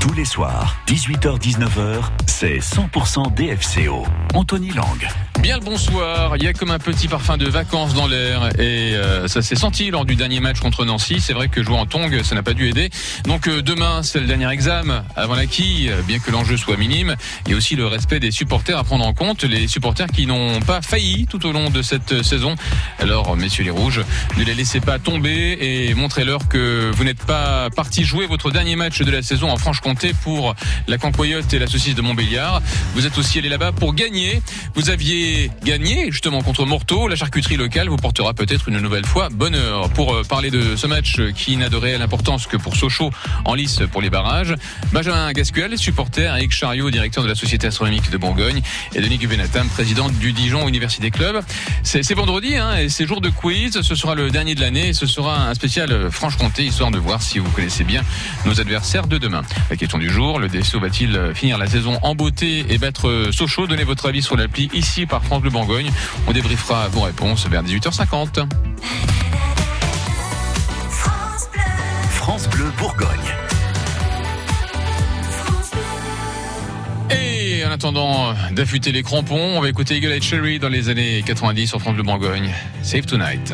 Tous 0.00 0.14
les 0.14 0.24
soirs, 0.24 0.76
18h-19h, 0.86 2.02
c'est 2.26 2.58
100% 2.58 3.34
DFCO. 3.34 4.06
Anthony 4.32 4.70
Lang. 4.70 4.98
Bien 5.42 5.56
le 5.56 5.64
bonsoir, 5.64 6.36
il 6.36 6.42
y 6.42 6.48
a 6.48 6.52
comme 6.52 6.70
un 6.70 6.78
petit 6.78 7.08
parfum 7.08 7.38
de 7.38 7.48
vacances 7.48 7.94
dans 7.94 8.06
l'air 8.06 8.50
et 8.58 8.94
euh, 8.94 9.26
ça 9.26 9.40
s'est 9.40 9.56
senti 9.56 9.90
lors 9.90 10.04
du 10.04 10.14
dernier 10.14 10.38
match 10.38 10.60
contre 10.60 10.84
Nancy. 10.84 11.18
C'est 11.18 11.32
vrai 11.32 11.48
que 11.48 11.62
jouer 11.62 11.76
en 11.76 11.86
tong, 11.86 12.22
ça 12.22 12.34
n'a 12.34 12.42
pas 12.42 12.52
dû 12.52 12.68
aider. 12.68 12.90
Donc 13.24 13.48
euh, 13.48 13.62
demain, 13.62 14.02
c'est 14.02 14.20
le 14.20 14.26
dernier 14.26 14.50
examen 14.50 15.02
avant 15.16 15.34
la 15.34 15.46
quille, 15.46 15.90
bien 16.06 16.18
que 16.18 16.30
l'enjeu 16.30 16.58
soit 16.58 16.76
minime. 16.76 17.16
Il 17.46 17.52
y 17.52 17.54
a 17.54 17.56
aussi 17.56 17.74
le 17.74 17.86
respect 17.86 18.20
des 18.20 18.30
supporters 18.30 18.76
à 18.76 18.84
prendre 18.84 19.06
en 19.06 19.14
compte, 19.14 19.44
les 19.44 19.66
supporters 19.66 20.08
qui 20.08 20.26
n'ont 20.26 20.60
pas 20.60 20.82
failli 20.82 21.26
tout 21.26 21.46
au 21.46 21.52
long 21.52 21.70
de 21.70 21.80
cette 21.80 22.22
saison. 22.22 22.54
Alors 22.98 23.34
messieurs 23.34 23.64
les 23.64 23.70
rouges, 23.70 24.02
ne 24.36 24.44
les 24.44 24.54
laissez 24.54 24.80
pas 24.80 24.98
tomber 24.98 25.56
et 25.58 25.94
montrez-leur 25.94 26.48
que 26.48 26.90
vous 26.94 27.04
n'êtes 27.04 27.24
pas 27.24 27.70
parti 27.70 28.04
jouer 28.04 28.26
votre 28.26 28.50
dernier 28.50 28.76
match 28.76 29.00
de 29.00 29.10
la 29.10 29.22
saison 29.22 29.50
en 29.50 29.56
Franche-Comté 29.56 30.12
pour 30.22 30.54
la 30.86 30.98
Cancoyote 30.98 31.52
et 31.54 31.58
la 31.58 31.66
saucisse 31.66 31.94
de 31.94 32.02
Montbéliard. 32.02 32.60
Vous 32.94 33.06
êtes 33.06 33.16
aussi 33.16 33.38
allé 33.38 33.48
là-bas 33.48 33.72
pour 33.72 33.94
gagner. 33.94 34.42
Vous 34.74 34.90
aviez 34.90 35.29
gagné 35.64 36.10
justement 36.10 36.42
contre 36.42 36.64
Morteau. 36.64 37.08
La 37.08 37.16
charcuterie 37.16 37.56
locale 37.56 37.88
vous 37.88 37.96
portera 37.96 38.34
peut-être 38.34 38.68
une 38.68 38.78
nouvelle 38.80 39.06
fois 39.06 39.28
bonheur. 39.30 39.88
Pour 39.90 40.14
euh, 40.14 40.22
parler 40.22 40.50
de 40.50 40.76
ce 40.76 40.86
match 40.86 41.20
qui 41.34 41.56
n'a 41.56 41.68
de 41.68 41.76
réelle 41.76 42.02
importance 42.02 42.46
que 42.46 42.56
pour 42.56 42.76
Sochaux 42.76 43.10
en 43.44 43.54
lice 43.54 43.80
pour 43.90 44.02
les 44.02 44.10
barrages, 44.10 44.54
Benjamin 44.92 45.32
Gascuel, 45.32 45.76
supporter, 45.78 46.34
Eric 46.36 46.52
Chariot, 46.52 46.90
directeur 46.90 47.24
de 47.24 47.28
la 47.28 47.34
Société 47.34 47.66
Astronomique 47.66 48.10
de 48.10 48.16
Bourgogne, 48.16 48.60
et 48.94 49.00
Denis 49.00 49.18
Gubenatam, 49.18 49.68
président 49.68 50.08
du 50.08 50.32
Dijon 50.32 50.68
Université 50.68 51.10
Club. 51.10 51.42
C'est 51.82 52.14
vendredi 52.14 52.56
hein, 52.56 52.76
et 52.76 52.88
c'est 52.88 53.06
jour 53.06 53.20
de 53.20 53.30
quiz. 53.30 53.80
Ce 53.82 53.94
sera 53.94 54.14
le 54.14 54.30
dernier 54.30 54.54
de 54.54 54.60
l'année 54.60 54.88
et 54.88 54.92
ce 54.92 55.06
sera 55.06 55.48
un 55.48 55.54
spécial 55.54 56.10
Franche-Comté, 56.10 56.64
histoire 56.64 56.90
de 56.90 56.98
voir 56.98 57.22
si 57.22 57.38
vous 57.38 57.50
connaissez 57.50 57.84
bien 57.84 58.02
nos 58.44 58.60
adversaires 58.60 59.06
de 59.06 59.18
demain. 59.18 59.42
La 59.70 59.76
question 59.76 59.98
du 59.98 60.10
jour, 60.10 60.38
le 60.38 60.48
DSO 60.48 60.80
va-t-il 60.80 61.32
finir 61.34 61.58
la 61.58 61.66
saison 61.66 61.98
en 62.02 62.14
beauté 62.14 62.66
et 62.68 62.78
battre 62.78 63.28
Sochaux? 63.30 63.66
Donnez 63.66 63.84
votre 63.84 64.08
avis 64.08 64.22
sur 64.22 64.36
l'appli 64.36 64.68
ici 64.74 65.06
par 65.06 65.19
France 65.24 65.42
Bleu 65.42 65.50
Bourgogne. 65.50 65.90
On 66.26 66.32
débriefera 66.32 66.88
vos 66.88 67.02
réponses 67.02 67.46
vers 67.46 67.62
18h50. 67.62 68.46
France 72.12 72.48
Bleu 72.48 72.70
Bourgogne. 72.78 73.08
Et 77.10 77.64
en 77.64 77.70
attendant 77.70 78.34
d'affûter 78.52 78.92
les 78.92 79.02
crampons, 79.02 79.56
on 79.56 79.60
va 79.60 79.68
écouter 79.68 79.96
Eagle 79.96 80.12
Eye 80.12 80.22
Cherry 80.22 80.58
dans 80.58 80.68
les 80.68 80.88
années 80.88 81.22
90 81.26 81.66
sur 81.66 81.80
France 81.80 81.94
Bleu 81.94 82.04
Bourgogne. 82.04 82.50
Save 82.82 83.06
Tonight. 83.06 83.52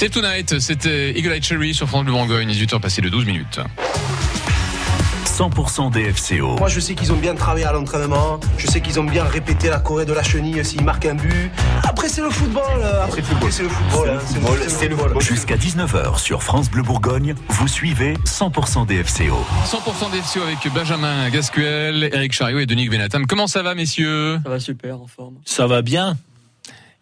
C'est 0.00 0.08
Tonight, 0.08 0.60
c'était 0.60 1.10
Eagle 1.10 1.32
Eye 1.32 1.42
Cherry 1.42 1.74
sur 1.74 1.86
France 1.86 2.04
Bleu 2.04 2.12
Bourgogne, 2.12 2.50
18h 2.50 2.80
passé 2.80 3.02
de 3.02 3.10
12 3.10 3.26
minutes. 3.26 3.60
100% 5.26 5.92
DFCO. 5.92 6.56
Moi, 6.56 6.68
je 6.70 6.80
sais 6.80 6.94
qu'ils 6.94 7.12
ont 7.12 7.18
bien 7.18 7.34
travaillé 7.34 7.66
à 7.66 7.72
l'entraînement. 7.72 8.40
Je 8.56 8.66
sais 8.66 8.80
qu'ils 8.80 8.98
ont 8.98 9.04
bien 9.04 9.24
répété 9.24 9.68
la 9.68 9.78
Corée 9.78 10.06
de 10.06 10.14
la 10.14 10.22
chenille 10.22 10.64
s'ils 10.64 10.82
marquent 10.84 11.04
un 11.04 11.16
but. 11.16 11.50
Après, 11.82 12.08
c'est 12.08 12.22
le 12.22 12.30
football. 12.30 12.82
Après, 12.82 13.20
c'est 13.50 13.62
le 13.62 13.68
football. 13.68 14.20
C'est 14.68 14.88
le 14.88 14.96
football. 14.96 15.20
Jusqu'à 15.20 15.56
19h 15.56 16.18
sur 16.18 16.42
France 16.42 16.70
Bleu 16.70 16.82
Bourgogne, 16.82 17.34
vous 17.50 17.68
suivez 17.68 18.14
100% 18.24 18.86
DFCO. 18.86 19.44
100% 19.66 20.12
DFCO 20.12 20.40
avec 20.40 20.72
Benjamin 20.72 21.28
Gasquel, 21.28 22.08
Eric 22.10 22.32
Chariot 22.32 22.60
et 22.60 22.64
Denis 22.64 22.88
Benatam. 22.88 23.26
Comment 23.26 23.46
ça 23.46 23.62
va, 23.62 23.74
messieurs? 23.74 24.40
Ça 24.44 24.48
va 24.48 24.60
super, 24.60 24.98
en 24.98 25.06
forme. 25.06 25.34
Ça 25.44 25.66
va 25.66 25.82
bien. 25.82 26.16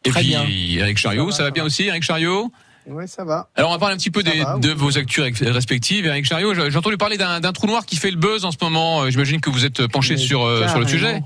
Et 0.04 0.10
Très 0.10 0.18
puis, 0.18 0.30
bien. 0.30 0.44
Eric 0.80 0.98
Chariot, 0.98 1.30
ça 1.30 1.44
va, 1.44 1.52
bien 1.52 1.62
aussi, 1.62 1.84
Eric 1.84 2.02
Chariot? 2.02 2.50
Ouais, 2.90 3.06
ça 3.06 3.25
va. 3.25 3.49
Alors 3.55 3.70
on 3.70 3.75
va 3.75 3.79
parler 3.79 3.94
un 3.94 3.99
petit 3.99 4.11
peu 4.11 4.23
Ça 4.25 4.31
des- 4.31 4.40
va, 4.43 4.58
de 4.58 4.69
oui. 4.69 4.75
vos 4.76 4.96
actus 4.99 5.23
respectives. 5.43 6.06
Eric 6.06 6.25
Chariot, 6.25 6.55
j'ai 6.55 6.76
entendu 6.76 6.96
parler 6.96 7.17
d'un 7.19 7.40
trou 7.52 7.67
noir 7.67 7.85
qui 7.87 7.96
fait 7.96 8.11
le 8.11 8.17
buzz 8.17 8.44
en 8.44 8.50
ce 8.50 8.56
moment. 8.62 9.02
Euh, 9.02 9.11
J'imagine 9.11 9.40
que 9.40 9.50
vous 9.50 9.64
êtes 9.64 9.87
penché 9.88 10.14
Mais 10.14 10.20
sur, 10.20 10.44
euh, 10.44 10.67
sur 10.69 10.79
le 10.81 10.87
sujet. 10.87 11.23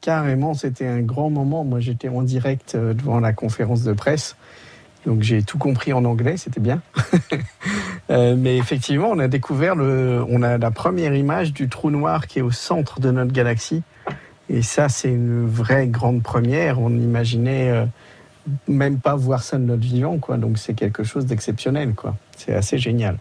Carrément, 0.00 0.54
c'était 0.54 0.86
un 0.86 1.00
grand 1.00 1.28
moment. 1.28 1.64
Moi, 1.64 1.80
j'étais 1.80 2.08
en 2.08 2.22
direct 2.22 2.74
euh, 2.76 2.94
devant 2.94 3.18
la 3.18 3.32
conférence 3.32 3.82
de 3.82 3.92
presse. 3.92 4.36
Donc, 5.06 5.22
j'ai 5.22 5.42
tout 5.42 5.58
compris 5.58 5.92
en 5.92 6.04
anglais, 6.04 6.36
c'était 6.36 6.60
bien. 6.60 6.82
Mais 8.10 8.56
effectivement, 8.56 9.08
on 9.10 9.18
a 9.18 9.28
découvert 9.28 9.74
le, 9.74 10.24
on 10.28 10.42
a 10.42 10.58
la 10.58 10.70
première 10.70 11.14
image 11.14 11.52
du 11.52 11.68
trou 11.68 11.90
noir 11.90 12.26
qui 12.26 12.38
est 12.40 12.42
au 12.42 12.50
centre 12.50 13.00
de 13.00 13.10
notre 13.10 13.32
galaxie. 13.32 13.82
Et 14.50 14.62
ça, 14.62 14.88
c'est 14.88 15.08
une 15.08 15.46
vraie 15.46 15.86
grande 15.88 16.22
première. 16.22 16.80
On 16.80 16.90
n'imaginait 16.90 17.70
euh, 17.70 17.84
même 18.66 18.98
pas 19.00 19.14
voir 19.14 19.42
ça 19.42 19.58
de 19.58 19.64
notre 19.64 19.82
vivant, 19.82 20.18
quoi. 20.18 20.36
Donc, 20.36 20.58
c'est 20.58 20.74
quelque 20.74 21.04
chose 21.04 21.26
d'exceptionnel, 21.26 21.94
quoi. 21.94 22.16
C'est 22.36 22.54
assez 22.54 22.78
génial. 22.78 23.18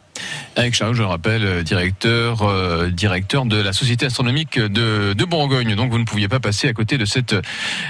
Eric 0.55 0.75
Chariot, 0.75 0.93
je 0.93 1.01
le 1.01 1.07
rappelle, 1.07 1.43
euh, 1.43 1.63
directeur, 1.63 2.43
euh, 2.43 2.89
directeur 2.89 3.45
de 3.45 3.57
la 3.57 3.73
Société 3.73 4.05
astronomique 4.05 4.59
de, 4.59 5.13
de 5.13 5.25
Bourgogne. 5.25 5.75
Donc 5.75 5.91
vous 5.91 5.97
ne 5.97 6.05
pouviez 6.05 6.27
pas 6.27 6.39
passer 6.39 6.67
à 6.67 6.73
côté 6.73 6.97
de 6.97 7.05
cette, 7.05 7.35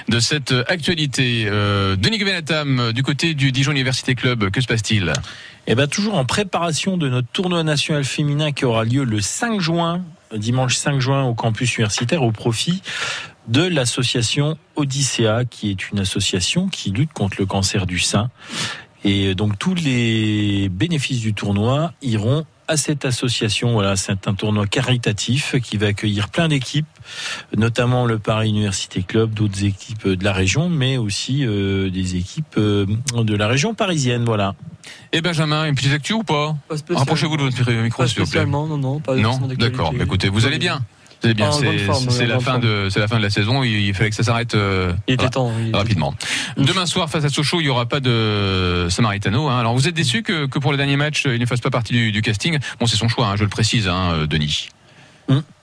de 0.07 0.19
cette 0.19 0.53
actualité. 0.67 1.45
Euh, 1.47 1.95
Denis 1.95 2.19
Benatam, 2.19 2.93
du 2.93 3.03
côté 3.03 3.33
du 3.33 3.51
Dijon 3.51 3.71
Université 3.71 4.15
Club, 4.15 4.49
que 4.49 4.61
se 4.61 4.67
passe-t-il? 4.67 5.13
Eh 5.67 5.75
ben 5.75 5.87
toujours 5.87 6.15
en 6.15 6.23
préparation 6.23 6.97
de 6.97 7.09
notre 7.09 7.27
tournoi 7.27 7.63
national 7.63 8.05
féminin 8.05 8.53
qui 8.53 8.63
aura 8.63 8.85
lieu 8.85 9.03
le 9.03 9.19
5 9.19 9.59
juin, 9.59 10.01
dimanche 10.33 10.75
5 10.75 10.99
juin 10.99 11.23
au 11.23 11.33
campus 11.33 11.75
universitaire 11.75 12.23
au 12.23 12.31
profit 12.31 12.81
de 13.47 13.63
l'association 13.63 14.57
Odyssea 14.75 15.45
qui 15.49 15.69
est 15.71 15.91
une 15.91 15.99
association 15.99 16.67
qui 16.67 16.91
lutte 16.91 17.13
contre 17.13 17.37
le 17.39 17.45
cancer 17.45 17.85
du 17.85 17.99
sein. 17.99 18.29
Et 19.03 19.35
donc 19.35 19.57
tous 19.57 19.75
les 19.75 20.69
bénéfices 20.69 21.21
du 21.21 21.33
tournoi 21.33 21.93
iront 22.01 22.45
à 22.67 22.77
cette 22.77 23.05
association. 23.05 23.71
Voilà, 23.71 23.95
c'est 23.95 24.27
un 24.27 24.33
tournoi 24.33 24.67
caritatif 24.67 25.55
qui 25.61 25.77
va 25.77 25.87
accueillir 25.87 26.29
plein 26.29 26.47
d'équipes, 26.47 26.87
notamment 27.55 28.05
le 28.05 28.19
Paris 28.19 28.49
Université 28.49 29.03
Club, 29.03 29.33
d'autres 29.33 29.63
équipes 29.63 30.07
de 30.07 30.23
la 30.23 30.33
région, 30.33 30.69
mais 30.69 30.97
aussi 30.97 31.45
euh, 31.45 31.89
des 31.89 32.15
équipes 32.15 32.57
euh, 32.57 32.85
de 33.15 33.35
la 33.35 33.47
région 33.47 33.73
parisienne. 33.73 34.25
Voilà. 34.25 34.55
Et 35.13 35.21
Benjamin, 35.21 35.65
une 35.65 35.75
petite 35.75 35.93
actu 35.93 36.13
ou 36.13 36.23
pas? 36.23 36.55
Rapprochez-vous 36.89 37.37
de 37.37 37.43
votre 37.43 37.71
micro, 37.71 38.05
s'il 38.05 38.23
vous 38.23 38.29
plaît. 38.29 38.45
non, 38.45 38.77
non. 38.77 38.99
Pas 38.99 39.15
Non, 39.15 39.39
d'accord. 39.57 39.93
Mais 39.93 40.03
écoutez, 40.03 40.29
vous 40.29 40.45
allez 40.45 40.59
bien. 40.59 40.81
Allez 41.23 41.33
bien. 41.33 41.51
C'est 41.51 41.79
c'est 42.09 42.27
la 42.27 42.39
fin 42.39 42.59
de 42.59 42.89
c'est 42.89 42.99
la 42.99 43.07
fin 43.07 43.17
de 43.17 43.23
la 43.23 43.29
saison. 43.29 43.63
Il, 43.63 43.71
il 43.87 43.93
fallait 43.93 44.09
que 44.11 44.15
ça 44.15 44.23
s'arrête. 44.23 44.53
euh, 44.55 44.93
rapidement. 45.73 46.13
Demain 46.57 46.85
soir, 46.85 47.09
face 47.09 47.23
à 47.25 47.29
Sochaux, 47.29 47.59
il 47.59 47.63
n'y 47.63 47.69
aura 47.69 47.85
pas 47.85 47.99
de 47.99 48.87
Samaritano. 48.89 49.47
hein. 49.49 49.59
Alors, 49.59 49.73
vous 49.73 49.87
êtes 49.87 49.95
déçu 49.95 50.21
que, 50.23 50.45
que 50.45 50.59
pour 50.59 50.71
le 50.71 50.77
dernier 50.77 50.95
match, 50.95 51.23
il 51.25 51.39
ne 51.39 51.45
fasse 51.45 51.61
pas 51.61 51.69
partie 51.71 51.93
du, 51.93 52.11
du 52.11 52.21
casting? 52.21 52.59
Bon, 52.79 52.85
c'est 52.85 52.97
son 52.97 53.07
choix, 53.07 53.27
hein, 53.27 53.35
je 53.35 53.43
le 53.43 53.49
précise, 53.49 53.87
hein, 53.87 54.11
euh, 54.13 54.27
Denis. 54.27 54.69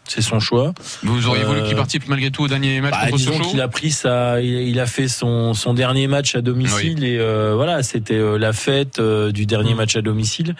C'est 0.06 0.20
son 0.20 0.38
choix. 0.38 0.74
Vous 1.02 1.28
auriez 1.28 1.44
voulu 1.44 1.60
Euh, 1.60 1.66
qu'il 1.66 1.76
participe 1.76 2.06
malgré 2.08 2.30
tout 2.30 2.42
au 2.42 2.48
dernier 2.48 2.78
match 2.82 2.92
Bah, 2.92 3.04
contre 3.06 3.16
disons 3.16 3.32
Sochaux? 3.38 3.48
qu'il 3.48 3.60
a 3.62 3.68
pris 3.68 3.90
sa, 3.90 4.38
il, 4.42 4.78
a 4.78 4.84
fait 4.84 5.08
son, 5.08 5.54
son 5.54 5.72
dernier 5.72 6.08
match 6.08 6.34
à 6.34 6.42
domicile 6.42 7.04
et 7.04 7.16
euh, 7.18 7.54
voilà, 7.56 7.82
c'était 7.82 8.12
euh, 8.18 8.36
la 8.36 8.52
fête 8.52 8.98
euh, 8.98 9.32
du 9.32 9.46
dernier 9.46 9.72
Mm. 9.72 9.76
match 9.78 9.96
à 9.96 10.02
domicile. 10.02 10.56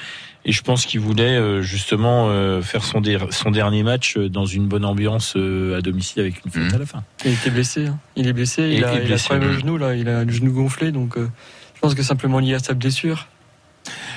Et 0.46 0.52
je 0.52 0.60
pense 0.62 0.84
qu'il 0.84 1.00
voulait 1.00 1.36
euh, 1.38 1.62
justement 1.62 2.28
euh, 2.28 2.60
faire 2.60 2.84
son, 2.84 3.00
der- 3.00 3.32
son 3.32 3.50
dernier 3.50 3.82
match 3.82 4.16
euh, 4.18 4.28
dans 4.28 4.44
une 4.44 4.66
bonne 4.68 4.84
ambiance 4.84 5.34
euh, 5.36 5.78
à 5.78 5.80
domicile 5.80 6.20
avec 6.20 6.44
une 6.44 6.50
fête 6.50 6.70
Mm. 6.70 6.74
à 6.74 6.78
la 6.78 6.86
fin. 6.86 7.02
Il 7.24 7.32
était 7.32 7.50
blessé. 7.50 7.86
hein. 7.86 7.98
Il 8.16 8.26
est 8.28 8.32
blessé. 8.34 8.62
Il 8.70 8.84
a, 8.84 8.92
il 8.94 9.00
a 9.02 9.04
blessé, 9.04 9.24
problème 9.24 9.48
au 9.50 9.54
oui. 9.54 9.60
genou 9.60 9.76
là. 9.78 9.94
Il 9.94 10.08
a 10.08 10.24
le 10.24 10.30
genou 10.32 10.52
gonflé, 10.52 10.92
donc 10.92 11.16
euh, 11.16 11.28
je 11.74 11.80
pense 11.80 11.94
que 11.94 12.02
simplement 12.02 12.40
lié 12.40 12.54
à 12.54 12.58
sa 12.58 12.74
blessure. 12.74 13.28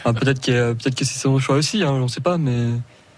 Ah, 0.05 0.13
peut-être 0.13 0.41
que 0.41 0.73
peut-être 0.73 0.95
que 0.95 1.05
c'est 1.05 1.19
son 1.19 1.39
choix 1.39 1.55
aussi. 1.55 1.83
Hein, 1.83 1.91
on 1.91 2.03
ne 2.03 2.07
sait 2.07 2.21
pas, 2.21 2.37
mais 2.37 2.71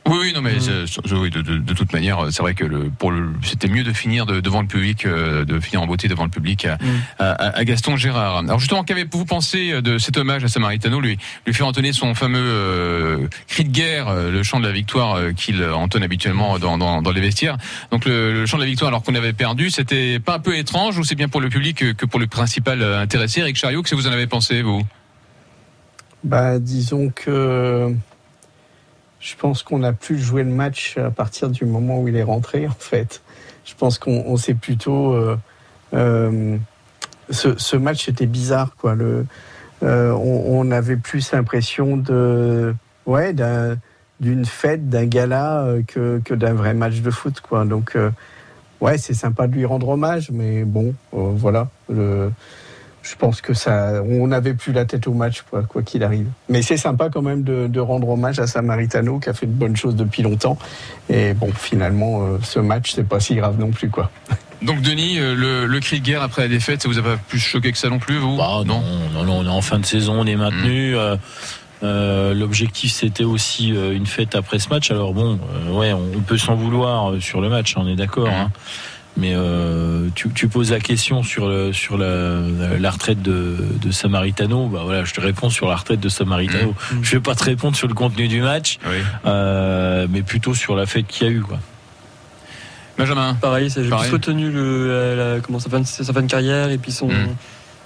Oui, 0.09 0.17
oui, 0.21 0.33
non, 0.33 0.41
mais 0.41 0.55
Mm. 0.55 1.15
oui, 1.21 1.29
de, 1.29 1.41
de- 1.41 1.57
de 1.59 1.73
toute 1.73 1.93
manière, 1.93 2.25
c'est 2.31 2.41
vrai 2.41 2.55
que 2.55 2.65
le, 2.65 2.89
pour 2.89 3.11
le, 3.11 3.29
c'était 3.43 3.67
mieux 3.67 3.83
de 3.83 3.93
finir 3.93 4.25
de- 4.25 4.39
devant 4.39 4.61
le 4.61 4.67
public, 4.67 5.05
euh, 5.05 5.45
de 5.45 5.59
finir 5.59 5.83
en 5.83 5.87
beauté 5.87 6.07
devant 6.07 6.23
le 6.23 6.31
public 6.31 6.65
à, 6.65 6.75
Mm. 6.75 6.87
à- 7.19 7.57
à 7.59 7.63
Gaston 7.63 7.95
Gérard. 7.95 8.37
Alors 8.39 8.57
justement, 8.59 8.83
qu'avez-vous 8.83 9.25
pensé 9.25 9.81
de 9.83 9.99
cet 9.99 10.17
hommage 10.17 10.43
à 10.43 10.47
Samaritano, 10.47 10.99
lui, 10.99 11.19
lui 11.45 11.53
faire 11.53 11.67
entonner 11.67 11.93
son 11.93 12.15
fameux 12.15 12.39
euh, 12.41 13.27
cri 13.47 13.65
de 13.65 13.69
guerre, 13.71 14.07
euh, 14.07 14.31
le 14.31 14.41
chant 14.41 14.59
de 14.59 14.65
la 14.65 14.71
victoire 14.73 15.15
euh, 15.15 15.31
qu'il 15.33 15.63
entonne 15.63 16.01
habituellement 16.01 16.57
dans, 16.57 16.77
dans, 16.79 17.03
dans 17.03 17.11
les 17.11 17.21
vestiaires? 17.21 17.57
Donc 17.91 18.05
le, 18.05 18.33
le 18.33 18.45
chant 18.47 18.57
de 18.57 18.63
la 18.63 18.67
victoire, 18.69 18.87
alors 18.87 19.03
qu'on 19.03 19.13
avait 19.15 19.33
perdu, 19.33 19.69
c'était 19.69 20.19
pas 20.19 20.35
un 20.35 20.39
peu 20.39 20.57
étrange 20.57 20.97
ou 20.97 21.03
c'est 21.03 21.15
bien 21.15 21.27
pour 21.29 21.39
le 21.41 21.49
public 21.49 21.77
que, 21.77 21.91
que 21.91 22.07
pour 22.07 22.19
le 22.19 22.25
principal 22.25 22.81
intéressé, 22.81 23.41
Eric 23.41 23.57
Chariot, 23.57 23.83
que 23.83 23.93
vous 23.93 24.07
en 24.07 24.11
avez 24.11 24.25
pensé, 24.27 24.63
vous? 24.63 24.81
Bah, 26.23 26.57
disons 26.59 27.09
que 27.15 27.93
je 29.19 29.35
pense 29.35 29.63
qu'on 29.63 29.83
a 29.83 29.93
plus 29.93 30.17
joué 30.17 30.43
le 30.43 30.49
match 30.49 30.97
à 30.97 31.11
partir 31.11 31.49
du 31.49 31.65
moment 31.65 32.01
où 32.01 32.07
il 32.07 32.15
est 32.15 32.23
rentré, 32.23 32.67
en 32.67 32.75
fait. 32.77 33.21
Je 33.65 33.73
pense 33.75 33.99
qu'on 33.99 34.23
on 34.25 34.37
s'est 34.37 34.53
plutôt. 34.53 35.13
euh, 35.13 35.37
euh, 35.93 36.57
ce, 37.29 37.75
match 37.75 38.07
était 38.09 38.25
bizarre, 38.25 38.75
quoi. 38.77 38.95
Euh, 39.83 40.11
on, 40.11 40.71
avait 40.71 40.97
plus 40.97 41.31
l'impression 41.31 41.97
de. 41.97 42.73
Ouais, 43.05 43.33
d'un- 43.33 43.77
d'une 44.19 44.45
fête, 44.45 44.89
d'un 44.89 45.05
gala 45.05 45.65
que, 45.87 46.21
d'un 46.33 46.53
vrai 46.53 46.73
match 46.73 47.01
de 47.01 47.11
foot, 47.11 47.39
quoi. 47.41 47.65
Donc, 47.65 47.97
ouais, 48.81 48.97
c'est 48.97 49.13
sympa 49.13 49.47
de 49.47 49.53
lui 49.53 49.65
rendre 49.65 49.89
hommage, 49.89 50.29
mais 50.31 50.65
bon, 50.65 50.93
voilà. 51.11 51.69
Je 53.01 53.15
pense 53.15 53.41
que 53.41 53.53
ça, 53.53 54.01
on 54.07 54.27
n'avait 54.27 54.53
plus 54.53 54.73
la 54.73 54.85
tête 54.85 55.07
au 55.07 55.13
match, 55.13 55.43
quoi 55.67 55.81
qu'il 55.83 56.03
arrive. 56.03 56.27
Mais 56.49 56.61
c'est 56.61 56.77
sympa 56.77 57.09
quand 57.09 57.21
même 57.21 57.43
de, 57.43 57.67
de 57.67 57.79
rendre 57.79 58.09
hommage 58.09 58.39
à 58.39 58.47
Samaritano 58.47 59.19
qui 59.19 59.29
a 59.29 59.33
fait 59.33 59.45
de 59.45 59.51
bonnes 59.51 59.75
choses 59.77 59.95
depuis 59.95 60.21
longtemps. 60.21 60.57
Et 61.09 61.33
bon, 61.33 61.49
finalement, 61.53 62.21
euh, 62.23 62.37
ce 62.43 62.59
match, 62.59 62.91
c'est 62.93 63.07
pas 63.07 63.19
si 63.19 63.35
grave 63.35 63.59
non 63.59 63.71
plus, 63.71 63.89
quoi. 63.89 64.11
Donc 64.61 64.81
Denis, 64.81 65.17
euh, 65.19 65.33
le, 65.35 65.65
le 65.65 65.79
cri 65.79 66.01
de 66.01 66.05
guerre 66.05 66.21
après 66.21 66.41
la 66.41 66.47
défaite, 66.49 66.81
ça 66.83 66.89
vous 66.89 66.99
a 66.99 67.01
pas 67.01 67.15
plus 67.15 67.39
choqué 67.39 67.71
que 67.71 67.77
ça 67.77 67.89
non 67.89 67.99
plus, 67.99 68.17
vous? 68.17 68.35
Bah, 68.35 68.61
non, 68.65 68.81
non, 69.13 69.23
non, 69.23 69.37
on 69.39 69.45
est 69.45 69.49
en 69.49 69.61
fin 69.61 69.79
de 69.79 69.85
saison, 69.85 70.15
on 70.19 70.25
est 70.25 70.35
maintenu. 70.35 70.97
euh, 70.97 71.15
euh, 71.81 72.33
L'objectif 72.33 72.91
c'était 72.91 73.23
aussi 73.23 73.73
euh, 73.73 73.93
une 73.95 74.05
fête 74.05 74.35
après 74.35 74.59
ce 74.59 74.67
match. 74.67 74.91
Alors 74.91 75.13
bon, 75.13 75.39
euh, 75.69 75.71
ouais, 75.71 75.93
on, 75.93 76.19
peut 76.19 76.37
s'en 76.37 76.55
vouloir 76.55 77.11
euh, 77.11 77.19
sur 77.21 77.39
le 77.39 77.47
match, 77.47 77.75
on 77.77 77.87
est 77.87 77.95
d'accord. 77.95 78.27
Mhm. 78.27 78.33
hein. 78.33 78.51
Mais 79.19 79.33
euh, 79.35 80.07
tu, 80.15 80.29
tu 80.29 80.47
poses 80.47 80.71
la 80.71 80.79
question 80.79 81.23
sur, 81.23 81.47
le, 81.49 81.73
sur 81.73 81.97
la, 81.97 82.39
la 82.79 82.89
retraite 82.91 83.21
de, 83.21 83.57
de 83.81 83.91
Samaritano. 83.91 84.67
Bah 84.67 84.81
voilà, 84.83 85.03
je 85.03 85.13
te 85.13 85.19
réponds 85.21 85.49
sur 85.49 85.67
la 85.67 85.75
retraite 85.75 85.99
de 85.99 86.09
Samaritano. 86.09 86.73
Mhm. 86.93 86.99
Je 87.03 87.11
vais 87.17 87.21
pas 87.21 87.35
te 87.35 87.43
répondre 87.43 87.75
sur 87.75 87.87
le 87.87 87.93
contenu 87.93 88.27
du 88.27 88.41
match, 88.41 88.77
Oui. 88.87 88.97
euh, 89.25 90.07
mais 90.09 90.21
plutôt 90.21 90.53
sur 90.53 90.75
la 90.75 90.85
fête 90.85 91.07
qu'il 91.07 91.27
y 91.27 91.29
a 91.29 91.33
eu. 91.33 91.41
Quoi. 91.41 91.59
Benjamin 92.97 93.33
pareil, 93.35 93.69
j'ai 93.69 93.83
plus 93.83 94.11
retenu 94.11 94.49
le, 94.51 95.15
la- 95.15 95.35
la- 95.35 95.39
comment 95.41 95.59
sa 95.59 95.69
fin, 95.69 95.79
de, 95.79 95.85
sa 95.85 96.11
fin 96.13 96.21
de 96.21 96.27
carrière 96.27 96.69
et 96.69 96.77
puis 96.77 96.91
son 96.91 97.07
Mm. 97.07 97.35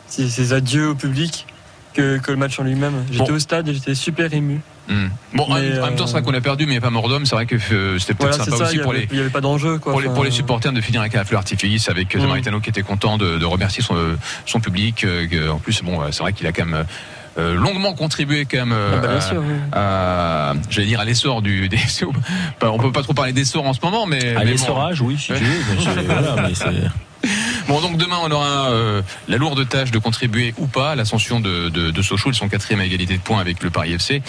ses, 0.07 0.27
ses 0.29 0.53
adieux 0.53 0.89
au 0.89 0.95
public 0.95 1.45
que, 1.93 2.17
que 2.17 2.31
le 2.31 2.37
match 2.37 2.59
en 2.59 2.63
lui-même. 2.63 3.03
J'étais 3.11 3.29
Bon. 3.29 3.35
au 3.35 3.39
stade 3.39 3.67
et 3.67 3.73
j'étais 3.73 3.93
super 3.95 4.33
ému. 4.33 4.61
Hmm. 4.89 5.07
Bon, 5.33 5.43
en, 5.45 5.53
Mais, 5.55 5.61
même, 5.69 5.81
en 5.81 5.85
même 5.85 5.95
temps, 5.95 6.03
euh, 6.03 6.07
c'est 6.07 6.11
vrai 6.13 6.21
qu'on 6.23 6.33
a 6.33 6.41
perdu, 6.41 6.65
mais 6.65 6.71
il 6.71 6.75
n'y 6.75 6.77
a 6.77 6.81
pas 6.81 6.89
mort 6.89 7.07
d'homme. 7.07 7.25
C'est 7.25 7.35
vrai 7.35 7.45
que 7.45 7.55
euh, 7.55 7.97
c'était 7.99 8.13
peut-être 8.15 8.35
Voilà, 8.37 8.43
sympa 8.45 8.57
ça. 8.57 8.63
aussi 8.65 8.73
Il 8.75 8.77
n'y 8.79 8.83
pour 8.83 8.93
les, 8.93 9.07
il 9.11 9.17
y 9.17 9.21
avait 9.21 9.29
pas 9.29 9.39
d'enjeu. 9.41 9.77
quoi. 9.77 9.93
pour, 9.93 10.01
les, 10.01 10.07
pour 10.09 10.23
les 10.23 10.29
Enfin, 10.29 10.35
supporters 10.37 10.73
de 10.73 10.81
finir 10.81 10.99
avec 11.01 11.15
un 11.15 11.23
fleur 11.23 11.39
artifice, 11.39 11.87
avec 11.89 12.13
euh, 12.15 12.19
Mm. 12.19 12.21
Samaritano 12.23 12.59
qui 12.59 12.69
était 12.69 12.81
content 12.81 13.17
de, 13.17 13.37
de 13.37 13.45
remercier 13.45 13.81
son, 13.81 13.95
euh, 13.95 14.17
son 14.45 14.59
public. 14.59 15.03
euh, 15.05 15.49
en 15.49 15.57
plus, 15.59 15.81
bon, 15.83 16.01
euh, 16.01 16.07
c'est 16.11 16.19
vrai 16.21 16.33
qu'il 16.33 16.45
a 16.47 16.51
quand 16.51 16.65
même 16.65 16.85
euh, 17.37 17.55
longuement 17.55 17.93
contribué 17.93 18.45
quand 18.45 18.57
même 18.57 18.73
euh, 18.73 18.91
ah 18.95 19.07
bah, 19.07 19.21
sûr. 19.21 19.41
oui. 19.41 19.55
à, 19.71 20.53
j'allais 20.69 20.87
dire 20.87 20.99
à 20.99 21.05
l'essor 21.05 21.41
du 21.41 21.67
des 21.69 21.79
On 22.61 22.77
peut 22.77 22.91
pas 22.91 23.01
trop 23.03 23.13
parler 23.13 23.31
d'essor 23.33 23.65
en 23.65 23.73
ce 23.73 23.79
moment, 23.81 24.05
mais, 24.05 24.35
À 24.35 24.39
bon. 24.39 24.45
l'essorage, 24.45 25.01
oui, 25.01 25.17
si 25.17 25.27
tu 25.27 25.33
veux. 25.33 26.01
voilà, 26.05 26.35
mais 26.47 26.53
c'est- 26.53 27.29
Bon, 27.67 27.79
donc 27.79 27.97
demain, 27.97 28.17
on 28.21 28.29
aura 28.29 28.71
euh, 28.71 29.01
la 29.29 29.37
lourde 29.37 29.67
tâche 29.67 29.91
de 29.91 29.97
contribuer 29.97 30.53
ou 30.57 30.67
pas 30.67 30.91
à 30.91 30.95
l'ascension 30.95 31.39
de, 31.39 31.69
de, 31.69 31.91
de 31.91 32.01
Sochaux. 32.01 32.29
Ils 32.29 32.35
sont 32.35 32.49
quatrième 32.49 32.81
à 32.81 32.85
égalité 32.85 33.15
de 33.15 33.21
points 33.21 33.39
avec 33.39 33.63
le 33.63 33.69
Paris 33.69 33.93
FC. 33.93 34.21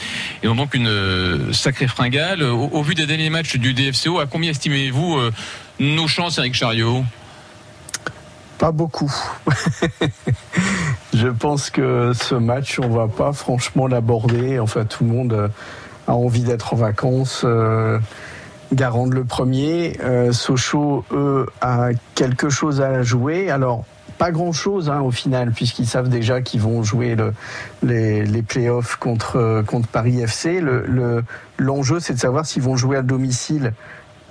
Ils 0.43 0.49
ont 0.49 0.55
donc 0.55 0.75
une 0.75 0.87
euh, 0.87 1.53
sacrée 1.53 1.89
fringale. 1.89 2.43
Au, 2.43 2.83
vu 2.83 2.95
des 2.95 3.07
derniers 3.07 3.31
matchs 3.31 3.57
du 3.57 3.75
DFCO, 3.75 4.21
à 4.21 4.27
combien 4.27 4.51
estimez-vous 4.51 5.19
euh, 5.19 5.33
nos 5.81 6.07
chances, 6.07 6.39
Eric 6.39 6.55
Chariot? 6.55 7.05
Pas 8.59 8.71
beaucoup. 8.71 9.13
Je 11.13 11.29
pense 11.29 11.71
que 11.71 12.13
ce 12.15 12.37
match, 12.37 12.79
on 12.79 12.89
va 12.89 13.09
pas 13.09 13.33
franchement 13.33 13.89
l'aborder. 13.89 14.61
Enfin, 14.61 14.85
tout 14.85 15.03
le 15.03 15.11
monde 15.11 15.51
a 16.07 16.13
envie 16.13 16.45
d'être 16.45 16.73
en 16.73 16.77
vacances. 16.77 17.45
Euh, 18.75 18.77
Garande 18.77 19.13
le 19.15 19.25
premier. 19.25 19.99
Euh, 20.03 20.33
Sochaux, 20.33 21.05
eux, 21.13 21.47
a 21.61 21.89
quelque 22.15 22.49
chose 22.49 22.81
à 22.81 23.03
jouer. 23.03 23.51
Alors, 23.51 23.85
pas 24.19 24.31
grand 24.31 24.53
chose 24.53 24.91
hein, 24.91 25.01
au 25.01 25.11
final, 25.11 25.51
puisqu'ils 25.53 25.87
savent 25.87 26.09
déjà 26.09 26.41
qu'ils 26.41 26.61
vont 26.61 26.83
jouer 26.83 27.17
le, 27.17 27.33
les, 27.83 28.25
les 28.25 28.43
playoffs 28.43 28.97
contre, 28.97 29.65
contre 29.67 29.89
Paris 29.89 30.21
FC. 30.21 30.61
L'enjeu, 30.61 30.85
le, 30.87 31.25
l'enjeu 31.59 32.01
c'est 32.01 32.15
de 32.15 32.21
savoir 32.21 32.47
s'ils 32.47 32.63
vont 32.63 32.77
jouer 32.77 32.97
à 32.97 33.03
domicile 33.03 33.73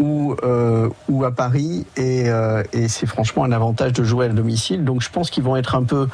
ou, 0.03 0.35
euh, 0.43 0.89
ou 1.07 1.23
à 1.23 1.31
Paris. 1.31 1.85
Et, 1.95 2.23
euh, 2.27 2.63
et 2.73 2.89
c'est 2.89 3.05
franchement 3.05 3.45
un 3.45 3.51
avantage 3.53 3.93
de 3.93 4.03
jouer 4.03 4.25
à 4.25 4.29
domicile. 4.29 4.83
Donc 4.83 5.01
je 5.01 5.09
pense 5.09 5.29
qu'ils 5.29 5.43
vont 5.43 5.55
être 5.55 5.75
un 5.75 5.83
peu 5.83 6.07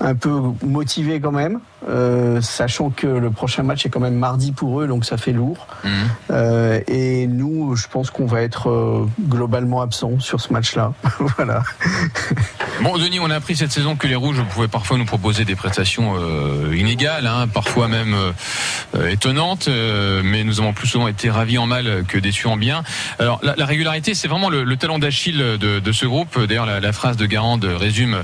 un 0.00 0.14
peu 0.14 0.40
motivés 0.62 1.20
quand 1.20 1.32
même 1.32 1.60
euh, 1.88 2.40
sachant 2.42 2.90
que 2.90 3.06
le 3.06 3.30
prochain 3.30 3.62
match 3.62 3.86
est 3.86 3.88
quand 3.88 4.00
même 4.00 4.16
mardi 4.16 4.52
pour 4.52 4.80
eux 4.82 4.86
donc 4.86 5.04
ça 5.06 5.16
fait 5.16 5.32
lourd. 5.32 5.66
Mhm. 5.84 5.90
Euh, 6.30 6.80
et 6.86 7.26
nous 7.26 7.76
je 7.76 7.86
pense 7.88 8.10
qu'on 8.10 8.26
va 8.26 8.42
être 8.42 9.06
globalement 9.20 9.80
absent 9.80 10.18
sur 10.18 10.40
ce 10.40 10.52
match 10.52 10.76
là 10.76 10.92
voilà. 11.36 11.62
Bon, 12.82 12.96
Denis, 12.98 13.20
on 13.20 13.30
a 13.30 13.36
appris 13.36 13.56
cette 13.56 13.72
saison 13.72 13.96
que 13.96 14.06
les 14.06 14.14
Rouges 14.14 14.42
pouvaient 14.50 14.68
parfois 14.68 14.98
nous 14.98 15.04
proposer 15.04 15.44
des 15.44 15.54
prestations 15.54 16.14
inégales, 16.72 17.26
hein, 17.26 17.46
parfois 17.46 17.88
même 17.88 18.14
étonnantes, 19.08 19.68
mais 19.68 20.44
nous 20.44 20.60
avons 20.60 20.72
plus 20.72 20.88
souvent 20.88 21.08
été 21.08 21.30
ravis 21.30 21.58
en 21.58 21.66
mal 21.66 22.04
que 22.08 22.18
déçus 22.18 22.46
en 22.46 22.56
bien. 22.56 22.82
Alors, 23.18 23.29
la, 23.42 23.54
la 23.56 23.66
régularité, 23.66 24.14
c'est 24.14 24.26
vraiment 24.28 24.50
le, 24.50 24.64
le 24.64 24.76
talon 24.76 24.98
d'Achille 24.98 25.38
de, 25.38 25.78
de 25.78 25.92
ce 25.92 26.06
groupe. 26.06 26.38
D'ailleurs, 26.46 26.66
la, 26.66 26.80
la 26.80 26.92
phrase 26.92 27.16
de 27.16 27.26
Garande 27.26 27.64
résume 27.64 28.16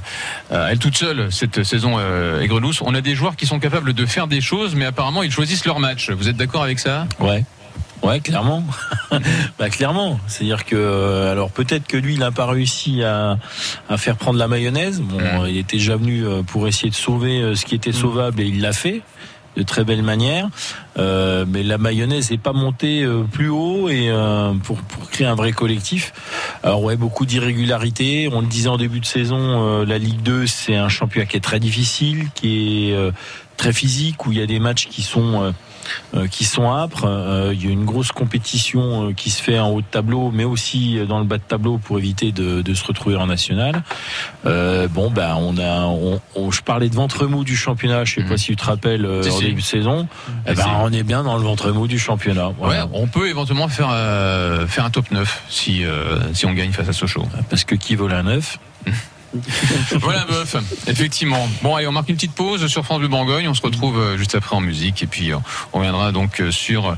euh, 0.53 0.69
elle 0.71 0.79
toute 0.79 0.97
seule 0.97 1.31
cette 1.31 1.63
saison 1.63 1.97
euh, 1.99 2.41
aigre-douce. 2.41 2.81
On 2.83 2.95
a 2.95 3.01
des 3.01 3.15
joueurs 3.15 3.37
qui 3.37 3.47
sont 3.47 3.59
capables 3.61 3.93
de 3.93 4.07
faire 4.07 4.27
des 4.27 4.41
choses, 4.41 4.75
mais 4.75 4.85
apparemment, 4.87 5.23
ils 5.23 5.31
choisissent 5.31 5.65
leur 5.67 5.79
match. 5.79 6.11
Vous 6.11 6.29
êtes 6.29 6.37
d'accord 6.37 6.63
avec 6.65 6.79
ça? 6.79 7.07
Ouais. 7.21 7.45
Ouais, 8.03 8.21
clairement. 8.21 8.63
bah, 9.59 9.71
clairement. 9.71 10.21
C'est-à-dire 10.27 10.65
que, 10.65 10.77
euh, 10.77 11.33
alors 11.33 11.51
peut-être 11.51 11.87
que 11.87 11.97
lui, 11.97 12.15
il 12.15 12.21
n'a 12.21 12.31
pas 12.31 12.47
réussi 12.47 13.03
à, 13.03 13.39
à 13.89 13.97
faire 13.97 14.17
prendre 14.17 14.39
la 14.39 14.49
mayonnaise. 14.49 15.01
Bon, 15.01 15.17
Mhm. 15.19 15.47
il 15.49 15.57
était 15.57 15.79
déjà 15.79 15.97
venu 15.97 16.25
euh, 16.27 16.43
pour 16.43 16.69
essayer 16.69 16.91
de 16.91 16.95
sauver 16.95 17.55
ce 17.55 17.65
qui 17.65 17.75
était 17.75 17.93
sauvable 17.93 18.41
et 18.43 18.47
il 18.47 18.61
l'a 18.61 18.73
fait 18.73 19.01
de 19.57 19.63
très 19.63 19.85
belle 19.85 20.03
manière. 20.03 20.49
Euh, 20.99 21.45
mais 21.49 21.63
la 21.63 21.79
mayonnaise 21.79 22.31
n'est 22.31 22.39
pas 22.39 22.53
montée 22.53 23.03
euh, 23.03 23.23
plus 23.31 23.49
haut 23.49 23.89
et 23.89 24.09
euh, 24.09 24.53
pour, 24.63 24.79
pour 24.83 25.11
créer 25.11 25.27
un 25.27 25.35
vrai 25.35 25.53
collectif. 25.53 26.13
Alors 26.63 26.83
ouais, 26.83 26.97
beaucoup 26.97 27.27
d'irrégularités. 27.27 28.29
On 28.33 28.41
le 28.41 28.47
disait 28.47 28.69
en 28.69 28.77
début 28.77 29.01
de 29.01 29.07
saison, 29.07 29.39
euh, 29.39 29.85
la 29.85 29.99
Ligue 29.99 30.23
2, 30.23 30.47
c'est 30.47 30.77
un 30.77 30.89
championnat 30.89 31.27
qui 31.27 31.37
est 31.37 31.41
très 31.41 31.61
difficile, 31.61 32.29
qui 32.35 32.91
est 32.91 32.95
euh, 32.95 33.11
très 33.57 33.73
physique, 33.73 34.27
où 34.27 34.33
il 34.33 34.39
y 34.39 34.43
a 34.43 34.47
des 34.47 34.59
matchs 34.59 34.89
qui 34.89 35.03
sont 35.03 35.43
euh, 35.43 35.51
qui 36.31 36.45
sont 36.45 36.71
âpres. 36.73 37.05
Euh, 37.07 37.53
il 37.55 37.65
y 37.65 37.69
a 37.69 37.73
une 37.73 37.85
grosse 37.85 38.13
compétition 38.13 39.09
euh, 39.09 39.13
qui 39.13 39.31
se 39.31 39.43
fait 39.43 39.59
en 39.59 39.71
haut 39.71 39.81
de 39.81 39.87
tableau, 39.87 40.31
mais 40.33 40.45
aussi 40.45 40.99
dans 41.09 41.19
le 41.19 41.25
bas 41.25 41.39
de 41.39 41.43
tableau 41.43 41.79
pour 41.79 41.99
éviter 41.99 42.33
de, 42.33 42.63
de 42.63 42.75
se 42.75 42.85
retrouver 42.85 43.17
en 43.17 43.27
national. 43.27 43.83
Euh, 44.47 44.89
bon, 44.89 45.11
ben 45.11 45.35
on 45.39 45.57
a, 45.59 45.83
on, 45.87 46.21
on- 46.35 46.51
je 46.51 46.63
parlais 46.63 46.89
de 46.89 46.95
ventre 46.95 47.27
mou 47.27 47.45
du 47.45 47.57
championnat. 47.57 48.05
Je 48.05 48.15
sais 48.17 48.23
Mhm. 48.23 48.29
pas 48.29 48.37
si 48.39 48.47
tu 48.47 48.57
te 48.57 48.65
rappelles 48.65 49.05
euh, 49.05 49.21
en 49.29 49.39
si. 49.39 49.45
début 49.45 49.61
de 49.63 49.67
saison. 49.67 50.09
Eh 50.47 50.55
ben, 50.55 50.63
Si. 50.63 50.69
on 50.81 50.93
est 50.93 51.03
bien 51.03 51.23
dans 51.23 51.37
le 51.37 51.43
ventre 51.43 51.71
mou 51.73 51.87
du 51.87 51.99
championnat. 51.99 52.51
Voilà. 52.59 52.85
Ouais, 52.87 52.91
on 52.95 53.07
peut 53.07 53.29
éventuellement 53.29 53.69
faire 53.69 53.89
euh, 53.91 54.67
faire 54.67 54.85
un 54.85 54.91
top 54.91 55.11
9 55.11 55.43
si 55.49 55.85
euh, 55.85 56.19
si 56.35 56.47
on 56.47 56.53
gagne 56.53 56.73
face 56.73 56.89
à 56.89 56.93
Sochaux. 56.93 57.27
Parce 57.51 57.65
que 57.65 57.75
qui 57.75 57.95
vole 57.97 58.13
un 58.13 58.23
neuf? 58.25 58.59
Voilà, 60.01 60.25
boeuf. 60.27 60.57
Effectivement. 60.87 61.49
Bon, 61.63 61.75
allez, 61.75 61.87
on 61.87 61.93
marque 61.93 62.09
une 62.09 62.17
petite 62.17 62.35
pause 62.35 62.67
sur 62.67 62.85
France 62.85 62.99
Bleu 62.99 63.09
Bourgogne. 63.09 63.49
On 63.49 63.55
se 63.55 63.63
retrouve 63.63 63.99
euh, 63.99 64.19
juste 64.19 64.35
après 64.35 64.57
en 64.57 64.61
musique. 64.61 65.03
Et 65.03 65.07
puis, 65.07 65.33
euh, 65.33 65.39
on 65.73 65.79
reviendra 65.79 66.13
donc 66.13 66.41
euh, 66.41 66.51
sur 66.51 66.97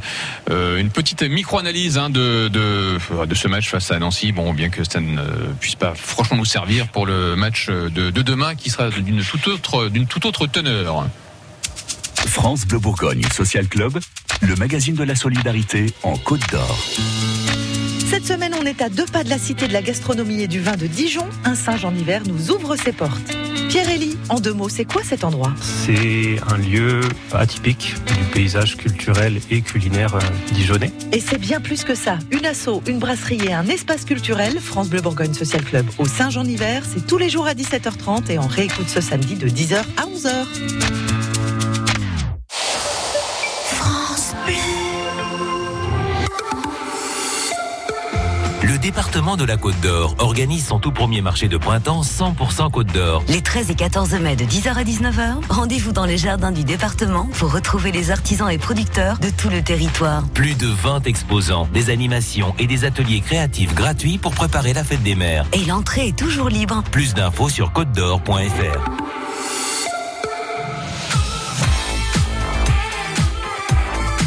une 0.50 0.90
petite 0.90 1.22
micro-analyse 1.22 1.98
hein, 1.98 2.10
de, 2.10 2.48
de, 2.48 3.34
ce 3.34 3.48
match 3.48 3.68
face 3.68 3.90
à 3.90 3.98
Nancy. 3.98 4.32
Bon, 4.32 4.52
bien 4.52 4.68
que 4.68 4.84
ça 4.84 5.00
ne 5.00 5.22
puisse 5.60 5.74
pas 5.74 5.94
franchement 5.94 6.36
nous 6.36 6.44
servir 6.44 6.88
pour 6.88 7.06
le 7.06 7.36
match 7.36 7.68
de, 7.68 7.88
de 7.88 8.22
demain 8.22 8.54
qui 8.54 8.70
sera 8.70 8.90
d'une 8.90 9.22
toute 9.22 9.46
autre, 9.48 9.88
d'une 9.88 10.06
toute 10.06 10.26
autre 10.26 10.46
teneur. 10.46 11.06
France 12.26 12.66
Bleu 12.66 12.78
Bourgogne 12.78 13.22
Social 13.32 13.68
Club, 13.68 13.98
le 14.42 14.56
magazine 14.56 14.94
de 14.94 15.04
la 15.04 15.14
solidarité 15.14 15.86
en 16.02 16.16
Côte 16.16 16.42
d'Or. 16.50 16.78
Cette 18.10 18.24
semaine, 18.24 18.54
on 18.58 18.64
est 18.64 18.80
à 18.80 18.88
deux 18.88 19.04
pas 19.04 19.22
de 19.22 19.28
la 19.28 19.36
cité 19.36 19.68
de 19.68 19.72
la 19.74 19.82
gastronomie 19.82 20.42
et 20.42 20.48
du 20.48 20.60
vin 20.60 20.76
de 20.76 20.86
Dijon. 20.86 21.26
Un 21.44 21.54
singe 21.54 21.84
en 21.84 21.94
hiver 21.94 22.22
nous 22.26 22.50
ouvre 22.50 22.74
ses 22.74 22.92
portes. 22.92 23.36
Pierre 23.68 23.90
Elie, 23.90 24.16
en 24.30 24.40
deux 24.40 24.54
mots, 24.54 24.70
c'est 24.70 24.86
quoi 24.86 25.02
cet 25.04 25.24
endroit? 25.24 25.52
C'est 25.60 26.40
un 26.48 26.56
lieu 26.56 27.00
atypique 27.34 27.96
du 28.06 28.24
paysage 28.32 28.78
culturel 28.78 29.40
et 29.50 29.60
culinaire 29.60 30.14
euh, 30.14 30.20
dijonnais. 30.52 30.90
Et 31.12 31.20
c'est 31.20 31.36
bien 31.36 31.60
plus 31.60 31.84
que 31.84 31.94
ça. 31.94 32.18
Une 32.30 32.46
asso, 32.46 32.80
une 32.86 32.98
brasserie 32.98 33.44
et 33.44 33.52
un 33.52 33.66
espace 33.66 34.06
culturel, 34.06 34.58
France 34.58 34.88
Bleu 34.88 35.02
Bourgogne 35.02 35.34
Social 35.34 35.62
Club 35.62 35.84
au 35.98 36.06
Singe 36.06 36.38
en 36.38 36.44
hiver, 36.44 36.84
c'est 36.90 37.06
tous 37.06 37.18
les 37.18 37.28
jours 37.28 37.46
à 37.46 37.52
17h30 37.52 38.30
et 38.32 38.38
on 38.38 38.46
réécoute 38.46 38.88
ce 38.88 39.02
samedi 39.02 39.34
de 39.34 39.48
10h 39.48 39.82
à 39.98 40.06
11h. 40.06 41.17
Le 48.78 48.82
département 48.82 49.36
de 49.36 49.42
la 49.42 49.56
Côte 49.56 49.80
d'Or 49.80 50.14
organise 50.18 50.68
son 50.68 50.78
tout 50.78 50.92
premier 50.92 51.20
marché 51.20 51.48
de 51.48 51.56
printemps 51.56 52.02
100% 52.02 52.70
Côte 52.70 52.86
d'Or. 52.92 53.24
Les 53.26 53.42
13 53.42 53.72
et 53.72 53.74
14 53.74 54.12
mai 54.20 54.36
de 54.36 54.44
10h 54.44 54.68
à 54.68 54.84
19h, 54.84 55.38
rendez-vous 55.48 55.90
dans 55.90 56.04
les 56.04 56.16
jardins 56.16 56.52
du 56.52 56.62
département 56.62 57.28
pour 57.32 57.52
retrouver 57.52 57.90
les 57.90 58.12
artisans 58.12 58.48
et 58.48 58.56
producteurs 58.56 59.18
de 59.18 59.30
tout 59.30 59.48
le 59.48 59.62
territoire. 59.62 60.22
Plus 60.32 60.54
de 60.54 60.68
20 60.68 61.08
exposants, 61.08 61.68
des 61.72 61.90
animations 61.90 62.54
et 62.60 62.68
des 62.68 62.84
ateliers 62.84 63.20
créatifs 63.20 63.74
gratuits 63.74 64.16
pour 64.16 64.32
préparer 64.32 64.72
la 64.74 64.84
fête 64.84 65.02
des 65.02 65.16
mers. 65.16 65.44
Et 65.54 65.64
l'entrée 65.64 66.06
est 66.08 66.16
toujours 66.16 66.48
libre. 66.48 66.84
Plus 66.92 67.14
d'infos 67.14 67.48
sur 67.48 67.72
côte 67.72 67.90
d'or.fr. 67.90 68.30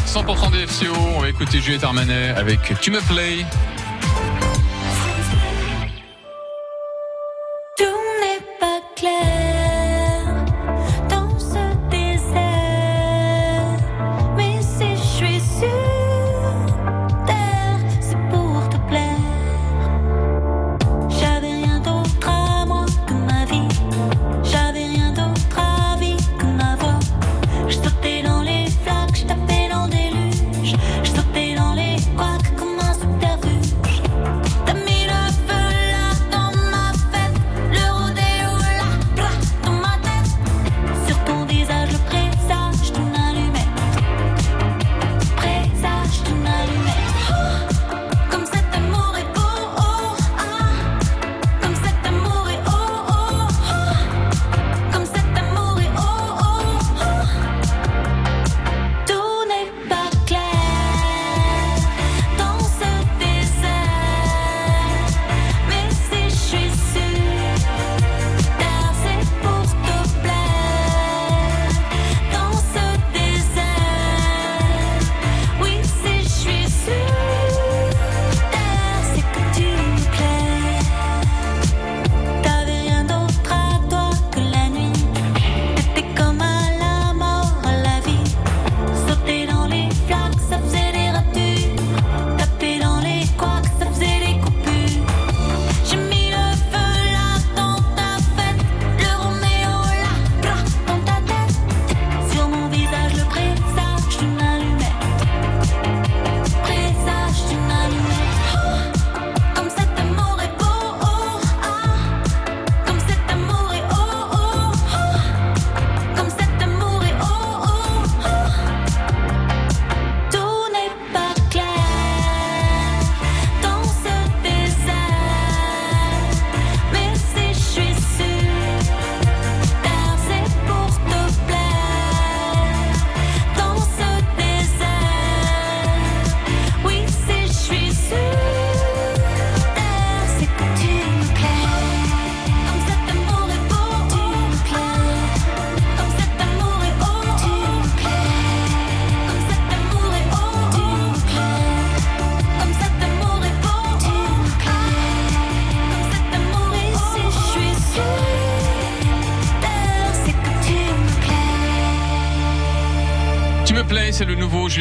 «100% 0.12 0.52
des 0.52 0.68
FCO, 0.68 0.94
on 1.16 1.22
va 1.22 1.30
écouter 1.30 1.62
Juliette 1.62 1.86
Armanet 1.86 2.32
avec 2.36 2.60
Tu 2.82 2.92
me 2.92 3.00
play. 3.00 3.46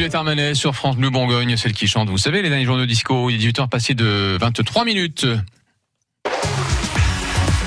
Juliette 0.01 0.15
Armanet 0.15 0.55
sur 0.55 0.73
France 0.73 0.97
Bleu 0.97 1.11
Bourgogne, 1.11 1.55
celle 1.57 1.73
qui 1.73 1.85
chante, 1.85 2.09
vous 2.09 2.17
savez, 2.17 2.41
les 2.41 2.49
derniers 2.49 2.65
journaux 2.65 2.87
disco, 2.87 3.29
il 3.29 3.35
est 3.35 3.51
18h 3.51 3.69
passé 3.69 3.93
de 3.93 4.35
23 4.41 4.83
minutes. 4.83 5.27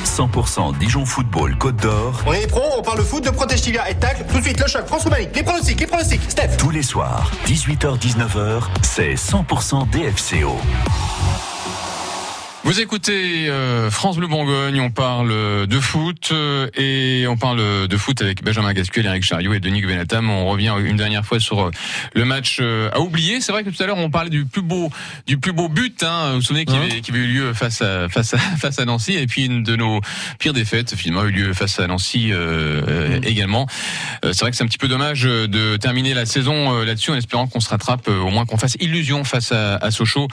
100% 0.04 0.76
Dijon 0.78 1.06
Football 1.06 1.56
Côte 1.58 1.76
d'Or. 1.76 2.24
On 2.26 2.32
est 2.32 2.48
pro, 2.48 2.60
on 2.76 2.82
parle 2.82 2.98
de 2.98 3.04
foot, 3.04 3.24
de 3.24 3.30
protège 3.30 3.60
tibia 3.60 3.88
et 3.88 3.94
tacle. 3.94 4.24
Tout 4.28 4.38
de 4.38 4.42
suite, 4.42 4.58
le 4.58 4.66
choc, 4.66 4.84
France 4.84 5.04
Roumanie. 5.04 5.28
Les 5.32 5.44
pronostics, 5.44 5.78
les 5.78 5.86
pronostics. 5.86 6.22
Steph. 6.28 6.56
Tous 6.58 6.70
les 6.70 6.82
soirs, 6.82 7.30
18h-19h, 7.46 8.64
c'est 8.82 9.14
100% 9.14 9.88
DFCO. 9.90 10.56
Vous 12.64 12.80
écoutez 12.80 13.50
euh, 13.50 13.90
France 13.90 14.16
Bleu 14.16 14.26
Bourgogne, 14.26 14.80
on 14.80 14.90
parle 14.90 15.66
de 15.66 15.80
foot 15.80 16.30
euh, 16.32 16.66
et 16.74 17.26
on 17.28 17.36
parle 17.36 17.86
de 17.86 17.96
foot 17.98 18.22
avec 18.22 18.42
Benjamin 18.42 18.72
Gasquel, 18.72 19.04
Eric 19.04 19.22
Chariot 19.22 19.52
et 19.52 19.60
Denis 19.60 19.82
Guvenatam. 19.82 20.30
On 20.30 20.46
revient 20.46 20.74
une 20.82 20.96
dernière 20.96 21.26
fois 21.26 21.38
sur 21.40 21.60
euh, 21.60 21.70
le 22.14 22.24
match 22.24 22.60
euh, 22.62 22.88
à 22.94 23.00
oublier. 23.00 23.42
C'est 23.42 23.52
vrai 23.52 23.64
que 23.64 23.70
tout 23.70 23.82
à 23.82 23.86
l'heure 23.86 23.98
on 23.98 24.08
parlait 24.08 24.30
du 24.30 24.46
plus 24.46 24.62
beau 24.62 24.90
du 25.26 25.36
plus 25.36 25.52
beau 25.52 25.68
but. 25.68 26.02
Hein, 26.02 26.30
vous 26.30 26.36
vous 26.36 26.42
souvenez 26.42 26.64
qui, 26.64 26.74
avait, 26.74 27.02
qui 27.02 27.10
avait 27.10 27.20
eu 27.20 27.26
lieu 27.26 27.52
face 27.52 27.82
à 27.82 28.08
face 28.08 28.32
à 28.32 28.38
face 28.58 28.78
à 28.78 28.86
Nancy 28.86 29.12
et 29.12 29.26
puis 29.26 29.44
une 29.44 29.62
de 29.62 29.76
nos 29.76 30.00
pires 30.38 30.54
défaites 30.54 30.94
finalement 30.94 31.20
a 31.20 31.26
eu 31.26 31.32
lieu 31.32 31.52
face 31.52 31.78
à 31.80 31.86
Nancy 31.86 32.32
euh, 32.32 32.80
euh, 32.88 33.20
également. 33.24 33.66
Euh, 34.24 34.32
c'est 34.32 34.40
vrai 34.40 34.50
que 34.50 34.56
c'est 34.56 34.64
un 34.64 34.68
petit 34.68 34.78
peu 34.78 34.88
dommage 34.88 35.24
de 35.24 35.76
terminer 35.76 36.14
la 36.14 36.24
saison 36.24 36.82
là-dessus 36.82 37.10
en 37.10 37.16
espérant 37.16 37.46
qu'on 37.46 37.60
se 37.60 37.68
rattrape, 37.68 38.08
au 38.08 38.30
moins 38.30 38.46
qu'on 38.46 38.56
fasse 38.56 38.76
illusion 38.80 39.22
face 39.24 39.52
à, 39.52 39.76
à 39.76 39.90
Sochaux 39.90 40.28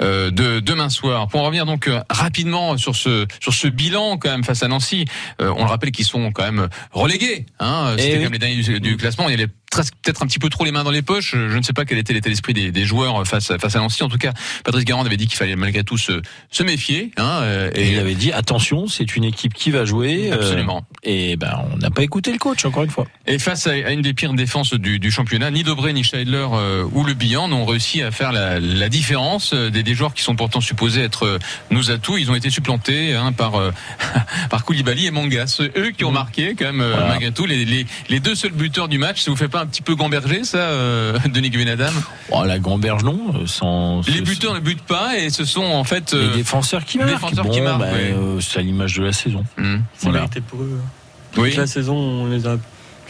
euh, 0.00 0.30
de 0.30 0.60
demain 0.60 0.88
soir. 0.88 1.28
Pour 1.28 1.40
en 1.40 1.44
revenir 1.44 1.66
donc 1.66 1.75
euh, 1.88 2.00
rapidement 2.10 2.76
sur 2.78 2.96
ce 2.96 3.26
sur 3.40 3.52
ce 3.54 3.68
bilan 3.68 4.16
quand 4.18 4.30
même 4.30 4.44
face 4.44 4.62
à 4.62 4.68
Nancy, 4.68 5.04
euh, 5.40 5.52
on 5.56 5.64
le 5.64 5.70
rappelle 5.70 5.90
qu'ils 5.92 6.04
sont 6.06 6.32
quand 6.32 6.44
même 6.44 6.68
relégués. 6.92 7.46
Hein, 7.60 7.94
Eh 7.96 8.00
C'était 8.00 8.12
oui. 8.12 8.16
quand 8.16 8.22
même 8.24 8.32
les 8.32 8.38
derniers 8.38 8.62
du, 8.62 8.80
du 8.80 8.96
classement. 8.96 9.28
Il 9.28 9.32
y 9.32 9.34
avait 9.34 9.46
presque- 9.46 9.65
peut-être 10.02 10.22
un 10.22 10.26
petit 10.26 10.38
peu 10.38 10.48
trop 10.48 10.64
les 10.64 10.72
mains 10.72 10.84
dans 10.84 10.90
les 10.90 11.02
poches. 11.02 11.32
Je 11.32 11.56
ne 11.56 11.62
sais 11.62 11.72
pas 11.72 11.84
quel 11.84 11.98
était 11.98 12.12
l'état 12.12 12.28
d'esprit 12.30 12.52
des, 12.54 12.70
des 12.72 12.84
joueurs 12.84 13.26
face 13.26 13.50
à, 13.50 13.58
face 13.58 13.76
à 13.76 13.78
Nancy. 13.78 14.02
En 14.02 14.08
tout 14.08 14.18
cas, 14.18 14.32
Patrice 14.64 14.84
Garand 14.84 15.04
avait 15.04 15.16
dit 15.16 15.26
qu'il 15.26 15.36
fallait 15.36 15.56
malgré 15.56 15.84
tout 15.84 15.98
se, 15.98 16.20
se 16.50 16.62
méfier. 16.62 17.10
Hein, 17.16 17.40
euh, 17.42 17.70
Et 17.74 17.92
il 17.92 17.98
avait 17.98 18.14
dit 18.14 18.32
attention, 18.32 18.86
c'est 18.86 19.16
une 19.16 19.24
équipe 19.24 19.54
qui 19.54 19.70
va 19.70 19.84
jouer. 19.84 20.30
euh, 20.32 20.36
Absolument. 20.36 20.84
et 21.02 21.36
ben, 21.36 21.64
on 21.72 21.76
n'a 21.78 21.90
pas 21.90 22.02
écouté 22.02 22.32
le 22.32 22.38
coach 22.38 22.64
encore 22.64 22.84
une 22.84 22.90
fois. 22.90 23.06
Et 23.26 23.38
face 23.38 23.66
à, 23.66 23.70
à 23.72 23.90
une 23.92 24.02
des 24.02 24.14
pires 24.14 24.32
défenses 24.34 24.74
du, 24.74 24.98
du 24.98 25.10
championnat, 25.10 25.50
ni 25.50 25.62
Dobré, 25.62 25.92
ni 25.92 26.04
Scheidler 26.04 26.46
euh, 26.52 26.84
ou 26.92 27.04
le 27.04 27.14
Bihan 27.14 27.48
n'ont 27.48 27.64
réussi 27.64 28.02
à 28.02 28.10
faire 28.10 28.32
la, 28.32 28.58
la 28.60 28.88
différence 28.88 29.52
euh, 29.52 29.70
des, 29.70 29.82
des 29.82 29.94
joueurs 29.94 30.14
qui 30.14 30.22
sont 30.22 30.36
pourtant 30.36 30.60
supposés 30.60 31.02
être 31.02 31.24
euh, 31.26 31.38
nos 31.70 31.90
atouts. 31.90 32.18
Ils 32.18 32.30
ont 32.30 32.34
été 32.34 32.50
supplantés 32.50 33.14
hein, 33.14 33.32
par 33.32 33.56
euh, 33.56 33.70
par 34.50 34.64
Koulibaly 34.64 35.06
et 35.06 35.10
Mangas, 35.10 35.60
eux 35.76 35.90
qui 35.90 36.04
ont 36.04 36.12
marqué 36.12 36.54
quand 36.58 36.66
même 36.66 36.80
euh, 36.80 36.90
Voilà. 36.92 37.08
malgré 37.08 37.32
tout 37.32 37.46
les, 37.46 37.64
les, 37.64 37.86
les 38.08 38.20
deux 38.20 38.34
seuls 38.34 38.52
buteurs 38.52 38.88
du 38.88 38.98
match. 38.98 39.22
Ça 39.22 39.30
vous 39.30 39.36
fait 39.36 39.48
pas 39.48 39.62
un 39.62 39.65
petit 39.66 39.82
peu 39.82 39.94
gamberger 39.94 40.44
ça, 40.44 40.58
euh, 40.58 41.18
Denis 41.32 41.50
Guénadam 41.50 41.92
Oh, 42.30 42.44
la 42.44 42.58
Gamberge 42.58 43.02
non, 43.04 43.18
euh, 43.34 43.46
sans 43.46 44.00
Les 44.08 44.20
buteurs 44.22 44.54
ne 44.54 44.60
butent 44.60 44.82
pas 44.82 45.18
et 45.18 45.30
ce 45.30 45.44
sont 45.44 45.62
en 45.64 45.84
fait 45.84 46.12
les 46.12 46.18
euh, 46.18 46.34
défenseurs 46.34 46.84
qui 46.84 46.98
les 46.98 47.04
marquent. 47.04 47.14
défenseurs 47.16 47.44
bon, 47.44 47.50
qui 47.50 47.60
marquent, 47.60 47.80
ben, 47.80 47.92
ouais. 47.92 48.14
euh, 48.16 48.40
c'est 48.40 48.58
à 48.60 48.62
l'image 48.62 48.94
de 48.96 49.04
la 49.04 49.12
saison. 49.12 49.44
hmm. 49.58 49.76
C'est 49.96 50.04
Voilà. 50.04 50.18
mérité 50.20 50.40
pour 50.40 50.60
eux. 50.62 50.80
Oui. 51.36 51.50
Toute 51.50 51.58
la 51.58 51.66
saison, 51.66 51.94
on 51.96 52.26
les 52.26 52.46
a. 52.46 52.56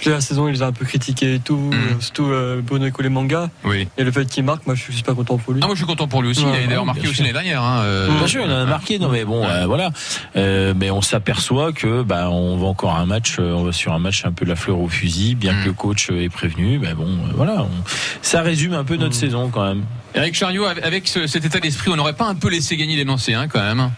la 0.05 0.21
saison, 0.21 0.47
il 0.49 0.53
les 0.53 0.63
a 0.63 0.67
un 0.67 0.73
peu 0.73 0.85
critiqués 0.85 1.35
et 1.35 1.41
tout, 1.41 1.57
Mm. 1.57 1.73
euh, 1.75 2.01
surtout 2.01 2.27
euh, 2.27 2.61
Bruno 2.63 2.89
Manga. 3.11 3.49
Oui. 3.65 3.89
Et 3.97 4.05
le 4.05 4.13
fait 4.13 4.27
qu'il 4.27 4.45
marque, 4.45 4.67
moi 4.67 4.75
je 4.75 4.83
suis 4.83 4.95
super 4.95 5.15
content 5.15 5.39
pour 5.39 5.53
lui. 5.55 5.61
Ah 5.63 5.67
moi 5.67 5.75
je 5.75 5.79
suis 5.81 5.87
content 5.87 6.07
pour 6.07 6.23
lui 6.23 6.31
aussi. 6.31 6.45
Ouais, 6.45 6.51
il 6.61 6.65
a 6.65 6.67
d'ailleurs 6.67 6.83
ouais, 6.83 6.87
marqué 6.87 7.09
aussi 7.09 7.23
l'année 7.23 7.33
dernière. 7.33 7.63
Hein, 7.63 7.81
euh, 7.85 8.09
Bien 8.19 8.27
sûr, 8.27 8.43
il 8.45 8.51
en 8.53 8.57
a 8.57 8.65
marqué, 8.67 8.99
non 8.99 9.09
mais 9.09 9.25
bon, 9.25 9.43
Ouais. 9.43 9.51
euh, 9.51 9.67
voilà. 9.67 9.91
Euh, 10.37 10.75
mais 10.77 10.91
on 10.91 11.01
s'aperçoit 11.03 11.73
que 11.73 12.03
bah, 12.03 12.29
on 12.31 12.57
va 12.57 12.67
encore 12.67 12.95
un 12.97 13.07
match, 13.07 13.37
euh, 13.39 13.53
on 13.55 13.65
va 13.65 13.73
sur 13.73 13.93
un 13.93 13.99
match 13.99 14.25
un 14.25 14.33
peu 14.33 14.45
la 14.45 14.57
fleur 14.57 14.79
au 14.79 14.89
fusil, 14.89 15.35
bien 15.35 15.55
que 15.63 15.67
le 15.67 15.73
coach 15.73 16.11
est 16.11 16.29
prévenu. 16.29 16.79
Mais 16.79 16.95
bon, 16.95 17.07
euh, 17.09 17.33
voilà, 17.35 17.63
on- 17.63 17.69
ça 18.23 18.43
résume 18.43 18.75
un 18.75 18.85
peu 18.85 18.97
notre 18.97 19.17
Mm. 19.17 19.21
saison 19.21 19.49
quand 19.49 19.65
même. 19.67 19.85
Eric 20.15 20.35
Chariot, 20.35 20.65
avec 20.65 21.09
ce- 21.09 21.27
cet 21.27 21.45
état 21.45 21.61
d'esprit, 21.61 21.91
on 21.93 21.97
n'aurait 21.97 22.15
pas 22.15 22.27
un 22.27 22.35
peu 22.35 22.49
laissé 22.49 22.77
gagner 22.77 22.97
les 22.97 23.05
Nancy 23.05 23.35
hein, 23.35 23.49
quand 23.49 23.61
même. 23.61 23.91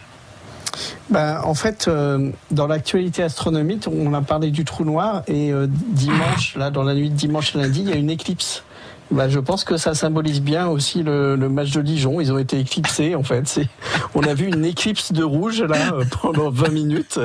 Ben, 1.10 1.40
en 1.44 1.54
fait, 1.54 1.86
euh, 1.88 2.30
dans 2.50 2.66
l'actualité 2.66 3.22
astronomique, 3.22 3.86
on 3.88 4.12
a 4.14 4.22
parlé 4.22 4.50
du 4.50 4.64
trou 4.64 4.84
noir 4.84 5.22
et 5.26 5.52
euh, 5.52 5.66
dimanche, 5.68 6.56
là, 6.56 6.70
dans 6.70 6.82
la 6.82 6.94
nuit 6.94 7.10
de 7.10 7.14
dimanche 7.14 7.54
à 7.56 7.60
lundi, 7.60 7.80
il 7.80 7.88
y 7.88 7.92
a 7.92 7.96
une 7.96 8.10
éclipse. 8.10 8.62
Ben, 9.10 9.28
je 9.28 9.38
pense 9.38 9.64
que 9.64 9.76
ça 9.78 9.94
symbolise 9.94 10.40
bien 10.42 10.66
aussi 10.68 11.02
le, 11.02 11.34
le 11.34 11.48
match 11.48 11.70
de 11.70 11.80
Dijon. 11.82 12.20
Ils 12.20 12.32
ont 12.32 12.38
été 12.38 12.58
éclipsés, 12.60 13.14
en 13.14 13.22
fait. 13.22 13.48
C'est, 13.48 13.66
on 14.14 14.22
a 14.22 14.34
vu 14.34 14.46
une 14.48 14.64
éclipse 14.64 15.12
de 15.12 15.24
rouge 15.24 15.62
là 15.62 15.94
euh, 15.94 16.04
pendant 16.20 16.50
20 16.50 16.68
minutes 16.70 17.18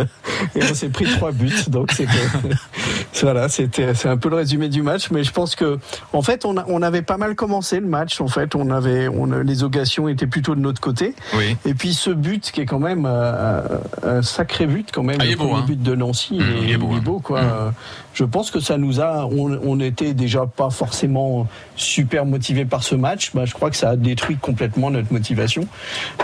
et 0.55 0.61
on 0.63 0.73
s'est 0.73 0.89
pris 0.89 1.05
trois 1.05 1.31
buts. 1.31 1.51
Donc 1.67 1.91
c'était, 1.91 2.09
voilà, 3.21 3.49
c'était, 3.49 3.93
c'est 3.93 4.07
un 4.09 4.17
peu 4.17 4.29
le 4.29 4.37
résumé 4.37 4.69
du 4.69 4.81
match. 4.81 5.11
Mais 5.11 5.23
je 5.23 5.31
pense 5.31 5.55
que, 5.55 5.77
en 6.13 6.21
fait, 6.21 6.45
on, 6.45 6.57
a- 6.57 6.65
on 6.67 6.81
avait 6.81 7.01
pas 7.01 7.17
mal 7.17 7.35
commencé 7.35 7.79
le 7.79 7.87
match. 7.87 8.21
En 8.21 8.27
fait, 8.27 8.55
on 8.55 8.69
avait, 8.69 9.07
on, 9.07 9.31
a- 9.31 9.43
les 9.43 9.63
occasions 9.63 10.07
étaient 10.07 10.27
plutôt 10.27 10.55
de 10.55 10.61
notre 10.61 10.81
côté. 10.81 11.15
Oui. 11.35 11.57
Et 11.65 11.73
puis 11.73 11.93
ce 11.93 12.09
but 12.11 12.51
qui 12.51 12.61
est 12.61 12.65
quand 12.65 12.79
même 12.79 13.05
euh, 13.05 13.61
un 14.03 14.21
sacré 14.21 14.65
but 14.67 14.89
quand 14.93 15.03
même, 15.03 15.17
Ah, 15.19 15.25
il 15.25 15.31
est 15.31 15.33
le 15.33 15.37
beau, 15.39 15.53
hein. 15.53 15.63
but 15.67 15.81
de 15.81 15.95
Nancy, 15.95 16.35
Mmh, 16.39 16.43
il 16.63 16.71
est 16.71 16.77
beau, 16.77 16.93
hein. 16.93 17.19
quoi. 17.23 17.41
Mmh. 17.41 17.73
Je 18.13 18.23
pense 18.25 18.51
que 18.51 18.59
ça 18.59 18.77
nous 18.77 19.01
a, 19.01 19.25
on, 19.25 19.57
on 19.65 19.79
était 19.79 20.13
déjà 20.13 20.45
pas 20.45 20.69
forcément 20.69 21.47
super 21.75 22.25
motivés 22.25 22.65
par 22.65 22.83
ce 22.83 22.95
match. 22.95 23.31
Bah, 23.33 23.45
je 23.45 23.53
crois 23.53 23.69
que 23.69 23.75
ça 23.77 23.89
a 23.91 23.95
détruit 23.95 24.37
complètement 24.37 24.91
notre 24.91 25.11
motivation. 25.11 25.67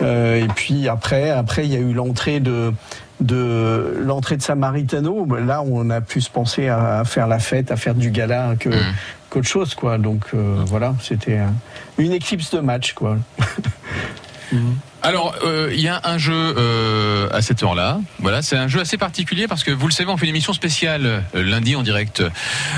Euh, 0.02 0.44
et 0.44 0.48
puis 0.48 0.88
après, 0.88 1.30
après 1.30 1.66
il 1.66 1.74
y 1.74 1.76
a 1.76 1.80
eu 1.80 1.94
l'entrée 1.94 2.40
de 2.40 2.74
de 3.20 3.98
l'entrée 4.02 4.38
de 4.38 4.42
Samaritano, 4.42 5.26
Bah, 5.26 5.42
là 5.42 5.62
on 5.62 5.90
a 5.90 6.00
plus 6.00 6.30
pensé 6.30 6.70
à, 6.70 7.00
à 7.00 7.04
faire 7.04 7.28
la 7.28 7.40
fête, 7.40 7.70
à 7.72 7.76
faire 7.76 7.94
du 7.96 8.12
gala 8.12 8.56
que 8.60 8.70
Mmh. 8.70 8.94
qu'autre 9.30 9.48
chose 9.48 9.76
quoi. 9.76 9.98
Donc 9.98 10.22
euh, 10.34 10.56
voilà, 10.68 10.96
c'était 11.02 11.40
une 11.98 12.14
éclipse 12.14 12.52
de 12.52 12.60
match 12.60 12.94
quoi. 12.94 13.18
Alors, 15.02 15.34
euh, 15.46 15.70
il 15.74 15.80
y 15.80 15.88
a 15.88 16.02
un 16.04 16.18
jeu 16.18 16.34
euh, 16.58 17.30
à 17.32 17.42
cette 17.42 17.64
heure-là. 17.64 18.00
Voilà, 18.20 18.42
c'est 18.42 18.58
un 18.58 18.68
jeu 18.68 18.82
assez 18.82 18.98
particulier 18.98 19.48
parce 19.48 19.64
que 19.64 19.72
vous 19.72 19.88
le 19.88 19.94
savez, 19.94 20.10
on 20.10 20.18
fait 20.18 20.26
une 20.26 20.32
émission 20.32 20.52
spéciale 20.52 21.06
euh, 21.36 21.42
lundi 21.44 21.78
en 21.78 21.84
direct, 21.84 22.22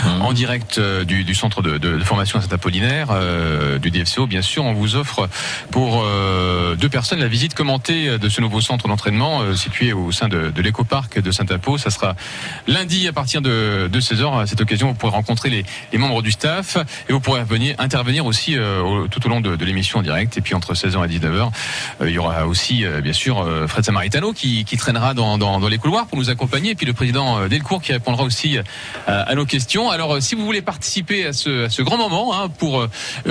en 0.05 0.31
direct 0.31 0.77
euh, 0.77 1.03
du, 1.03 1.23
du 1.23 1.33
centre 1.33 1.63
de, 1.63 1.79
de- 1.79 1.97
de 1.97 2.03
formation 2.03 2.37
à 2.37 2.43
Saint-Apollinaire, 2.43 3.07
du 3.79 3.89
DFCO. 3.89 4.27
Bien 4.27 4.43
sûr, 4.43 4.63
on 4.63 4.73
vous 4.73 4.95
offre 4.95 5.27
pour 5.71 6.05
deux 6.77 6.89
personnes 6.89 7.19
la 7.19 7.27
visite 7.27 7.53
commentée 7.55 8.17
de 8.19 8.29
ce 8.29 8.39
nouveau 8.41 8.61
centre 8.61 8.87
d'entraînement 8.87 9.55
situé 9.55 9.91
au 9.93 10.11
sein 10.11 10.27
de, 10.27 10.51
de 10.51 10.61
l'écoparc 10.61 11.19
de 11.19 11.31
Saint-Apo. 11.31 11.77
Ça 11.77 11.89
sera 11.89 12.15
lundi 12.67 13.07
à 13.07 13.13
partir 13.13 13.41
de, 13.41 13.87
de 13.91 13.99
16h. 14.01 14.41
À 14.41 14.45
cette 14.47 14.61
occasion, 14.61 14.89
vous 14.89 14.93
pourrez 14.93 15.11
rencontrer 15.13 15.49
les, 15.49 15.65
les 15.91 15.97
membres 15.97 16.21
du 16.21 16.31
staff 16.31 16.77
et 17.09 17.13
vous 17.13 17.19
pourrez 17.19 17.43
venir 17.43 17.75
intervenir 17.79 18.25
aussi 18.25 18.57
au- 18.59 19.07
tout 19.07 19.25
au 19.25 19.29
long 19.29 19.41
de, 19.41 19.55
l'émission 19.65 19.99
en 19.99 20.03
direct. 20.03 20.37
Et 20.37 20.41
puis 20.41 20.53
entre 20.53 20.73
16h 20.73 21.03
et 21.05 21.19
19h, 21.19 21.51
euh, 22.01 22.10
il 22.11 22.15
y 22.15 22.19
aura 22.19 22.45
aussi, 22.45 22.85
euh, 22.85 23.01
bien 23.01 23.13
sûr, 23.13 23.39
euh, 23.39 23.67
Fred 23.67 23.85
Samaritano 23.85 24.33
qui, 24.33 24.65
traînera 24.77 25.13
dans, 25.13 25.67
les 25.69 25.77
couloirs 25.77 26.07
pour 26.07 26.17
nous 26.17 26.29
accompagner, 26.29 26.71
et 26.71 26.75
puis 26.75 26.85
le 26.85 26.93
président 26.93 27.39
euh, 27.39 27.47
Delcourt 27.47 27.81
qui 27.81 27.93
répondra 27.93 28.23
aussi 28.23 28.57
à, 29.07 29.35
nos 29.35 29.45
questions. 29.45 29.89
Alors, 29.89 30.21
si 30.21 30.35
vous 30.35 30.45
voulez 30.45 30.61
participer 30.61 31.25
à 31.25 31.33
ce, 31.33 31.81
grand 31.81 31.97
moment 31.97 32.33
hein, 32.37 32.49
pour 32.49 32.85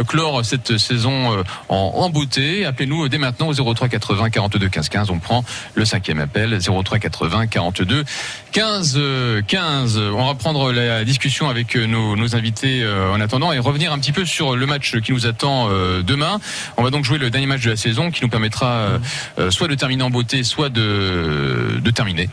clore 0.07 0.45
cette 0.45 0.79
saison 0.79 1.45
en, 1.69 2.11
beauté, 2.11 2.65
appelez-nous 2.65 3.09
dès 3.09 3.19
maintenant 3.19 3.49
au 3.49 3.75
03 3.75 3.89
80 3.89 4.31
42 4.31 4.69
15 4.69 4.89
15. 4.89 5.11
On 5.11 5.19
prend 5.19 5.45
le 5.75 5.85
cinquième 5.85 6.21
appel 6.21 6.59
03 6.61 6.99
80 6.99 7.47
42 7.49 8.05
15 8.53 8.95
euh, 8.97 9.43
15. 9.47 9.99
On 9.99 10.27
va 10.27 10.35
prendre 10.35 10.73
la 10.73 11.05
discussion 11.05 11.49
avec 11.49 11.77
nos, 11.77 12.35
invités 12.35 12.87
en 13.13 13.21
attendant 13.21 13.53
et 13.53 13.59
revenir 13.59 13.93
un 13.93 13.99
petit 13.99 14.13
peu 14.13 14.25
sur 14.25 14.57
le 14.57 14.67
match 14.67 14.97
qui 15.01 15.13
nous 15.13 15.27
attend 15.27 15.69
demain. 16.03 16.39
On 16.77 16.83
va 16.83 16.91
donc 16.91 17.05
jouer 17.05 17.19
le 17.19 17.31
dernier 17.31 17.47
match 17.47 17.63
de 17.63 17.71
la 17.71 17.77
saison 17.77 18.11
qui 18.11 18.23
nous 18.23 18.29
permettra 18.29 18.70
euh, 18.73 18.99
euh, 19.39 19.51
soit 19.51 19.69
de 19.69 19.75
terminer 19.75 20.03
en 20.03 20.11
beauté, 20.11 20.43
soit 20.45 20.69
de, 20.69 21.81
de 21.83 21.91
terminer. 21.91 22.29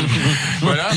voilà. 0.60 0.90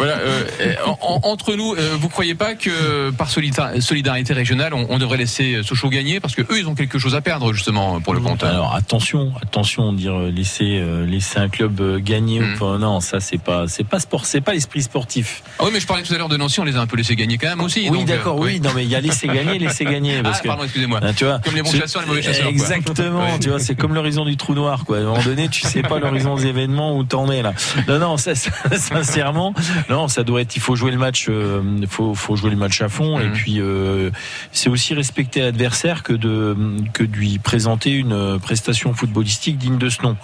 Euh, 0.00 0.04
voilà. 0.04 0.14
euh, 0.18 0.74
en- 0.86 0.98
en- 1.00 1.20
entre 1.30 1.54
nous, 1.54 1.74
euh, 1.74 1.96
vous 1.98 2.08
croyez 2.08 2.34
pas 2.34 2.54
que 2.54 3.10
par 3.10 3.28
solida- 3.30 3.80
solidarité 3.80 4.32
régionale, 4.32 4.74
on, 4.74 4.86
on 4.90 4.98
devrait 4.98 5.16
laisser 5.18 5.60
Sochaux 5.62 5.88
gagner 5.88 6.20
parce 6.20 6.34
que 6.34 6.42
eux, 6.42 6.58
ils 6.58 6.68
ont 6.68 6.74
quelque 6.74 6.98
chose 6.98 7.14
à 7.14 7.20
perdre 7.20 7.52
justement 7.52 8.00
pour 8.00 8.14
le 8.14 8.20
compte. 8.20 8.42
Alors 8.44 8.74
attention, 8.74 9.32
attention, 9.42 9.92
dire 9.92 10.14
euh, 10.18 10.30
laisser 10.30 10.78
euh, 10.80 11.04
laisser 11.06 11.38
un 11.38 11.48
club 11.48 11.80
euh, 11.80 11.98
gagner 11.98 12.40
Mm. 12.40 12.54
ou 12.54 12.58
pas, 12.58 12.78
non, 12.78 13.00
ça 13.00 13.20
c'est 13.20 13.38
pas 13.40 13.66
c'est 13.68 13.84
pas 13.86 13.98
sport, 14.00 14.26
c'est 14.26 14.40
pas 14.40 14.52
l'esprit 14.52 14.82
sportif. 14.82 15.42
Ah 15.58 15.64
oui, 15.64 15.70
mais 15.72 15.80
je 15.80 15.86
parlais 15.86 16.02
tout 16.02 16.14
à 16.14 16.18
l'heure 16.18 16.28
de 16.28 16.36
Nancy, 16.36 16.60
on 16.60 16.64
les 16.64 16.76
a 16.76 16.80
un 16.80 16.86
peu 16.86 16.96
laissé 16.96 17.16
gagner 17.16 17.38
quand 17.38 17.48
même 17.48 17.60
aussi. 17.60 17.88
oui, 17.90 18.00
euh, 18.02 18.04
d'accord, 18.04 18.38
oui, 18.38 18.60
non 18.60 18.70
mais 18.74 18.84
il 18.84 18.90
y 18.90 18.94
a 18.94 19.00
laisser 19.00 19.26
gagner, 19.26 19.58
laisser 19.58 19.84
gagner 19.84 20.22
parce 20.22 20.38
Ah, 20.38 20.42
que 20.42 20.48
pardon, 20.48 20.64
excusez-moi. 20.64 21.00
hein, 21.02 21.12
tu 21.16 21.24
vois, 21.24 21.38
Comme 21.44 21.54
les 21.54 21.62
bons 21.62 21.72
chasseurs, 21.72 22.02
les 22.02 22.08
mauvais 22.08 22.22
chasseurs. 22.22 22.42
quoi. 22.44 22.50
Exactement, 22.52 23.18
Ouais. 23.20 23.38
tu 23.40 23.48
vois, 23.48 23.58
c'est 23.58 23.74
comme 23.74 23.94
l'horizon 23.94 24.24
du 24.24 24.36
trou 24.36 24.54
noir, 24.54 24.84
quoi. 24.84 24.98
À 24.98 25.00
un 25.00 25.04
moment 25.04 25.22
donné, 25.22 25.48
tu 25.48 25.62
sais 25.62 25.82
pas 25.82 25.98
l'horizon 25.98 26.36
des 26.36 26.46
événements 26.46 26.96
où 26.96 27.04
t'en 27.04 27.30
es 27.30 27.42
là. 27.42 27.52
Non, 27.88 27.98
non, 27.98 28.16
ça, 28.16 28.34
ça, 28.34 28.50
sincèrement, 28.76 29.54
Non, 29.88 30.08
ça 30.08 30.22
doit 30.24 30.40
être. 30.42 30.54
Il 30.56 30.60
faut 30.62 30.76
jouer 30.76 30.90
le 30.90 30.98
match. 30.98 31.26
euh, 31.28 31.62
faut, 31.88 32.14
faut 32.14 32.36
jouer 32.36 32.50
le 32.50 32.56
match 32.56 32.80
à 32.82 32.88
fond. 32.88 33.18
Et 33.20 33.28
puis, 33.30 33.60
euh, 33.60 34.10
c'est 34.52 34.68
aussi 34.68 34.94
respecter 34.94 35.40
l'adversaire 35.40 36.02
que 36.02 36.12
de 36.12 36.56
que 36.92 37.02
de 37.04 37.12
lui 37.16 37.38
présenter 37.38 37.92
une 37.92 38.12
euh, 38.12 38.38
prestation 38.38 38.92
footballistique 38.94 39.56
digne 39.58 39.78
de 39.78 39.88
ce 39.88 40.02
nom. 40.02 40.16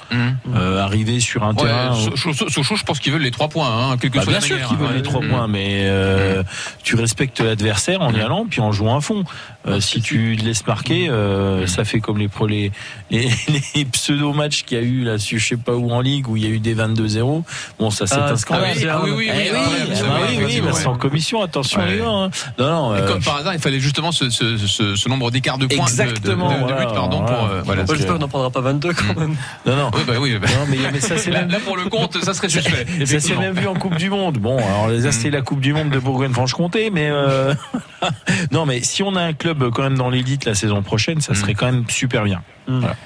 Euh, 0.54 0.78
arriver 0.80 1.20
sur 1.20 1.44
un 1.44 1.54
Ouais, 1.54 1.64
terrain. 1.64 1.94
Sochaux, 1.94 2.48
Sochaux, 2.48 2.76
je 2.76 2.82
pense 2.84 3.00
qu'ils 3.00 3.12
veulent 3.12 3.22
les 3.22 3.30
trois 3.30 3.48
points, 3.48 3.90
hein, 3.92 3.96
quelle 4.00 4.10
que 4.10 4.16
Bah, 4.18 4.22
soit 4.24 4.32
bien 4.32 4.40
la 4.40 4.46
sûr 4.46 4.68
qu'ils 4.68 4.76
veulent 4.76 4.88
Ouais. 4.88 4.96
les 4.96 5.02
trois 5.02 5.20
Mm. 5.22 5.28
points, 5.28 5.48
mais 5.48 5.80
euh, 5.84 6.42
tu 6.82 6.96
respectes 6.96 7.40
l'adversaire 7.40 8.00
en 8.02 8.12
y 8.12 8.20
allant 8.20 8.46
puis 8.48 8.60
en 8.60 8.70
jouant 8.72 8.96
à 8.96 9.00
fond. 9.00 9.24
Euh, 9.66 9.80
si 9.80 10.02
tu 10.02 10.34
laisses 10.34 10.66
marquer, 10.66 11.08
euh, 11.08 11.66
ça 11.66 11.84
fait 11.84 11.98
comme 12.00 12.18
les 12.18 12.28
pro 12.28 12.46
les, 12.46 12.70
les, 13.10 13.30
les 13.74 13.84
pseudo 13.86 14.32
matchs 14.34 14.62
qu'il 14.64 14.76
y 14.76 14.80
a 14.80 14.84
eu 14.84 15.04
là, 15.04 15.16
je 15.16 15.38
sais 15.38 15.56
pas 15.56 15.72
où 15.74 15.90
en 15.90 16.00
ligue 16.02 16.28
où 16.28 16.36
il 16.36 16.44
y 16.44 16.46
a 16.46 16.50
eu 16.50 16.58
des 16.58 16.74
22-0. 16.74 17.42
Bon, 17.78 17.90
ça 17.90 18.06
c'est 18.06 18.16
Ah, 18.18 18.32
un 18.32 18.36
scandale. 18.36 18.64
ah 18.72 18.74
oui, 18.76 18.86
ah 18.90 19.00
oui, 19.04 19.10
oui, 19.16 19.30
Eh 19.32 19.50
oui, 19.50 19.56
ouais, 19.56 19.60
eh 19.88 19.94
vous 19.94 20.04
bah 20.06 20.14
oui, 20.28 20.38
oui, 20.44 20.60
bah, 20.60 20.70
c'est 20.74 20.86
en 20.86 20.96
commission. 20.96 21.42
Attention 21.42 21.80
Ouais. 21.80 21.92
les 21.92 21.98
gars. 21.98 22.04
hein. 22.08 22.30
Non, 22.58 22.66
non. 22.90 22.94
Et 22.96 22.98
euh, 23.00 23.06
comme 23.08 23.22
par 23.22 23.36
hasard, 23.38 23.54
il 23.54 23.60
fallait 23.60 23.80
justement 23.80 24.12
ce, 24.12 24.28
ce, 24.28 24.58
ce, 24.58 24.96
ce 24.96 25.08
nombre 25.08 25.30
d'écarts 25.30 25.56
de 25.58 25.66
points, 25.66 25.76
de- 25.86 25.96
de- 25.96 26.02
Exactement, 26.02 26.48
de, 26.50 26.54
de, 26.54 26.60
voilà, 26.60 26.86
pardon, 26.86 27.18
pour 27.20 27.26
voilà. 27.34 27.44
euh, 27.54 27.62
voilà. 27.64 27.84
J'espère 27.88 28.12
qu'on 28.14 28.18
n'en 28.20 28.28
prendra 28.28 28.50
pas 28.50 28.60
22 28.60 28.92
quand 28.92 29.18
même. 29.18 29.34
non, 29.66 29.76
non. 29.76 29.90
Oui, 29.94 30.00
bah 30.06 30.14
oui. 30.20 30.36
bah. 30.38 30.46
Non, 30.48 30.66
mais, 30.68 30.76
mais 30.92 31.00
ça 31.00 31.16
c'est 31.16 31.30
là, 31.30 31.40
même 31.40 31.50
là, 31.50 31.58
pour 31.64 31.76
le 31.78 31.84
compte, 31.84 32.22
ça 32.22 32.34
serait 32.34 32.48
suspect. 32.50 32.86
Ça 33.06 33.18
s'est 33.18 33.34
même 33.36 33.54
vu 33.58 33.66
en 33.66 33.74
Coupe 33.74 33.96
du 33.96 34.10
Monde. 34.10 34.36
Bon, 34.38 34.58
alors 34.58 34.88
là, 34.88 35.10
c'est 35.12 35.30
la 35.30 35.40
Coupe 35.40 35.60
du 35.60 35.72
Monde 35.72 35.88
de 35.88 35.98
Bourgogne-Franche-Comté, 35.98 36.90
mais 36.90 37.08
euh, 37.10 37.54
non, 38.50 38.66
mais 38.66 38.80
si 38.82 39.02
on 39.02 39.14
a 39.16 39.22
un 39.22 39.32
club 39.32 39.70
quand 39.70 39.82
même 39.82 39.98
dans 39.98 40.10
l'élite 40.10 40.44
la 40.44 40.54
saison 40.54 40.82
prochaine, 40.82 41.20
ça 41.20 41.34
serait 41.34 41.54
quand 41.54 41.66
même 41.66 41.84
super 41.88 42.24
bien. 42.24 42.42
Voilà. 42.66 42.96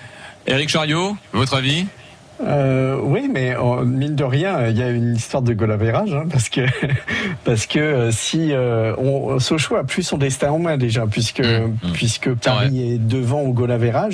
Eric 0.47 0.69
Chariot, 0.71 1.17
votre 1.33 1.55
avis? 1.55 1.87
Euh, 2.41 2.97
oui, 3.03 3.29
mais 3.33 3.57
euh, 3.57 3.85
mine 3.85 4.15
de 4.15 4.23
rien, 4.23 4.69
il 4.69 4.79
y 4.79 4.83
a 4.83 4.91
une 4.91 5.17
histoire 5.17 5.43
de 5.43 5.53
goal 5.55 5.73
hein, 5.73 6.25
parce 6.31 6.49
que 6.49 6.61
parce 7.45 7.67
que 7.67 7.79
euh, 7.79 8.11
si 8.13 8.53
euh, 8.53 8.95
on, 8.97 9.41
Sochaux 9.41 9.77
a 9.77 9.85
plus 9.85 10.05
son 10.05 10.19
destin 10.19 10.51
en 10.51 10.61
main 10.61 10.77
déjà, 10.77 11.07
puisque 11.07 11.43
puisque 11.93 12.33
Paris 12.35 12.93
est 12.93 12.99
devant 12.99 13.41
au 13.41 13.53
goal 13.53 13.73
euh, 13.73 14.13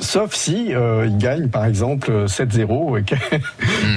sauf 0.00 0.34
si 0.34 0.74
euh, 0.74 1.06
il 1.06 1.18
gagne 1.18 1.48
par 1.48 1.64
exemple 1.66 2.10
7-0 2.26 2.98
et 3.00 3.02
que 3.02 3.14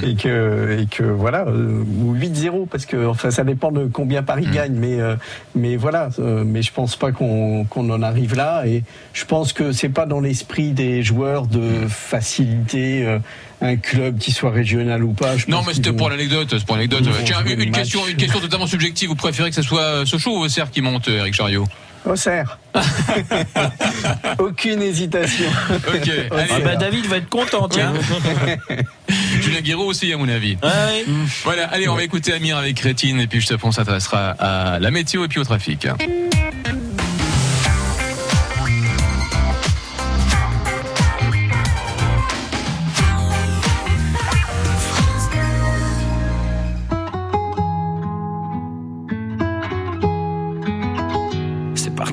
et 0.06 0.14
que 0.14 0.78
et 0.80 0.86
que 0.86 1.02
voilà 1.02 1.46
euh, 1.46 1.82
ou 2.02 2.14
8-0 2.14 2.66
parce 2.68 2.86
que 2.86 3.06
enfin 3.06 3.30
ça 3.30 3.44
dépend 3.44 3.72
de 3.72 3.86
combien 3.86 4.22
Paris 4.22 4.46
gagne, 4.52 4.74
mais 4.74 5.00
euh, 5.00 5.16
mais 5.54 5.76
voilà, 5.76 6.10
euh, 6.18 6.44
mais 6.44 6.62
je 6.62 6.72
pense 6.72 6.96
pas 6.96 7.12
qu'on 7.12 7.64
qu'on 7.64 7.88
en 7.90 8.02
arrive 8.02 8.34
là 8.34 8.66
et 8.66 8.82
je 9.12 9.24
pense 9.24 9.52
que 9.52 9.72
c'est 9.72 9.88
pas 9.88 10.06
dans 10.06 10.20
l'esprit 10.20 10.72
des 10.72 11.02
joueurs 11.02 11.46
de 11.46 11.86
faciliter 11.88 13.06
euh, 13.06 13.18
un 13.60 13.76
club 13.76 14.18
qui 14.18 14.32
soit 14.32 14.50
régional 14.50 15.02
ou 15.04 15.12
pas. 15.12 15.36
Je 15.36 15.46
Non, 15.48 15.62
mais 15.66 15.74
c'était 15.74 15.92
pour 15.92 16.10
l'anecdote. 16.10 16.48
C'est 16.50 16.66
pour 16.66 16.76
l'anecdote. 16.76 17.04
Tiens, 17.24 17.42
une, 17.46 17.70
question, 17.70 18.06
une 18.06 18.16
question 18.16 18.40
totalement 18.40 18.66
subjective. 18.66 19.08
Vous 19.08 19.14
préférez 19.14 19.50
que 19.50 19.56
ce 19.56 19.62
soit 19.62 19.80
euh, 19.80 20.04
Sochaux 20.04 20.38
ou 20.38 20.44
Auxerre 20.44 20.70
qui 20.70 20.82
monte, 20.82 21.08
Eric 21.08 21.34
Chariot? 21.34 21.64
Auxerre. 22.04 22.58
Aucune 24.38 24.82
hésitation. 24.82 25.50
Ok. 25.88 26.08
allez. 26.08 26.28
Ah 26.30 26.58
bah 26.60 26.76
David 26.76 27.06
va 27.06 27.16
être 27.16 27.28
content, 27.28 27.68
tiens. 27.68 27.92
Julien 29.40 29.60
Guiraud 29.60 29.86
aussi, 29.86 30.12
à 30.12 30.16
mon 30.16 30.28
avis. 30.28 30.56
Voilà, 31.44 31.66
allez, 31.68 31.88
on 31.88 31.94
va 31.94 32.02
écouter 32.04 32.32
Amir 32.32 32.56
avec 32.56 32.78
Rétine 32.80 33.20
et 33.20 33.26
puis 33.26 33.40
juste 33.40 33.52
après 33.52 33.68
on 33.68 33.72
s'intéressera 33.72 34.30
à 34.38 34.78
la 34.78 34.90
météo 34.90 35.24
et 35.24 35.28
puis 35.28 35.40
au 35.40 35.44
trafic. 35.44 35.86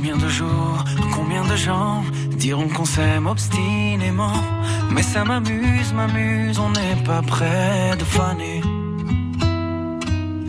Combien 0.00 0.16
de 0.16 0.28
jours, 0.28 0.84
combien 1.12 1.44
de 1.44 1.56
gens 1.56 2.04
diront 2.36 2.68
qu'on 2.68 2.84
s'aime 2.84 3.26
obstinément? 3.26 4.40
Mais 4.92 5.02
ça 5.02 5.24
m'amuse, 5.24 5.92
m'amuse, 5.92 6.56
on 6.60 6.70
n'est 6.70 7.02
pas 7.04 7.20
près 7.20 7.96
de 7.98 8.04
faner. 8.04 8.60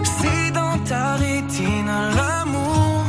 Si 0.03 0.51
dans 0.51 0.77
ta 0.85 1.15
rétine 1.15 1.91
l'amour 2.15 3.05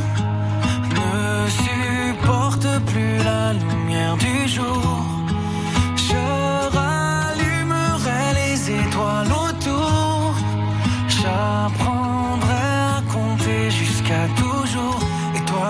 ne 0.97 1.47
supporte 1.63 2.67
plus 2.87 3.17
la 3.23 3.53
lumière 3.53 4.17
du 4.17 4.47
jour 4.47 5.10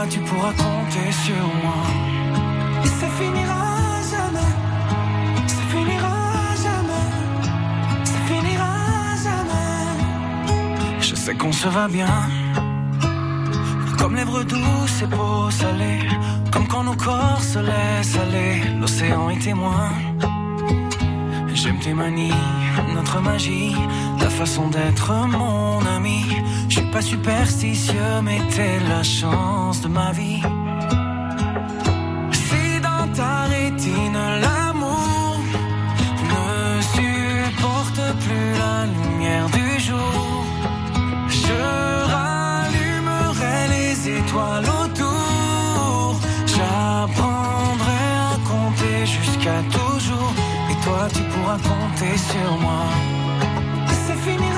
tu 0.10 0.20
pourras 0.20 0.54
compter 0.54 1.12
sur 1.12 1.46
moi. 1.64 1.82
Et 2.84 2.88
ça 2.88 3.08
finira 3.20 3.66
jamais. 4.14 4.54
Ça 5.48 5.62
finira 5.72 6.18
jamais. 6.66 7.08
Ça 8.04 8.20
finira 8.28 8.74
jamais. 9.26 11.00
Je 11.00 11.16
sais 11.16 11.36
qu'on 11.36 11.52
se 11.52 11.68
va 11.68 11.88
bien. 11.88 12.16
Comme 13.98 14.16
lèvres 14.16 14.44
douces 14.44 15.02
et 15.04 15.08
peaux 15.08 15.52
salées 15.52 16.08
Comme 16.52 16.68
quand 16.68 16.84
nos 16.84 16.96
corps 16.96 17.42
se 17.42 17.60
laissent 17.60 18.18
aller. 18.18 18.62
L'océan 18.80 19.30
est 19.30 19.40
témoin. 19.40 19.90
J'aime 21.54 21.78
tes 21.80 21.94
manies, 21.94 22.34
notre 22.96 23.20
magie, 23.22 23.76
ta 24.20 24.30
façon 24.30 24.70
d'être 24.70 25.12
mon 25.28 25.86
ami. 25.86 26.26
Pas 26.92 27.02
superstitieux, 27.02 28.22
mais 28.22 28.40
t'es 28.54 28.78
la 28.90 29.02
chance 29.02 29.80
de 29.82 29.88
ma 29.88 30.12
vie. 30.12 30.42
Si 32.34 32.82
dans 32.82 33.08
ta 33.16 33.44
rétine 33.44 34.20
l'amour 34.42 35.40
ne 36.32 36.82
supporte 36.96 38.02
plus 38.24 38.52
la 38.64 38.86
lumière 38.88 39.48
du 39.52 39.80
jour, 39.80 40.44
je 41.30 41.62
rallumerai 42.14 43.60
les 43.70 44.10
étoiles 44.20 44.70
autour. 44.84 46.20
J'apprendrai 46.46 48.04
à 48.32 48.36
compter 48.52 49.06
jusqu'à 49.06 49.60
toujours. 49.72 50.34
Et 50.70 50.78
toi, 50.84 51.08
tu 51.14 51.22
pourras 51.32 51.60
compter 51.72 52.18
sur 52.18 52.52
moi. 52.60 52.84
Ça 54.06 54.14
finira 54.26 54.51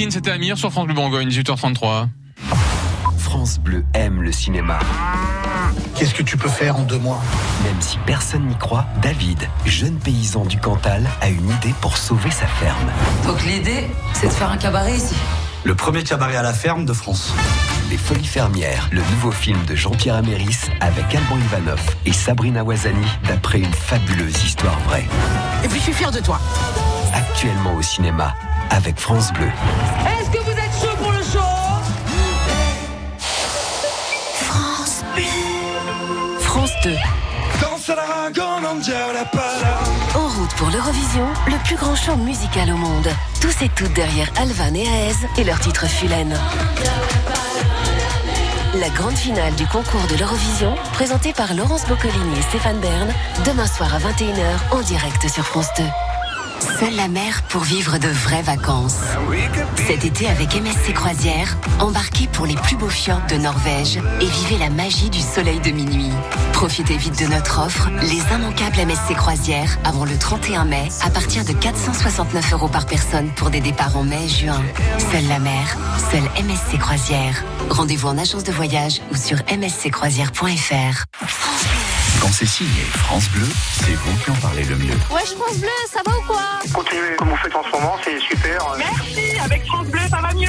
Rétine, 0.00 0.12
c'était 0.12 0.30
Amir 0.30 0.56
sur 0.56 0.72
France 0.72 0.86
Bleu 0.86 0.94
Bourgogne, 0.94 1.28
18h33. 1.28 2.08
France 3.18 3.58
Bleu 3.58 3.84
aime 3.92 4.22
le 4.22 4.32
cinéma. 4.32 4.78
Qu'est-ce 5.94 6.14
que 6.14 6.22
tu 6.22 6.38
peux 6.38 6.48
faire 6.48 6.76
en 6.76 6.84
deux 6.84 6.98
mois? 6.98 7.20
Même 7.64 7.78
si 7.80 7.98
personne 8.06 8.46
n'y 8.46 8.56
croit, 8.56 8.86
David, 9.02 9.46
jeune 9.66 9.98
paysan 9.98 10.46
du 10.46 10.56
Cantal, 10.56 11.06
a 11.20 11.28
une 11.28 11.50
idée 11.50 11.74
pour 11.82 11.98
sauver 11.98 12.30
sa 12.30 12.46
ferme. 12.46 12.90
Donc 13.26 13.44
l'idée, 13.44 13.88
c'est 14.14 14.28
de 14.28 14.32
faire 14.32 14.50
un 14.50 14.56
cabaret 14.56 14.96
ici. 14.96 15.14
Le 15.64 15.74
premier 15.74 16.02
cabaret 16.02 16.36
à 16.36 16.42
la 16.42 16.54
ferme 16.54 16.86
de 16.86 16.94
France. 16.94 17.34
Les 17.90 17.98
Folies 17.98 18.24
Fermières, 18.24 18.88
le 18.92 19.02
nouveau 19.02 19.32
film 19.32 19.62
de 19.66 19.74
Jean-Pierre 19.74 20.14
Améris 20.14 20.60
avec 20.80 21.14
Alban 21.14 21.36
Ivanov 21.36 21.96
et 22.06 22.14
Sabrina 22.14 22.64
Wazani 22.64 23.06
d'après 23.28 23.58
une 23.58 23.74
fabuleuse 23.74 24.44
histoire 24.44 24.80
vraie. 24.88 25.04
Et 25.62 25.68
puis 25.68 25.78
je 25.78 25.84
suis 25.84 25.92
fier 25.92 26.10
de 26.10 26.20
toi. 26.20 26.40
Actuellement 27.12 27.74
au 27.74 27.82
cinéma 27.82 28.34
avec 28.70 28.98
France 28.98 29.32
Bleu. 29.32 29.48
Est-ce 30.06 30.30
que 30.30 30.38
vous 30.38 30.50
êtes 30.50 30.80
chaud 30.80 30.96
pour 30.98 31.12
le 31.12 31.22
show 31.22 31.38
France 34.34 35.02
Bleu. 35.14 36.40
France 36.40 36.72
2. 36.84 36.94
En 40.14 40.28
route 40.28 40.54
pour 40.56 40.68
l'Eurovision, 40.70 41.26
le 41.46 41.62
plus 41.64 41.76
grand 41.76 41.96
show 41.96 42.16
musical 42.16 42.70
au 42.72 42.76
monde. 42.76 43.08
Tous 43.40 43.62
et 43.62 43.68
toutes 43.70 43.92
derrière 43.92 44.30
Alvan 44.36 44.74
et 44.74 44.86
Aez 44.86 45.40
et 45.40 45.44
leur 45.44 45.58
titre 45.60 45.86
Fulen. 45.86 46.36
La 48.78 48.88
grande 48.90 49.16
finale 49.16 49.54
du 49.56 49.66
concours 49.66 50.06
de 50.08 50.16
l'Eurovision, 50.16 50.74
présentée 50.92 51.32
par 51.32 51.54
Laurence 51.54 51.86
Boccolini 51.86 52.38
et 52.38 52.42
Stéphane 52.42 52.78
Bern, 52.78 53.12
demain 53.44 53.66
soir 53.66 53.92
à 53.94 53.98
21h 53.98 54.76
en 54.76 54.80
direct 54.80 55.28
sur 55.28 55.44
France 55.44 55.68
2. 55.76 55.82
Seule 56.60 56.94
la 56.94 57.08
mer 57.08 57.42
pour 57.48 57.62
vivre 57.62 57.98
de 57.98 58.08
vraies 58.08 58.42
vacances. 58.42 58.98
Cet 59.86 60.04
été 60.04 60.28
avec 60.28 60.54
MSC 60.54 60.92
Croisière, 60.92 61.56
embarquez 61.78 62.28
pour 62.28 62.44
les 62.44 62.54
plus 62.54 62.76
beaux 62.76 62.88
fjords 62.88 63.22
de 63.30 63.36
Norvège 63.36 63.98
et 64.20 64.26
vivez 64.26 64.58
la 64.58 64.68
magie 64.68 65.08
du 65.08 65.20
soleil 65.20 65.58
de 65.60 65.70
minuit. 65.70 66.10
Profitez 66.52 66.96
vite 66.96 67.18
de 67.18 67.26
notre 67.26 67.64
offre, 67.64 67.88
les 68.02 68.20
immanquables 68.34 68.86
MSC 68.86 69.14
Croisière, 69.16 69.78
avant 69.84 70.04
le 70.04 70.16
31 70.18 70.66
mai, 70.66 70.88
à 71.02 71.10
partir 71.10 71.44
de 71.44 71.52
469 71.52 72.52
euros 72.52 72.68
par 72.68 72.86
personne 72.86 73.30
pour 73.36 73.50
des 73.50 73.60
départs 73.60 73.96
en 73.96 74.04
mai 74.04 74.28
juin. 74.28 74.62
Seule 75.10 75.28
la 75.28 75.38
mer, 75.38 75.78
seule 76.10 76.44
MSC 76.44 76.78
Croisière. 76.78 77.42
Rendez-vous 77.70 78.08
en 78.08 78.18
agence 78.18 78.44
de 78.44 78.52
voyage 78.52 79.00
ou 79.10 79.16
sur 79.16 79.38
msccroisière.fr. 79.50 81.49
Quand 82.20 82.32
c'est 82.32 82.46
signé 82.46 82.82
France 82.92 83.28
Bleu, 83.30 83.46
c'est 83.72 83.94
vous 83.94 84.16
qui 84.18 84.30
en 84.30 84.34
parlez 84.34 84.64
le 84.64 84.76
mieux. 84.76 84.94
Wesh 85.10 85.34
France 85.34 85.58
Bleu, 85.58 85.68
ça 85.88 86.00
va 86.04 86.16
ou 86.18 86.22
quoi 86.26 86.42
Continuez 86.72 87.16
comme 87.18 87.30
vous 87.30 87.36
faites 87.36 87.54
en 87.56 87.62
ce 87.64 87.70
moment, 87.70 87.96
c'est 88.04 88.18
super. 88.20 88.76
Merci, 88.78 89.38
avec 89.42 89.64
France 89.64 89.86
Bleu, 89.86 90.00
ça 90.10 90.20
va 90.20 90.34
mieux. 90.34 90.48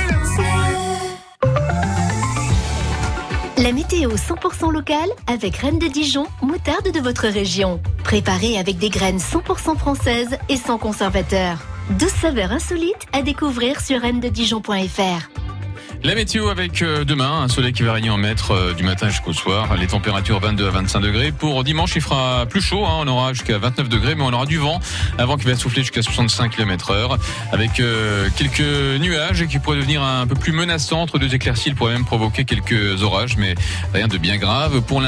La 3.58 3.72
météo 3.72 4.12
100% 4.16 4.72
locale 4.72 5.10
avec 5.28 5.58
Reine 5.58 5.80
de 5.80 5.88
Dijon, 5.88 6.28
moutarde 6.42 6.92
de 6.92 7.00
votre 7.00 7.28
région. 7.28 7.80
Préparée 8.04 8.58
avec 8.58 8.78
des 8.78 8.90
graines 8.90 9.20
100% 9.20 9.78
françaises 9.78 10.38
et 10.50 10.58
sans 10.58 10.78
conservateur. 10.78 11.58
12 11.92 12.10
saveurs 12.10 12.52
insolites 12.52 13.08
à 13.14 13.22
découvrir 13.22 13.80
sur 13.80 14.02
reine-de-dijon.fr. 14.02 15.30
La 16.04 16.16
météo 16.16 16.50
avec 16.50 16.82
euh, 16.82 17.06
demain, 17.06 17.44
un 17.44 17.48
soleil 17.48 17.74
qui 17.74 17.84
va 17.84 17.94
régner 17.94 18.10
en 18.10 18.18
maître 18.18 18.56
euh, 18.56 18.74
du 18.74 18.84
matin 18.84 19.10
jusqu'au 19.10 19.34
soir. 19.34 19.76
Les 19.78 19.86
températures 19.86 20.40
22 20.40 20.66
à 20.68 20.72
25 20.72 21.00
degrés. 21.00 21.32
Pour 21.32 21.64
dimanche, 21.64 21.96
il 21.96 22.02
fera 22.02 22.48
plus 22.48 22.60
chaud. 22.60 22.84
hein. 22.88 22.98
On 23.02 23.08
aura 23.08 23.34
jusqu'à 23.34 23.60
29 23.60 23.88
degrés, 23.88 24.16
mais 24.16 24.24
on 24.24 24.34
aura 24.34 24.48
du 24.48 24.58
vent. 24.58 24.80
avant 25.20 25.38
qui 25.38 25.46
va 25.46 25.56
souffler 25.56 25.84
jusqu'à 25.84 26.02
65 26.02 26.56
km 26.56 26.90
heure. 26.90 27.20
Avec 27.52 27.80
euh, 27.80 28.30
quelques 28.36 29.00
nuages 29.00 29.46
qui 29.46 29.60
pourraient 29.60 29.78
devenir 29.78 30.02
un 30.02 30.26
peu 30.26 30.34
plus 30.34 30.54
menaçants. 30.54 31.04
Entre 31.04 31.20
deux 31.20 31.36
éclaircies, 31.36 31.70
il 31.70 31.76
pourrait 31.76 31.94
même 31.94 32.06
provoquer 32.06 32.46
quelques 32.46 33.04
orages, 33.04 33.38
mais 33.38 33.54
rien 33.94 34.08
de 34.08 34.18
bien 34.18 34.38
grave. 34.38 34.82
Pour, 34.82 35.04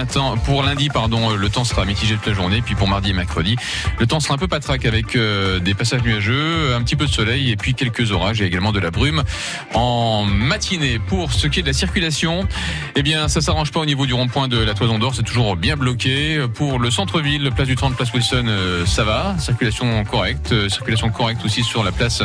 pour 0.45 0.61
lundi, 0.61 0.89
pardon, 0.89 1.31
le 1.31 1.49
temps 1.49 1.63
sera 1.63 1.85
mitigé 1.85 2.13
toute 2.17 2.27
la 2.27 2.33
journée. 2.35 2.61
Puis 2.61 2.75
pour 2.75 2.87
mardi 2.87 3.09
et 3.09 3.13
mercredi, 3.13 3.55
le 3.97 4.05
temps 4.05 4.19
sera 4.19 4.35
un 4.35 4.37
peu 4.37 4.47
patraque 4.47 4.85
avec 4.85 5.17
des 5.17 5.73
passages 5.73 6.03
nuageux, 6.03 6.75
un 6.75 6.83
petit 6.83 6.95
peu 6.95 7.07
de 7.07 7.11
soleil 7.11 7.49
et 7.49 7.55
puis 7.55 7.73
quelques 7.73 8.11
orages 8.11 8.43
et 8.43 8.45
également 8.45 8.71
de 8.71 8.79
la 8.79 8.91
brume 8.91 9.23
en 9.73 10.25
matinée. 10.25 10.82
Pour 11.07 11.31
ce 11.31 11.47
qui 11.47 11.59
est 11.59 11.61
de 11.63 11.67
la 11.67 11.73
circulation, 11.73 12.47
eh 12.95 13.03
bien, 13.03 13.27
ça 13.27 13.41
s'arrange 13.41 13.71
pas 13.71 13.79
au 13.79 13.85
niveau 13.85 14.05
du 14.05 14.13
rond-point 14.13 14.47
de 14.47 14.57
la 14.57 14.73
Toison 14.73 14.99
d'Or, 14.99 15.13
c'est 15.15 15.23
toujours 15.23 15.55
bien 15.55 15.77
bloqué. 15.77 16.45
Pour 16.53 16.79
le 16.79 16.91
centre-ville, 16.91 17.51
place 17.55 17.67
du 17.67 17.75
30, 17.75 17.95
place 17.95 18.13
Wilson, 18.13 18.45
euh, 18.47 18.85
ça 18.85 19.03
va, 19.03 19.35
circulation 19.39 20.03
correcte, 20.03 20.51
euh, 20.51 20.69
circulation 20.69 21.09
correcte 21.09 21.43
aussi 21.45 21.63
sur 21.63 21.83
la 21.83 21.91
place 21.91 22.23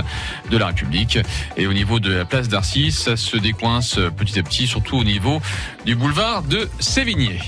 de 0.50 0.56
la 0.56 0.66
République. 0.66 1.18
Et 1.56 1.66
au 1.66 1.72
niveau 1.72 2.00
de 2.00 2.12
la 2.12 2.24
place 2.24 2.48
d'Arcy, 2.48 2.90
ça 2.90 3.16
se 3.16 3.36
décoince 3.36 3.98
euh, 3.98 4.10
petit 4.10 4.38
à 4.38 4.42
petit, 4.42 4.66
surtout 4.66 4.96
au 4.96 5.04
niveau 5.04 5.40
du 5.84 5.94
boulevard 5.94 6.42
de 6.42 6.68
Sévigné. 6.80 7.38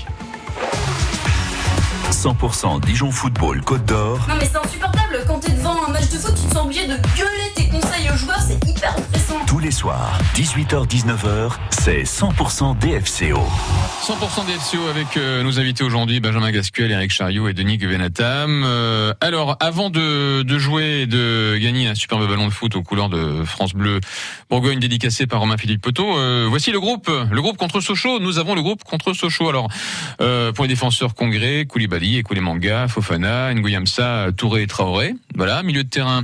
100% 2.11 2.85
Dijon 2.85 3.09
Football 3.09 3.61
Côte 3.61 3.85
d'Or, 3.85 4.19
Non 4.29 4.35
mais 4.39 4.45
c'est 4.51 4.57
insupportable, 4.57 5.23
quand 5.27 5.39
t'es 5.39 5.51
devant 5.53 5.75
un 5.87 5.91
match 5.91 6.09
de 6.09 6.17
foot, 6.17 6.35
tu 6.35 6.47
te 6.47 6.53
sens 6.53 6.65
obligé 6.65 6.85
de 6.85 6.95
gueuler 7.15 7.51
tes 7.55 7.67
conseils 7.67 8.09
aux 8.13 8.17
joueurs, 8.17 8.41
c'est 8.41 8.69
hyper 8.69 8.95
oppressant. 8.97 9.20
Les 9.61 9.71
soirs, 9.71 10.19
18h-19h, 10.35 11.51
c'est 11.69 12.01
100% 12.01 12.79
DFCO. 12.79 13.39
100% 14.01 14.45
DFCO 14.47 14.87
avec 14.89 15.17
euh, 15.17 15.43
nos 15.43 15.59
invités 15.59 15.83
aujourd'hui, 15.83 16.19
Benjamin 16.19 16.51
Gasquel, 16.51 16.89
Eric 16.89 17.11
Chariot 17.11 17.47
et 17.47 17.53
Denis 17.53 17.77
Guvenatam. 17.77 18.63
Euh, 18.65 19.13
alors, 19.21 19.57
avant 19.59 19.91
de, 19.91 20.43
jouer 20.57 21.01
et 21.01 21.05
de 21.05 21.57
gagner 21.61 21.87
un 21.87 21.93
superbe 21.93 22.27
ballon 22.27 22.47
de 22.47 22.51
foot 22.51 22.75
aux 22.75 22.81
couleurs 22.81 23.09
de 23.09 23.43
France 23.43 23.73
Bleu 23.73 23.99
Bourgogne 24.49 24.79
dédicacé 24.79 25.27
par 25.27 25.41
Romain-Philippe 25.41 25.81
Poteau, 25.81 26.17
euh, 26.17 26.47
voici 26.49 26.71
le 26.71 26.79
groupe. 26.79 27.11
Le 27.31 27.41
groupe 27.41 27.57
contre 27.57 27.81
Sochaux. 27.81 28.19
Nous 28.19 28.39
avons 28.39 28.55
le 28.55 28.63
groupe 28.63 28.83
contre 28.83 29.13
Sochaux. 29.13 29.49
Alors, 29.49 29.67
pour 30.17 30.65
les 30.65 30.69
défenseurs 30.69 31.13
Congré, 31.13 31.65
Koulibaly, 31.67 32.17
Ekoulemanga, 32.17 32.87
Fofana, 32.87 33.53
Nguyamsa, 33.53 34.27
Touré 34.35 34.63
et 34.63 34.67
Traoré. 34.67 35.13
Voilà, 35.35 35.61
milieu 35.61 35.83
de 35.83 35.89
terrain. 35.89 36.23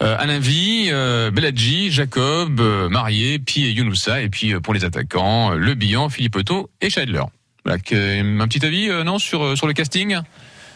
Euh, 0.00 0.16
Alain 0.18 0.38
Vie, 0.38 0.88
euh, 0.92 1.30
Beladji, 1.30 1.90
Jacob, 1.90 2.60
euh, 2.60 2.88
Marié, 2.88 3.38
Pi 3.38 3.64
et 3.64 3.70
Younoussa. 3.70 4.22
Et 4.22 4.28
puis 4.28 4.54
euh, 4.54 4.60
pour 4.60 4.72
les 4.74 4.84
attaquants, 4.84 5.52
euh, 5.52 5.56
Le 5.56 5.74
Bihan, 5.74 6.08
Philippe 6.08 6.36
Otto 6.36 6.70
et 6.80 6.88
Scheidler. 6.90 7.22
Voilà, 7.64 7.78
un 7.78 8.48
petit 8.48 8.64
avis, 8.64 8.88
euh, 8.88 9.02
non, 9.04 9.18
sur, 9.18 9.56
sur 9.58 9.66
le 9.66 9.72
casting? 9.72 10.18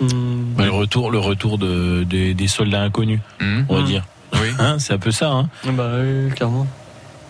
Bah, 0.01 0.65
le 0.65 0.71
retour, 0.73 1.13
le 1.13 1.19
retour 1.19 1.59
de, 1.59 2.03
des- 2.03 2.35
des 2.35 2.49
soldats 2.49 2.83
inconnus, 2.83 3.21
on 3.69 3.77
va 3.77 3.83
dire. 3.83 4.05
Oui. 4.35 4.49
Hein, 4.59 4.79
c'est 4.81 4.95
un 4.95 4.99
peu 4.99 5.13
ça. 5.13 5.31
Hein. 5.31 5.49
Bah 5.73 5.93
oui, 6.01 6.31
clairement. 6.35 6.67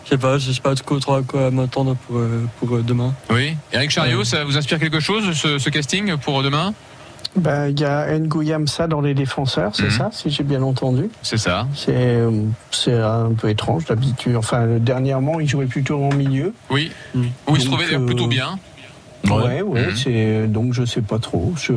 Je 0.04 0.10
sais 0.10 0.18
pas, 0.18 0.38
je 0.38 0.50
sais 0.52 0.60
pas 0.60 0.74
trop 0.74 1.14
à 1.14 1.22
quoi 1.22 1.50
m'attendre 1.50 1.96
pour, 2.06 2.20
pour 2.58 2.78
demain. 2.82 3.14
Oui. 3.30 3.54
Eric 3.72 3.90
Chariot, 3.90 4.24
ça 4.24 4.44
vous 4.44 4.56
inspire 4.56 4.78
quelque 4.78 5.00
chose, 5.00 5.32
ce, 5.36 5.58
ce 5.58 5.68
casting 5.68 6.16
pour 6.16 6.42
demain? 6.42 6.72
Ben, 7.34 7.68
Il 7.68 7.80
y 7.80 7.84
a 7.84 8.18
Nguyamsa 8.18 8.86
dans 8.88 9.00
les 9.00 9.14
défenseurs, 9.14 9.74
c'est 9.74 9.84
Mhm. 9.84 9.90
ça, 9.90 10.10
si 10.12 10.28
j'ai 10.30 10.44
bien 10.44 10.62
entendu. 10.62 11.08
C'est 11.22 11.38
ça. 11.38 11.66
C'est 11.74 11.94
euh, 11.96 12.30
un 12.88 13.32
peu 13.32 13.48
étrange 13.48 13.86
d'habitude. 13.86 14.36
Enfin, 14.36 14.66
dernièrement, 14.78 15.40
il 15.40 15.48
jouait 15.48 15.64
plutôt 15.66 16.02
en 16.02 16.12
milieu. 16.14 16.52
Oui. 16.70 16.92
Où 17.14 17.56
il 17.56 17.60
se 17.60 17.66
trouvait 17.66 17.94
euh, 17.94 18.04
plutôt 18.04 18.26
bien. 18.26 18.58
Ouais, 19.24 19.62
ouais. 19.62 19.86
Mhm. 19.86 19.96
c'est 19.96 20.46
donc 20.48 20.72
je 20.74 20.84
sais 20.84 21.00
pas 21.00 21.18
trop. 21.18 21.54
Je... 21.56 21.72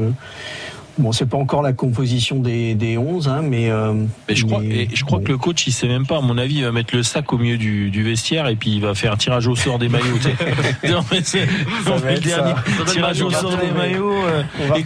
Bon, 0.97 1.12
c'est 1.12 1.25
pas 1.25 1.38
encore 1.38 1.62
la 1.62 1.73
composition 1.73 2.38
des, 2.39 2.73
des 2.73 2.97
11, 2.97 3.27
hein, 3.27 3.41
mais. 3.43 3.69
euh, 3.69 3.93
Mais 4.29 4.36
je 4.36 4.45
crois, 4.45 4.62
mais- 4.62 4.84
et 4.84 4.89
je 4.93 5.03
crois 5.03 5.19
que 5.19 5.27
le 5.27 5.38
coach, 5.38 5.67
il 5.67 5.73
sait 5.73 5.88
même 5.88 6.05
pas. 6.05 6.17
À 6.17 6.21
mon 6.21 6.38
avis, 6.38 6.55
il 6.55 6.63
va 6.63 6.71
mettre 6.71 6.95
le 6.95 7.03
sac 7.03 7.34
au 7.34 7.38
milieu 7.38 7.58
du, 7.58 7.89
du 7.91 8.03
vestiaire 8.03 8.47
et 8.47 8.55
puis 8.55 8.71
il 8.71 8.81
va 8.81 8.95
faire 8.95 9.12
un 9.12 9.17
tirage 9.17 9.47
au 9.47 9.55
sort 9.55 9.77
des 9.77 9.89
maillots. 9.89 10.05
non, 10.89 11.03
mais 11.12 11.19
c'est 11.23 11.45
le 11.45 12.19
dernier 12.19 12.53
tirage 12.88 13.21
au 13.21 13.29
sort 13.29 13.58
des 13.58 13.71
maillots. 13.71 14.13
Euh, 14.25 14.43
dans 14.69 14.75
les 14.75 14.84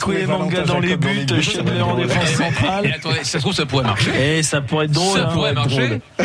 Jacob 0.56 0.66
dans 0.66 0.80
les 0.80 0.98
buts, 0.98 1.26
buts, 1.28 1.44
Schindler 1.44 1.82
en 1.82 1.96
défense. 1.96 2.32
Et 2.32 2.36
centrale. 2.36 2.94
attendez, 2.96 3.20
ça 3.24 3.24
se 3.24 3.38
trouve, 3.38 3.54
ça 3.54 3.66
pourrait 3.66 3.84
marcher. 3.84 4.38
Et 4.38 4.44
ça 4.44 4.62
pourrait 4.62 4.86
être 4.86 4.92
drôle. 4.92 5.18
ça 5.20 5.26
hein. 5.28 5.34
pourrait 5.34 5.54
marcher. 5.54 6.02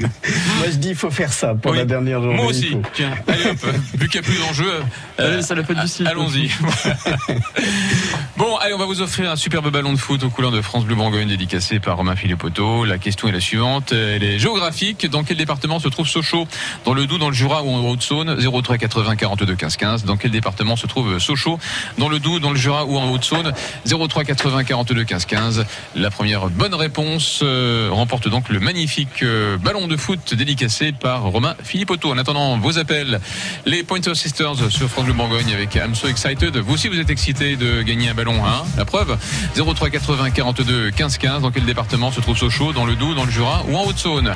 Moi, 0.00 0.66
je 0.70 0.76
dis, 0.76 0.90
il 0.90 0.94
faut 0.94 1.10
faire 1.10 1.32
ça 1.32 1.54
pour 1.54 1.72
Oui. 1.72 1.78
la 1.78 1.84
dernière 1.84 2.20
journée. 2.20 2.36
Moi 2.36 2.46
aussi. 2.46 2.76
Tiens, 2.94 3.10
allez 3.28 3.46
hop, 3.50 3.56
vu 3.94 4.08
qu'il 4.08 4.20
n'y 4.20 4.26
a 4.26 4.30
plus 4.30 4.38
d'enjeu, 4.40 4.72
euh, 5.20 5.32
Allez, 5.34 5.42
ça 5.42 5.54
l'a 5.54 5.64
fait 5.64 5.74
du 5.74 6.06
allons-y. 6.06 6.50
bon, 8.36 8.56
allez, 8.56 8.74
on 8.74 8.78
va 8.80 8.86
vous 8.86 9.02
offrir 9.02 9.30
un 9.30 9.36
superbe 9.36 9.70
ballon 9.70 9.92
de 9.92 9.98
foot 9.98 10.22
aux 10.24 10.30
couleurs 10.30 10.52
de 10.52 10.62
France 10.62 10.86
Bleu 10.86 10.94
Bourgogne 10.94 11.28
dédicacé 11.28 11.80
par 11.80 11.98
Romain 11.98 12.16
Philippotto. 12.16 12.86
La 12.86 12.96
question 12.96 13.28
est 13.28 13.32
la 13.32 13.38
suivante. 13.38 13.92
Elle 13.92 14.24
est 14.24 14.38
géographique. 14.38 15.06
Dans 15.10 15.22
quel 15.22 15.36
département 15.36 15.78
se 15.78 15.88
trouve 15.88 16.08
Sochaux? 16.08 16.48
Dans 16.86 16.94
le 16.94 17.04
Doubs, 17.04 17.18
dans 17.18 17.28
le 17.28 17.34
Jura 17.34 17.62
ou 17.62 17.68
en 17.68 17.86
Haute-Saône? 17.90 18.38
03 18.40 18.78
80 18.78 19.16
42 19.16 19.54
15 19.54 19.76
15. 19.76 20.04
Dans 20.06 20.16
quel 20.16 20.30
département 20.30 20.76
se 20.76 20.86
trouve 20.86 21.18
Sochaux? 21.18 21.58
Dans 21.98 22.08
le 22.08 22.20
Doubs, 22.20 22.38
dans 22.38 22.52
le 22.52 22.56
Jura 22.56 22.86
ou 22.86 22.96
en 22.96 23.10
Haute-Saône? 23.10 23.52
03 23.84 24.24
80 24.24 24.64
42 24.64 25.04
15 25.04 25.26
15. 25.26 25.66
La 25.96 26.10
première 26.10 26.48
bonne 26.48 26.74
réponse 26.74 27.40
euh, 27.42 27.90
remporte 27.90 28.28
donc 28.28 28.48
le 28.48 28.60
magnifique 28.60 29.22
euh, 29.22 29.58
ballon 29.58 29.88
de 29.88 29.96
foot 29.98 30.32
dédicacé 30.34 30.92
par 30.92 31.24
Romain 31.24 31.54
Philippotto. 31.62 32.10
En 32.10 32.16
attendant 32.16 32.56
vos 32.56 32.78
appels, 32.78 33.20
les 33.66 33.82
Pointer 33.82 34.14
Sisters 34.14 34.70
sur 34.70 34.88
France 34.88 35.04
Bleu 35.04 35.12
Bourgogne 35.12 35.52
avec 35.52 35.74
I'm 35.74 35.94
So 35.94 36.08
Excited. 36.08 36.56
Vous 36.56 36.72
aussi, 36.72 36.88
vous 36.88 36.98
êtes 36.98 37.10
excités 37.10 37.56
de 37.56 37.82
gagner 37.82 38.08
un 38.08 38.14
ballon, 38.14 38.42
hein? 38.46 38.64
La 38.76 38.84
preuve 38.84 39.16
03 39.56 39.90
80 39.90 40.30
42 40.30 40.90
15 40.90 41.18
15. 41.18 41.42
Dans 41.42 41.50
quel 41.50 41.64
département 41.64 42.10
se 42.10 42.20
trouve 42.20 42.36
Sochaux 42.36 42.72
Dans 42.72 42.84
le 42.84 42.94
Doubs, 42.94 43.14
dans 43.14 43.24
le 43.24 43.30
Jura 43.30 43.64
ou 43.68 43.76
en 43.76 43.84
Haute-Saône? 43.84 44.34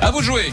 À 0.00 0.10
vous 0.10 0.20
de 0.20 0.24
jouer. 0.24 0.52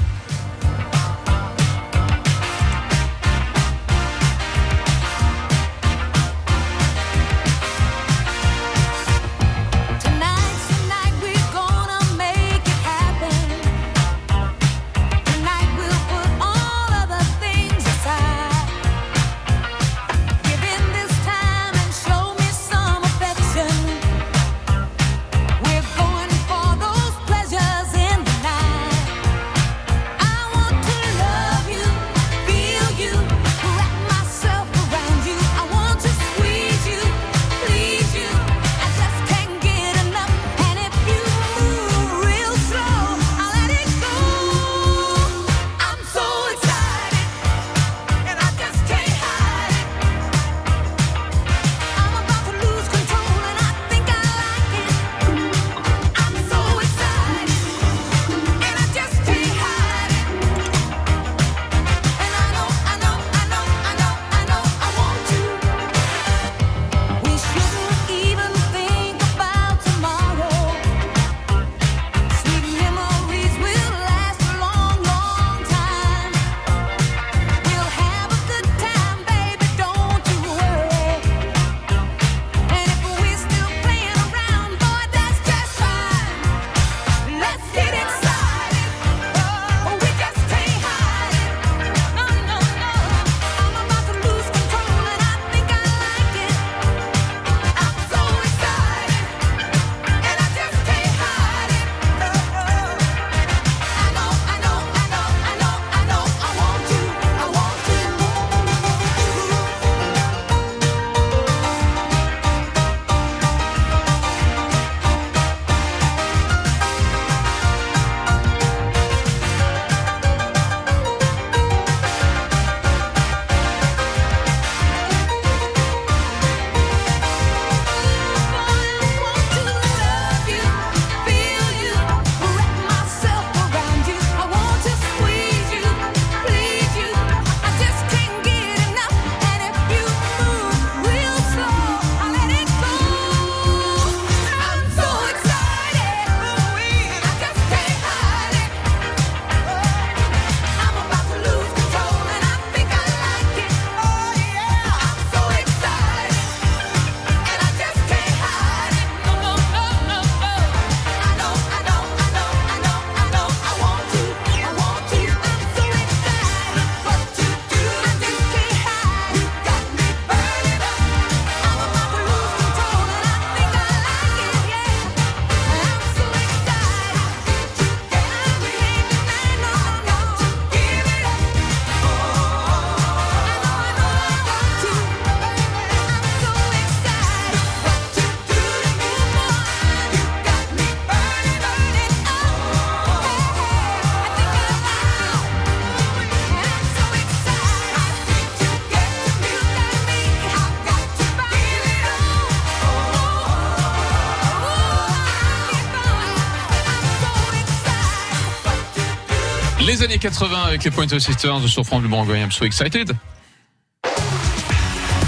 Années 210.11 210.19
80 210.19 210.63
avec 210.67 210.83
les 210.83 210.91
Pointer 210.91 211.21
Sisters 211.21 211.61
sur 211.69 211.85
France 211.85 212.01
Bleu 212.01 212.09
Bourgogne. 212.09 212.41
I'm 212.41 212.51
so 212.51 212.65
excited. 212.65 213.13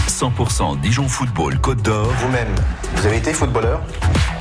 100% 0.10 0.81
Dijon 0.81 1.08
Football 1.08 1.58
Côte 1.60 1.81
d'Or. 1.84 2.08
Vous-même, 2.17 2.54
vous 2.96 3.06
avez 3.06 3.17
été 3.17 3.31
footballeur? 3.31 3.81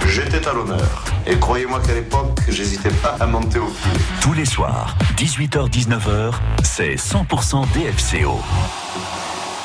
J'étais 0.09 0.41
talonneur. 0.41 1.05
Et 1.29 1.37
croyez-moi 1.37 1.81
qu'à 1.81 1.95
l'époque, 1.95 2.41
j'hésitais 2.49 2.91
pas 2.91 3.17
à 3.21 3.27
monter 3.27 3.61
au 3.61 3.67
pied. 3.67 3.93
Tous 4.21 4.33
les 4.33 4.45
soirs, 4.45 4.97
18h-19h, 5.17 6.33
c'est 6.65 6.97
100% 6.97 7.65
DFCO. 7.73 8.41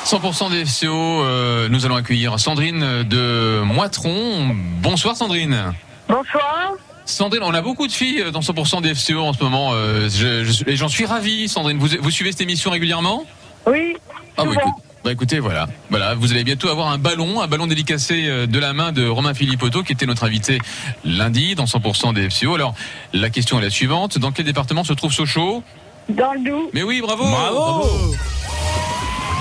100% 0.05 0.51
des 0.51 0.63
FCO, 0.63 1.23
euh, 1.23 1.69
nous 1.69 1.87
allons 1.87 1.95
accueillir 1.95 2.39
Sandrine 2.39 3.01
de 3.01 3.61
Moitron. 3.63 4.55
Bonsoir 4.81 5.15
Sandrine. 5.15 5.73
Bonsoir. 6.07 6.75
Sandrine, 7.07 7.41
on 7.43 7.53
a 7.53 7.61
beaucoup 7.61 7.87
de 7.87 7.91
filles 7.91 8.25
dans 8.33 8.41
100% 8.41 8.81
des 8.81 8.93
FCO 8.93 9.19
en 9.21 9.31
ce 9.33 9.41
moment. 9.41 9.71
euh, 9.73 10.09
je- 10.09 10.43
je- 10.43 10.69
et 10.69 10.75
j'en 10.75 10.89
suis 10.89 11.05
ravi, 11.05 11.47
Sandrine. 11.47 11.77
Vous, 11.77 11.87
vous 12.01 12.11
suivez 12.11 12.31
cette 12.31 12.41
émission 12.41 12.69
régulièrement? 12.69 13.23
Oui. 13.65 13.95
Ah 14.37 14.43
bah, 14.43 14.49
souvent. 14.49 14.59
écoute- 14.59 14.83
bah, 15.05 15.11
écoutez, 15.13 15.39
voilà. 15.39 15.67
voilà. 15.89 16.15
Vous 16.15 16.31
allez 16.33 16.43
bientôt 16.43 16.67
avoir 16.67 16.89
un 16.89 16.97
ballon, 16.97 17.41
un 17.41 17.47
ballon 17.47 17.65
dédicacé 17.65 18.25
euh, 18.27 18.45
de 18.45 18.59
la 18.59 18.73
main 18.73 18.91
de 18.91 19.07
Romain 19.07 19.33
Philippotto, 19.33 19.83
qui 19.83 19.93
était 19.93 20.05
notre 20.05 20.25
invité 20.25 20.59
lundi 21.05 21.55
dans 21.55 21.65
100% 21.65 22.11
des 22.13 22.29
FCO. 22.29 22.55
Alors, 22.55 22.75
la 23.13 23.29
question 23.29 23.57
est 23.59 23.63
la 23.63 23.69
suivante. 23.69 24.17
Dans 24.19 24.31
quel 24.33 24.45
département 24.45 24.83
se 24.83 24.91
trouve 24.93 25.13
Sochaux? 25.13 25.63
Dans 26.09 26.33
le 26.33 26.39
Doubs. 26.41 26.69
Mais 26.73 26.83
oui, 26.83 26.99
bravo 27.01 27.23
Bravo. 27.23 28.15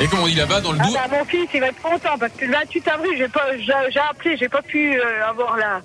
Et 0.01 0.07
comme 0.09 0.21
on 0.21 0.27
dit 0.27 0.35
là-bas, 0.35 0.61
dans 0.61 0.73
le 0.73 0.79
Ah 0.81 0.85
Doubs... 0.87 0.95
bah, 0.95 1.19
mon 1.19 1.25
fils, 1.25 1.49
il 1.53 1.61
va 1.61 1.67
être 1.69 1.83
content 1.83 2.17
parce 2.19 2.33
que 2.33 2.45
le 2.45 2.53
28 2.53 2.89
avril, 2.89 3.11
j'ai 3.19 3.29
pas, 3.29 3.47
j'ai 3.59 3.73
j'ai 3.93 4.01
appelé, 4.01 4.37
j'ai 4.37 4.49
pas 4.49 4.62
pu 4.62 4.95
euh, 4.99 5.29
avoir 5.29 5.57
la, 5.57 5.81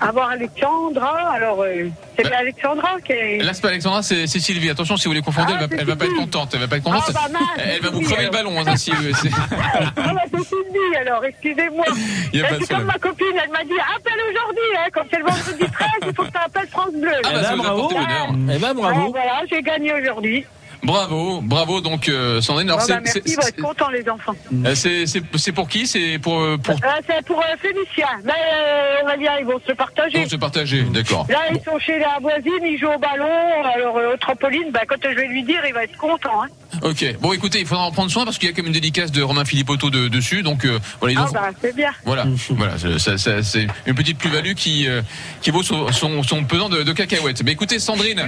avoir 0.00 0.30
Alexandra. 0.30 1.32
Alors, 1.32 1.62
euh, 1.62 1.88
c'est 2.16 2.22
bien 2.28 2.38
Alexandra 2.38 2.96
qui 3.04 3.12
est. 3.12 3.38
Là, 3.42 3.52
c'est 3.54 3.62
pas 3.62 3.68
Alexandra, 3.68 4.02
c'est 4.02 4.26
c'est 4.26 4.40
Sylvie. 4.40 4.70
Attention, 4.70 4.96
si 4.96 5.08
vous 5.08 5.14
les 5.14 5.22
confondez, 5.22 5.52
Ah, 5.52 5.58
elle, 5.60 5.66
va, 5.68 5.68
c'est 5.70 5.80
elle 5.80 5.86
va 5.86 5.96
pas 5.96 6.04
être 6.06 6.16
contente. 6.16 6.50
Elle 6.54 6.60
va 6.60 6.68
pas 6.68 6.76
être 6.76 6.82
contente. 6.84 7.02
Ah, 7.08 7.12
bah, 7.12 7.20
mince, 7.32 7.48
elle 7.58 7.80
va 7.82 7.90
vous 7.90 8.00
crever 8.00 8.24
le 8.24 8.30
ballon, 8.30 8.54
hein, 8.66 8.76
si, 8.76 8.90
euh, 8.92 9.12
c'est- 9.14 9.30
Ah 9.72 9.90
bah, 9.94 10.22
c'est 10.32 10.44
Sylvie, 10.44 10.96
alors, 11.00 11.24
excusez-moi. 11.24 11.84
Y 12.32 12.40
a 12.40 12.42
Mais 12.42 12.48
pas 12.48 12.54
de 12.58 12.64
C'est 12.64 12.74
comme 12.74 12.84
ma 12.84 12.98
copine, 12.98 13.26
elle 13.42 13.50
m'a 13.50 13.64
dit 13.64 13.72
appelle 13.96 14.20
aujourd'hui, 14.30 14.62
hein, 14.78 14.88
comme 14.92 15.06
c'est 15.10 15.18
le 15.18 15.24
vendredi 15.24 15.72
13, 15.72 15.88
il 16.06 16.14
faut 16.14 16.22
que 16.24 16.30
tu 16.30 16.36
appelles 16.36 16.68
France 16.68 16.92
Bleu. 16.94 17.12
Ah, 17.24 17.30
bah, 17.32 17.48
a 17.50 17.56
porté 17.72 17.94
bonheur. 17.94 18.28
Eh 18.54 18.58
ben, 18.58 18.74
bravo. 18.74 19.00
Ah, 19.06 19.10
voilà, 19.10 19.42
j'ai 19.50 19.62
gagné 19.62 19.92
aujourd'hui. 19.94 20.44
Bravo, 20.82 21.40
bravo 21.42 21.80
donc 21.80 22.08
euh, 22.08 22.40
Sandrine. 22.40 22.70
Alors 22.70 22.86
bah, 22.86 23.00
merci, 23.02 23.20
ils 23.26 23.36
vont 23.36 23.42
être 23.46 23.60
contents 23.62 23.90
les 23.90 24.08
enfants. 24.08 24.34
euh, 24.64 24.74
c'est 24.74 25.52
pour 25.52 25.68
qui? 25.68 25.86
C'est 25.86 26.18
pour 26.18 26.40
euh, 26.40 26.56
pour 26.56 26.74
Euh, 26.74 26.88
c'est 27.06 27.24
pour 27.24 27.38
euh, 27.38 27.56
Félicien. 27.60 28.08
Mais 28.24 28.32
euh, 28.32 29.02
on 29.02 29.06
va 29.06 29.16
dire, 29.16 29.32
ils 29.38 29.46
vont 29.46 29.60
se 29.66 29.72
partager. 29.72 30.22
pour 30.22 30.30
se 30.30 30.36
partager, 30.36 30.82
d'accord. 30.84 31.26
Là, 31.28 31.40
ils 31.52 31.60
sont 31.62 31.78
chez 31.78 31.98
la 31.98 32.18
voisine, 32.20 32.64
ils 32.64 32.78
jouent 32.78 32.94
au 32.94 32.98
ballon, 32.98 33.28
alors 33.74 33.96
euh, 33.98 34.14
au 34.14 34.16
trampoline. 34.16 34.70
Bah, 34.72 34.80
quand 34.88 34.96
je 35.02 35.08
vais 35.14 35.26
lui 35.28 35.42
dire, 35.42 35.60
il 35.66 35.74
va 35.74 35.84
être 35.84 35.96
content. 35.96 36.42
Hein. 36.44 36.48
Ok. 36.82 37.16
Bon, 37.20 37.32
écoutez, 37.32 37.60
il 37.60 37.66
faudra 37.66 37.84
en 37.84 37.90
prendre 37.92 38.10
soin 38.10 38.24
parce 38.24 38.38
qu'il 38.38 38.48
y 38.48 38.52
a 38.52 38.54
quand 38.54 38.62
même 38.62 38.68
une 38.68 38.72
dédicace 38.72 39.10
de 39.10 39.22
Romain 39.22 39.44
Philippotto 39.44 39.90
de, 39.90 40.08
dessus, 40.08 40.42
donc 40.42 40.64
euh, 40.64 40.78
voilà. 41.00 41.12
Ils 41.14 41.18
Ah 41.18 41.28
bah, 41.32 41.50
c'est 41.60 41.74
bien. 41.74 41.90
Voilà, 42.04 42.26
voilà, 42.50 42.78
c'est- 42.78 42.98
ça- 42.98 43.18
ça- 43.18 43.42
c'est 43.42 43.66
une 43.86 43.94
petite 43.94 44.18
plus-value 44.18 44.52
qui 44.54 44.86
euh, 44.88 45.02
qui 45.42 45.50
vaut 45.50 45.62
son, 45.62 45.90
son, 45.92 46.22
son 46.22 46.44
pesant 46.44 46.68
de, 46.68 46.82
de 46.82 46.92
cacahuètes. 46.92 47.42
Mais 47.44 47.52
écoutez, 47.52 47.78
Sandrine, 47.78 48.22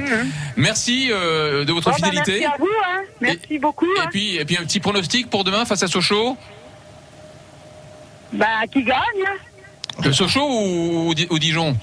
merci 0.57 1.09
euh, 1.13 1.65
de 1.65 1.73
votre 1.73 1.91
Bon, 1.91 1.97
bah, 2.01 2.07
fidélité. 2.09 2.41
merci 2.41 2.45
à 2.45 2.57
vous. 2.59 2.67
Hein. 2.87 3.01
Merci 3.21 3.59
beaucoup. 3.61 3.87
Et 3.97 4.01
hein. 4.01 4.09
puis, 4.11 4.37
et 4.37 4.45
puis 4.45 4.57
un 4.59 4.65
petit 4.65 4.81
pronostic 4.81 5.31
pour 5.31 5.45
demain 5.45 5.65
face 5.65 5.83
à 5.83 5.89
Sochaux. 5.89 6.37
Bah, 8.33 8.47
qui 8.73 8.83
gagne 8.83 8.97
hein. 9.27 10.03
Le 10.05 10.13
Sochaux 10.13 10.49
ou, 10.49 11.11
ou 11.11 11.15
ou 11.31 11.39
Dijon? 11.39 11.77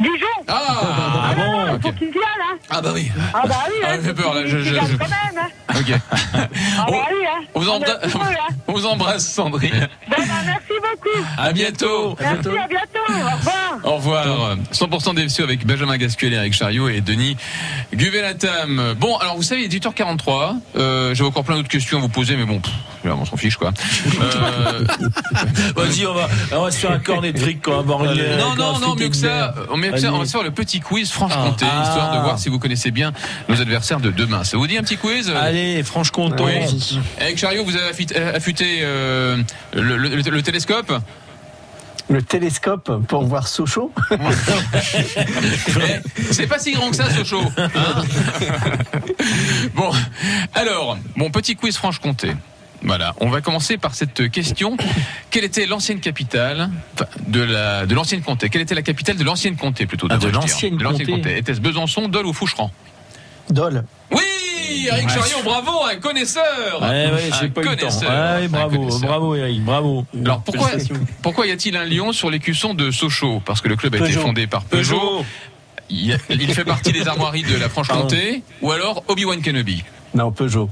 Dijon. 0.00 0.26
Ah, 0.48 1.34
bon, 1.36 1.42
Il 1.76 1.82
faut 1.82 1.88
ok. 1.88 1.94
qu'il 1.96 2.10
vienne. 2.10 2.22
Hein. 2.52 2.56
Ah 2.70 2.80
bah 2.82 2.90
oui. 2.94 3.10
Ah 3.32 3.42
bah 3.46 3.54
oui. 3.68 3.74
Ah, 3.84 3.92
hein, 3.92 3.98
j'ai 4.04 4.12
peur, 4.14 4.34
là, 4.34 4.40
faut 4.42 4.48
je- 4.48 4.58
je- 4.58 4.74
quand 4.96 5.08
même. 5.08 5.38
Hein. 5.38 5.48
Ok. 5.76 5.92
Ah 6.12 6.86
bah 6.88 6.92
oui. 7.10 7.26
Hein. 7.26 7.44
On 7.54 7.60
vous, 7.60 7.66
heureux, 7.68 7.82
hein. 8.20 8.54
on 8.68 8.72
vous 8.72 8.86
embrasse, 8.86 9.26
Sandrine. 9.26 9.88
Bon, 10.08 10.16
bah, 10.18 10.24
merci 10.46 10.72
beaucoup. 10.80 11.24
À 11.38 11.52
bientôt. 11.52 12.16
Merci, 12.20 12.48
à 12.48 12.68
bientôt. 12.68 13.08
Au 13.08 13.36
revoir. 13.36 13.78
Au 13.84 13.96
revoir. 13.96 14.56
100% 14.72 15.14
DFC 15.14 15.42
avec 15.42 15.66
Benjamin 15.66 15.96
Gasquel, 15.96 16.32
Eric 16.32 16.52
Chariot 16.54 16.88
et 16.88 17.00
Denis 17.00 17.36
Guvel-Atam. 17.92 18.94
Bon, 18.98 19.16
alors 19.16 19.36
vous 19.36 19.42
savez, 19.42 19.62
il 19.62 19.74
est 19.74 19.78
18h43. 19.80 20.56
Euh, 20.76 21.14
J'ai 21.14 21.24
encore 21.24 21.44
plein 21.44 21.56
d'autres 21.56 21.68
questions 21.68 21.98
à 21.98 22.00
vous 22.00 22.08
poser, 22.08 22.36
mais 22.36 22.44
bon, 22.44 22.60
pff, 22.60 22.72
on 23.04 23.24
s'en 23.24 23.36
fiche 23.36 23.56
quoi. 23.56 23.72
Euh, 24.20 24.84
Vas-y, 25.76 26.06
on 26.06 26.14
va, 26.14 26.28
on 26.52 26.62
va 26.62 26.70
se 26.70 26.78
faire 26.78 26.92
un 26.92 26.98
cornet 26.98 27.32
de 27.32 27.38
fric, 27.38 27.62
quoi. 27.62 27.78
avoir 27.78 28.04
une- 28.04 28.36
non, 28.38 28.54
non, 28.56 28.78
non, 28.78 28.94
mieux 28.94 29.08
que 29.08 29.16
ça. 29.16 29.54
On, 29.92 29.96
ça, 29.98 30.10
va 30.10 30.24
se 30.24 30.30
faire 30.30 30.42
le 30.42 30.50
petit 30.50 30.80
quiz 30.80 31.10
Franche-Comté, 31.10 31.64
Ah. 31.68 31.82
histoire 31.84 32.16
de 32.16 32.22
voir 32.22 32.38
si 32.38 32.48
vous 32.48 32.58
connaissez 32.58 32.90
bien 32.90 33.12
nos 33.48 33.60
adversaires 33.60 34.00
de 34.00 34.10
demain. 34.10 34.44
Ça 34.44 34.56
vous 34.56 34.66
dit 34.66 34.76
un 34.78 34.82
petit 34.82 34.96
quiz 34.96 35.30
Allez, 35.30 35.82
Franche-Comté. 35.82 36.42
Oui. 36.44 37.00
Avec 37.20 37.38
Chariot, 37.38 37.64
vous 37.64 37.76
avez 37.76 37.88
affûté, 37.88 38.16
affûté, 38.16 38.78
euh, 38.82 39.42
le, 39.72 39.96
le- 39.96 40.08
le 40.16 40.42
télescope 40.42 40.92
Le 42.08 42.22
télescope 42.22 43.06
pour 43.08 43.24
voir 43.24 43.48
Sochaux 43.48 43.92
C'est 46.30 46.46
pas 46.46 46.58
si 46.58 46.72
grand 46.72 46.90
que 46.90 46.96
ça, 46.96 47.10
Sochaux. 47.10 47.42
hein 47.56 47.68
bon, 49.74 49.90
alors, 50.54 50.98
mon 51.16 51.30
petit 51.30 51.56
quiz 51.56 51.76
Franche-Comté. 51.76 52.32
Voilà, 52.82 53.14
on 53.20 53.28
va 53.30 53.40
commencer 53.40 53.78
par 53.78 53.94
cette 53.94 54.30
question. 54.30 54.76
Quelle 55.30 55.44
était 55.44 55.64
l'ancienne 55.66 56.00
capitale 56.00 56.68
de 57.26 57.40
la 57.42 57.86
de 57.86 57.94
l'ancienne 57.94 58.20
comté? 58.22 58.50
Quelle 58.50 58.60
était 58.62 58.74
la 58.74 58.82
capitale 58.82 59.16
de 59.16 59.24
l'ancienne 59.24 59.56
comté 59.56 59.86
plutôt 59.86 60.06
Ah, 60.10 60.18
de 60.18 60.28
l'ancienne 60.28 60.76
comté. 60.82 61.04
comté. 61.04 61.38
Était-ce 61.38 61.60
Besançon, 61.60 62.08
Dole 62.08 62.26
ou 62.26 62.32
Foucheran? 62.34 62.70
Dole. 63.50 63.84
Oui, 64.10 64.86
Eric 64.90 65.08
Chariot, 65.08 65.42
bravo, 65.44 65.70
un 65.90 65.96
connaisseur. 65.96 66.80
Ouais, 66.82 66.88
ouais, 67.10 67.30
Un 67.32 67.40
j'ai 67.40 67.48
pas 67.48 67.62
eu 67.62 67.64
le 67.64 67.76
temps. 67.76 67.86
connaisseur. 67.88 68.10
Ouais, 68.40 68.48
bravo, 68.48 68.76
connaisseur. 68.78 69.00
bravo, 69.00 69.34
Eric, 69.34 69.62
bravo. 69.64 70.06
Alors 70.22 70.42
pourquoi, 70.42 70.70
pourquoi 71.22 71.46
y 71.46 71.50
a-t-il 71.52 71.76
un 71.76 71.84
lion 71.84 72.12
sur 72.12 72.30
l'écusson 72.30 72.74
de 72.74 72.90
Sochaux? 72.90 73.40
Parce 73.44 73.60
que 73.62 73.68
le 73.68 73.76
club 73.76 73.94
a 73.94 73.98
été 73.98 74.12
fondé 74.12 74.46
par 74.46 74.64
Peugeot. 74.64 74.98
Peugeot. 75.00 75.24
Il, 75.90 76.18
il 76.30 76.54
fait 76.54 76.64
partie 76.64 76.92
des 76.92 77.06
armoiries 77.08 77.42
de 77.44 77.56
la 77.56 77.68
Franche-Comté. 77.68 78.42
Ou 78.62 78.72
alors 78.72 79.04
Obi-Wan 79.08 79.40
Kenobi. 79.42 79.84
Non, 80.14 80.32
Peugeot. 80.32 80.70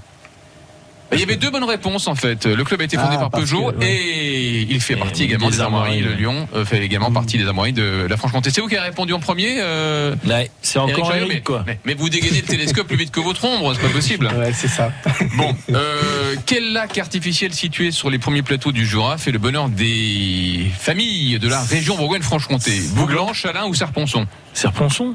Il 1.12 1.20
y 1.20 1.22
avait 1.22 1.36
deux 1.36 1.50
bonnes 1.50 1.64
réponses 1.64 2.08
en 2.08 2.14
fait. 2.14 2.46
Le 2.46 2.64
club 2.64 2.80
a 2.80 2.84
été 2.84 2.96
fondé 2.96 3.14
Ah, 3.16 3.18
par 3.18 3.30
Peugeot 3.30 3.72
que, 3.72 3.78
ouais. 3.78 3.86
et 3.86 4.60
il 4.70 4.80
fait 4.80 4.96
partie 4.96 5.24
également 5.24 5.50
des 5.50 5.56
des 5.56 5.60
armoiries. 5.62 6.00
Le. 6.00 6.12
Lyon 6.14 6.48
euh, 6.54 6.64
fait 6.64 6.82
également 6.84 7.10
partie 7.12 7.38
des 7.38 7.46
armoiries 7.46 7.72
de 7.72 8.06
la 8.08 8.16
Franche-Comté. 8.16 8.50
C'est 8.50 8.60
vous 8.60 8.68
qui 8.68 8.76
avez 8.76 8.88
répondu 8.88 9.12
en 9.12 9.20
premier 9.20 9.56
euh, 9.58 10.14
Ouais, 10.26 10.50
c'est 10.62 10.78
encore 10.78 11.06
Chariot, 11.06 11.26
Eric, 11.26 11.28
mais, 11.34 11.40
quoi. 11.40 11.64
mais, 11.66 11.78
mais 11.84 11.94
vous 11.94 12.08
dégainez 12.08 12.40
le 12.40 12.46
télescope 12.46 12.86
plus 12.86 12.96
vite 12.96 13.10
que 13.10 13.20
votre 13.20 13.44
ombre, 13.44 13.74
c'est 13.74 13.82
pas 13.82 13.88
possible. 13.88 14.28
Ouais, 14.36 14.52
c'est 14.52 14.68
ça. 14.68 14.92
Bon, 15.36 15.54
euh, 15.72 16.34
quel 16.46 16.72
lac 16.72 16.96
artificiel 16.98 17.52
situé 17.52 17.90
sur 17.90 18.10
les 18.10 18.18
premiers 18.18 18.42
plateaux 18.42 18.72
du 18.72 18.86
Jura 18.86 19.18
fait 19.18 19.30
le 19.30 19.38
bonheur 19.38 19.68
des 19.68 20.66
familles 20.78 21.38
de 21.38 21.48
la 21.48 21.62
région 21.62 21.96
Bourgogne-Franche-Comté? 21.96 22.72
Bouglan, 22.94 23.32
Chalin 23.32 23.66
ou 23.66 23.74
Serponçon? 23.74 24.26
Serponçon 24.54 25.14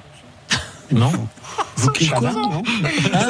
Non 0.92 1.12
Vous 1.76 1.90
qui 1.92 2.08
quoi 2.08 2.32
non 2.32 2.64
Hein 3.14 3.30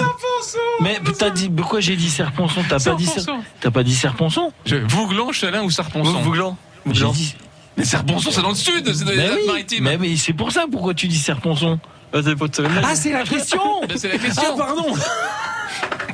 Mais 0.81 0.99
t'as 1.17 1.29
dit 1.31 1.49
pourquoi 1.49 1.79
j'ai 1.79 1.95
dit 1.95 2.09
Serponçon 2.09 2.61
T'as 2.69 2.79
pas 2.79 2.93
dit 2.95 3.05
Ser-. 3.05 3.25
T'as 3.59 3.71
pas 3.71 3.83
dit 3.83 3.95
Serponçon 3.95 4.51
Je- 4.65 4.75
Bouglan, 4.77 5.31
Chalin 5.31 5.63
ou 5.63 5.69
Serponçon 5.69 6.21
Vouglan. 6.21 6.57
J'ai 6.91 7.09
dit. 7.11 7.35
Mais 7.77 7.85
Serponçon, 7.85 8.31
c'est 8.31 8.41
dans 8.41 8.49
le 8.49 8.55
sud, 8.55 8.91
c'est 8.93 9.03
dans 9.05 9.11
les 9.11 9.29
oui, 9.47 9.65
mais, 9.81 9.97
mais 9.97 10.15
c'est 10.17 10.33
pour 10.33 10.51
ça 10.51 10.65
pourquoi 10.71 10.93
tu 10.93 11.07
dis 11.07 11.17
Serponçon 11.19 11.79
Ah, 12.13 12.19
c'est. 12.95 13.13
Ah 13.13 13.19
la 13.19 13.23
question 13.23 13.61
C'est 13.95 14.09
la 14.09 14.17
question. 14.17 14.43
Ah 14.53 14.57
pardon 14.57 14.85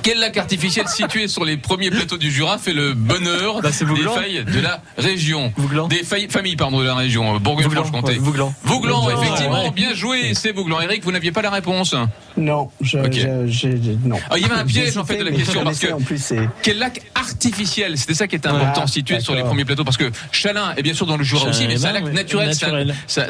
Quel 0.03 0.19
lac 0.19 0.35
artificiel 0.37 0.87
situé 0.87 1.27
sur 1.27 1.45
les 1.45 1.57
premiers 1.57 1.89
plateaux 1.89 2.17
du 2.17 2.29
Jura 2.29 2.57
fait 2.57 2.73
le 2.73 2.93
bonheur 2.93 3.61
Bah, 3.61 3.69
des 3.69 4.03
failles 4.03 4.43
de 4.45 4.59
la 4.59 4.81
région 4.97 5.53
Vouglan. 5.57 5.87
Des 5.87 6.03
failles- 6.03 6.27
familles 6.29 6.55
pardon, 6.57 6.79
de 6.81 6.85
la 6.85 6.95
région, 6.95 7.35
euh, 7.35 7.39
Bourgogne-Franche-Comté. 7.39 8.15
Vouglan. 8.19 8.53
Vouglan, 8.63 9.01
Vouglan, 9.01 9.21
effectivement, 9.21 9.63
ouais. 9.65 9.71
bien 9.71 9.93
joué, 9.93 10.33
c'est 10.33 10.51
Vouglan. 10.51 10.81
Eric, 10.81 11.03
vous 11.03 11.11
n'aviez 11.11 11.31
pas 11.31 11.41
la 11.41 11.49
réponse. 11.51 11.95
Non, 12.35 12.69
je, 12.81 12.97
je- 13.11 13.45
j'ai- 13.47 13.97
non. 14.03 14.19
Ah, 14.29 14.33
il 14.37 14.41
y 14.41 14.45
avait 14.45 14.55
un 14.55 14.65
piège 14.65 14.97
en 14.97 15.05
fait 15.05 15.17
de 15.17 15.23
la 15.23 15.31
je 15.31 15.35
question 15.37 15.63
parce 15.63 15.79
que 15.79 15.91
en 15.93 15.99
plus 16.01 16.33
quel 16.61 16.79
lac 16.79 17.01
artificiel 17.15 17.97
C'était 17.97 18.13
ça 18.13 18.27
qui 18.27 18.35
était 18.35 18.47
important, 18.47 18.81
Ah, 18.83 18.87
situé 18.87 19.19
sur 19.19 19.35
les 19.35 19.43
premiers 19.43 19.65
plateaux 19.65 19.83
parce 19.83 19.97
que 19.97 20.11
Chalin 20.31 20.73
est 20.75 20.81
bien 20.81 20.93
sûr 20.93 21.05
dans 21.05 21.17
le 21.17 21.23
Jura 21.23 21.41
Chalin 21.43 21.51
aussi, 21.55 21.67
mais 21.67 21.73
est 21.75 21.77
c'est 21.77 21.87
un 21.87 21.93
lac 21.93 22.11
naturel, 22.13 22.53
c'est 22.53 22.65
un- 22.65 22.71
Naturel. 22.71 22.95
c'est- 23.07 23.27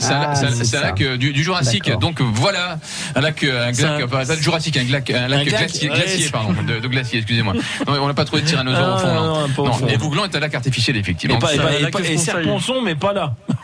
Ah, 0.77 0.81
lac 0.81 1.03
du, 1.17 1.33
du 1.33 1.43
Jurassique. 1.43 1.91
Donc 1.99 2.21
voilà, 2.21 2.79
un 3.15 3.21
lac, 3.21 3.43
euh, 3.43 3.67
un 3.67 3.71
lac, 3.71 4.01
un- 4.03 4.07
pas 4.07 4.25
pas 4.25 4.35
Jurassique, 4.35 4.77
un 4.77 4.83
lac, 4.91 5.09
un 5.11 5.27
lac 5.27 5.45
glacier, 5.47 6.29
pardon, 6.31 6.53
de, 6.63 6.79
de 6.79 6.87
glacier, 6.87 7.19
excusez-moi. 7.19 7.53
Non, 7.53 7.61
on 8.01 8.07
n'a 8.07 8.13
pas 8.13 8.25
trouvé 8.25 8.41
de 8.41 8.47
tyrannosaure 8.47 8.81
Ah, 8.81 8.95
au 8.95 8.99
fond. 8.99 9.13
non, 9.13 9.25
non, 9.25 9.47
Non, 9.65 9.73
fond. 9.73 9.87
est 9.87 10.35
un 10.35 10.39
lac 10.39 10.55
artificiel 10.55 10.97
effectivement. 10.97 11.35
Et, 11.37 11.39
pas, 11.39 11.53
et, 11.53 11.57
c'est 11.57 11.61
pas- 11.63 11.69
un 11.69 11.87
et 11.87 11.91
pas- 11.91 11.99
et. 12.01 12.17
Serponçon 12.17 12.81
mais 12.81 12.95
pas 12.95 13.13
là 13.13 13.33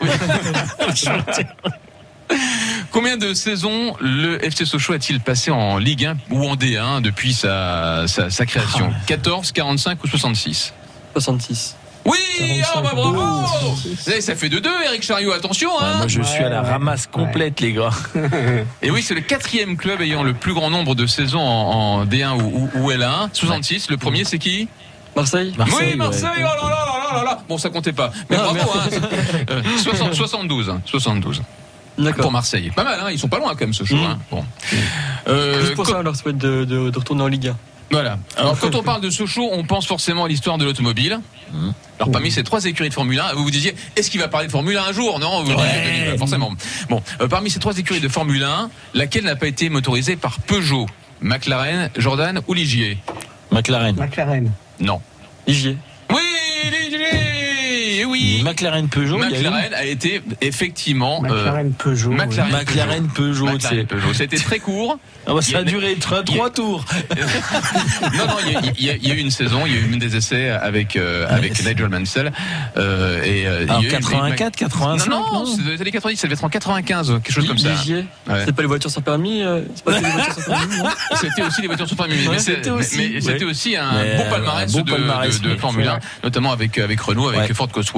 Combien 2.92 3.16
de 3.16 3.34
saisons 3.34 3.94
le 4.00 4.44
FC 4.44 4.64
Sochaux 4.64 4.92
a-t-il 4.92 5.20
passé 5.20 5.50
en 5.50 5.78
Ligue 5.78 6.06
1 6.06 6.16
ou 6.30 6.46
en 6.48 6.54
D1 6.56 7.00
depuis 7.02 7.32
sa, 7.34 8.04
sa, 8.06 8.30
sa 8.30 8.46
création? 8.46 8.92
14, 9.06 9.52
45 9.52 10.02
ou 10.04 10.06
66 10.08 10.72
66. 11.14 11.76
Oui, 12.06 12.16
ah 12.62 12.80
45. 12.80 12.82
bah 12.82 12.90
bravo 12.94 13.18
Oh, 13.62 13.74
Eh, 14.14 14.20
Ça 14.20 14.34
fait 14.34 14.48
de 14.48 14.58
deux, 14.58 14.70
Eric 14.86 15.02
Chariot, 15.02 15.32
attention 15.32 15.70
Ouais, 15.70 15.82
hein 15.84 15.96
Moi 15.98 16.08
je 16.08 16.22
suis 16.22 16.42
à 16.42 16.48
la 16.48 16.62
ouais. 16.62 16.70
ramasse 16.70 17.06
complète 17.06 17.60
les 17.60 17.72
gars 17.72 17.90
Et 18.82 18.90
oui, 18.90 19.02
c'est 19.02 19.14
le 19.14 19.20
quatrième 19.20 19.76
club 19.76 20.00
ayant 20.00 20.22
le 20.22 20.32
plus 20.32 20.54
grand 20.54 20.70
nombre 20.70 20.94
de 20.94 21.06
saisons 21.06 21.40
en, 21.40 22.00
en 22.00 22.06
D1 22.06 22.40
ou, 22.40 22.70
ou, 22.74 22.84
ou 22.86 22.90
L1, 22.90 23.28
66. 23.32 23.90
Le 23.90 23.96
premier, 23.96 24.24
c'est 24.24 24.38
qui? 24.38 24.68
Marseille 25.14 25.52
Oui, 25.58 25.96
Marseille, 25.96 26.28
oh 26.38 26.42
là 26.42 26.70
là 26.70 26.70
là 26.70 27.16
là 27.18 27.24
là 27.24 27.38
Bon, 27.48 27.58
ça 27.58 27.68
comptait 27.68 27.92
pas. 27.92 28.12
Mais 28.30 28.36
Ah, 28.38 28.44
bravo, 28.52 28.70
hein. 28.78 28.88
Euh, 29.50 29.62
60 29.82 30.14
72. 30.14 30.70
hein, 30.70 30.80
72. 30.86 31.42
Pour 31.96 32.04
D'accord. 32.04 32.32
Marseille. 32.32 32.70
Pas 32.74 32.84
mal, 32.84 32.98
hein. 33.02 33.08
Ils 33.10 33.18
sont 33.18 33.28
pas 33.28 33.38
loin 33.38 33.50
quand 33.50 33.60
même, 33.62 33.74
ce 33.74 33.84
show. 33.84 33.96
Mm. 33.96 34.04
Hein. 34.04 34.18
Bon. 34.30 34.44
Euh, 35.28 35.60
Juste 35.60 35.74
pour 35.74 35.86
ça, 35.86 35.98
on 35.98 36.02
leur 36.02 36.16
souhaite 36.16 36.38
de, 36.38 36.64
de, 36.64 36.88
de 36.90 36.98
retourner 36.98 37.22
en 37.22 37.26
Ligue 37.26 37.48
1. 37.48 37.56
Voilà. 37.90 38.18
Alors, 38.36 38.58
quand 38.58 38.74
on 38.74 38.82
parle 38.82 39.00
de 39.00 39.10
Sochaux, 39.10 39.48
on 39.52 39.64
pense 39.64 39.86
forcément 39.86 40.24
à 40.24 40.28
l'histoire 40.28 40.58
de 40.58 40.64
l'automobile. 40.64 41.20
Alors, 41.98 42.12
parmi 42.12 42.30
ces 42.30 42.44
trois 42.44 42.64
écuries 42.64 42.88
de 42.88 42.94
Formule 42.94 43.18
1, 43.18 43.34
vous 43.34 43.42
vous 43.42 43.50
disiez, 43.50 43.74
est-ce 43.96 44.10
qu'il 44.10 44.20
va 44.20 44.28
parler 44.28 44.46
de 44.46 44.52
Formule 44.52 44.76
1 44.76 44.84
un 44.84 44.92
jour 44.92 45.18
Non, 45.18 45.42
vous 45.42 45.52
forcément. 46.18 46.52
Bon, 46.88 47.02
euh, 47.20 47.28
parmi 47.28 47.50
ces 47.50 47.58
trois 47.58 47.76
écuries 47.76 48.00
de 48.00 48.08
Formule 48.08 48.42
1, 48.42 48.70
laquelle 48.94 49.24
n'a 49.24 49.36
pas 49.36 49.48
été 49.48 49.68
motorisée 49.68 50.16
par 50.16 50.38
Peugeot? 50.40 50.86
McLaren, 51.20 51.90
Jordan 51.96 52.40
ou 52.48 52.54
Ligier? 52.54 52.96
McLaren 53.50 53.96
McLaren. 53.96 54.50
Non. 54.78 55.00
Ligier. 55.46 55.76
Oui, 56.10 56.16
Ligier 56.64 56.79
Oui. 58.04 58.42
McLaren 58.44 58.88
Peugeot 58.88 59.20
a 59.22 59.26
McLaren 59.28 59.74
a 59.74 59.84
été 59.84 60.22
effectivement. 60.40 61.22
euh, 61.24 61.28
McLaren 61.28 61.72
Peugeot. 61.72 62.10
McLaren, 62.10 62.52
McLaren 62.52 63.08
Peugeot 63.08 63.58
sais. 63.60 63.84
Peugeot. 63.84 64.14
C'était 64.14 64.36
très 64.36 64.58
court. 64.58 64.98
Ah 65.26 65.34
bah, 65.34 65.42
ça 65.42 65.58
a 65.58 65.62
duré 65.64 65.94
trois, 65.96 66.20
a- 66.20 66.50
tours 66.50 66.82
non, 68.14 68.26
non, 68.26 68.34
il 68.46 68.52
y, 68.52 68.56
a- 68.56 68.60
il 68.78 68.84
y 68.86 68.90
a- 68.90 68.94
il 68.96 69.06
y 69.08 69.10
a 69.10 69.14
eu 69.14 69.18
une 69.18 69.30
saison, 69.30 69.66
il 69.66 69.72
y 69.74 69.76
a 69.76 69.78
eu 69.78 69.92
une 69.92 69.98
des 69.98 70.16
essais 70.16 70.48
avec 70.48 70.96
euh, 70.96 71.26
avec 71.28 71.58
Nigel 71.62 71.88
Mansell 71.90 72.32
euh, 72.78 73.22
et 73.22 73.46
euh, 73.46 73.64
Alors, 73.64 73.80
il 73.80 73.84
y 73.84 73.86
a 73.86 73.88
eu- 73.88 73.92
84, 74.00 74.56
85, 74.56 75.10
Non, 75.10 75.20
non, 75.20 75.32
non 75.40 75.46
c'est 75.46 75.62
dans 75.62 75.70
les 75.70 75.80
années 75.82 75.90
90, 75.92 76.16
ça 76.16 76.26
devait 76.26 76.34
être 76.34 76.44
en 76.44 76.48
95, 76.48 77.08
quelque 77.22 77.32
chose 77.32 77.46
comme 77.46 77.58
ça. 77.58 77.68
Ouais. 77.68 78.04
C'est 78.46 78.52
pas 78.54 78.62
les 78.62 78.68
voitures 78.68 78.90
sans 78.90 79.02
permis 79.02 79.42
euh, 79.42 79.60
non 79.86 79.92
C'était 81.20 81.42
aussi 81.42 81.60
les 81.60 81.66
voitures 81.68 81.88
sans 81.88 81.96
permis, 81.96 82.14
mais 82.28 82.38
c'était 82.38 82.70
aussi, 82.70 82.96
mais- 82.98 83.08
mais 83.14 83.20
c'était 83.20 83.44
ouais. 83.44 83.50
aussi 83.50 83.76
un 83.76 83.92
Mais, 83.92 84.16
beau 84.16 84.22
euh, 84.22 84.30
palmarès 84.30 84.70
un 84.74 84.78
beau 84.78 84.84
de, 84.84 84.90
palmarès, 84.90 85.40
de- 85.40 85.48
de 85.48 85.52
oui, 85.52 85.58
Formule 85.58 85.84
c'est 85.84 85.90
1, 85.90 85.92
vrai. 85.92 86.00
notamment 86.24 86.52
avec 86.52 86.78
avec 86.78 87.00
Renault, 87.00 87.28
avec 87.28 87.40
Ouais. 87.42 87.54
Ford 87.54 87.68
Cosworth 87.68 87.89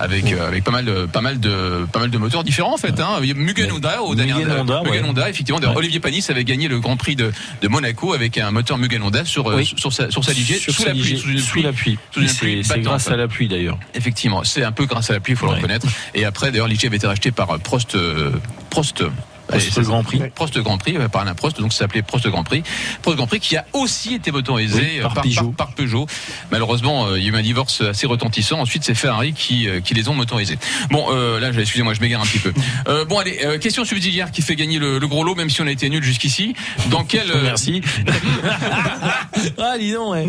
Avec 0.00 0.32
euh, 0.32 0.48
avec 0.48 0.64
pas 0.64 0.70
mal 0.70 0.84
de 0.84 1.06
pas 1.06 1.20
mal 1.20 1.40
de 1.40 1.86
pas 1.92 2.00
mal 2.00 2.10
de 2.10 2.18
moteurs 2.18 2.44
différents 2.44 2.74
en 2.74 2.78
fait. 2.78 2.98
Hein. 3.00 3.20
Mugen 3.34 3.70
Honda 3.72 4.02
au 4.02 4.14
dernier 4.14 4.34
Honda, 4.34 4.82
Mugen 4.84 5.02
ouais. 5.02 5.08
Honda, 5.08 5.30
effectivement. 5.30 5.60
Olivier 5.74 6.00
Panis 6.00 6.24
avait 6.28 6.44
gagné 6.44 6.68
le 6.68 6.80
Grand 6.80 6.96
Prix 6.96 7.16
de, 7.16 7.32
de 7.62 7.68
Monaco 7.68 8.12
avec 8.12 8.38
un 8.38 8.50
moteur 8.50 8.78
Mugen 8.78 9.02
Honda 9.02 9.24
sur 9.24 9.46
Oui. 9.46 9.72
sur 9.76 9.92
sa 9.92 10.10
sur 10.10 10.24
sa 10.24 10.32
Ligier 10.32 10.58
Sur 10.58 10.74
sous 10.74 10.82
sa 10.82 10.88
la 10.88 10.94
pluie, 10.94 11.18
sous 11.18 11.28
une 11.30 11.38
sous 11.38 11.50
pluie, 11.50 11.62
la 11.62 11.72
pluie. 11.72 11.98
sous 12.12 12.20
une 12.20 12.28
C'est- 12.28 12.38
pluie 12.38 12.64
c'est 12.64 12.80
grâce 12.80 13.08
à 13.08 13.16
la 13.16 13.28
pluie 13.28 13.48
d'ailleurs. 13.48 13.78
Effectivement, 13.94 14.44
c'est 14.44 14.64
un 14.64 14.72
peu 14.72 14.86
grâce 14.86 15.10
à 15.10 15.14
la 15.14 15.20
pluie, 15.20 15.34
il 15.34 15.36
faut 15.36 15.46
le 15.46 15.52
reconnaître. 15.52 15.86
Et 16.14 16.24
après, 16.24 16.50
d'ailleurs, 16.50 16.68
Ligier 16.68 16.88
avait 16.88 16.96
été 16.96 17.06
racheté 17.06 17.30
par 17.30 17.50
euh, 17.50 17.58
Prost. 17.58 17.94
euh, 17.94 18.30
Prost 18.70 19.02
Prost 19.48 19.80
Grand 19.80 20.02
Prix. 20.02 20.20
Prost 20.34 20.58
Grand 20.58 20.78
Prix, 20.78 20.96
par 21.12 21.22
Alain 21.22 21.34
Prost, 21.34 21.60
donc 21.60 21.72
ça 21.72 21.80
s'appelait 21.80 22.02
Prost 22.02 22.26
Grand 22.28 22.44
Prix. 22.44 22.62
Prost 23.02 23.16
Grand 23.16 23.26
Prix 23.26 23.40
qui 23.40 23.56
a 23.56 23.64
aussi 23.72 24.14
été 24.14 24.30
motorisé 24.32 24.80
Oui, 24.80 24.98
euh, 24.98 25.02
par 25.02 25.14
par, 25.14 25.22
Peugeot. 25.24 25.52
par- 25.56 25.66
par 25.66 25.74
Peugeot. 25.74 26.06
Malheureusement, 26.50 27.06
euh, 27.06 27.18
il 27.18 27.24
y 27.24 27.28
a 27.28 27.32
eu 27.32 27.36
un 27.36 27.42
divorce 27.42 27.80
assez 27.82 28.06
retentissant. 28.06 28.58
Ensuite, 28.60 28.84
c'est 28.84 28.94
Ferrari 28.94 29.32
qui, 29.32 29.68
euh, 29.68 29.80
qui 29.80 29.94
les 29.94 30.08
ont 30.08 30.14
motorisés. 30.14 30.58
Bon, 30.90 31.06
euh, 31.10 31.38
là, 31.40 31.50
excusez-moi, 31.56 31.94
je 31.94 32.00
m'égare 32.00 32.20
un 32.22 32.26
petit 32.26 32.38
peu. 32.38 32.52
Euh, 32.86 33.04
bon, 33.06 33.18
allez, 33.18 33.40
euh, 33.44 33.58
question 33.58 33.84
subsidiaire 33.84 34.30
qui 34.30 34.42
fait 34.42 34.56
gagner 34.56 34.78
le, 34.78 34.98
le 34.98 35.06
gros 35.08 35.24
lot, 35.24 35.34
même 35.34 35.48
si 35.48 35.62
on 35.62 35.66
a 35.66 35.70
été 35.70 35.88
nul 35.88 36.02
jusqu'ici. 36.02 36.54
Dans 36.90 37.02
quel, 37.04 37.30
euh, 37.30 37.40
Merci. 37.42 37.80
ah, 39.58 39.78
dis 39.78 39.92
donc, 39.92 40.12
ouais. 40.12 40.28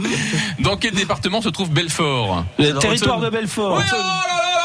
dans 0.59 0.77
quel 0.77 0.93
département 0.93 1.41
se 1.41 1.49
trouve 1.49 1.69
Belfort? 1.71 2.45
Le 2.59 2.71
territoire 2.79 3.19
de 3.19 3.29
Belfort. 3.29 3.77
Oui, 3.77 3.83
oh 3.91 3.95
là 3.95 4.64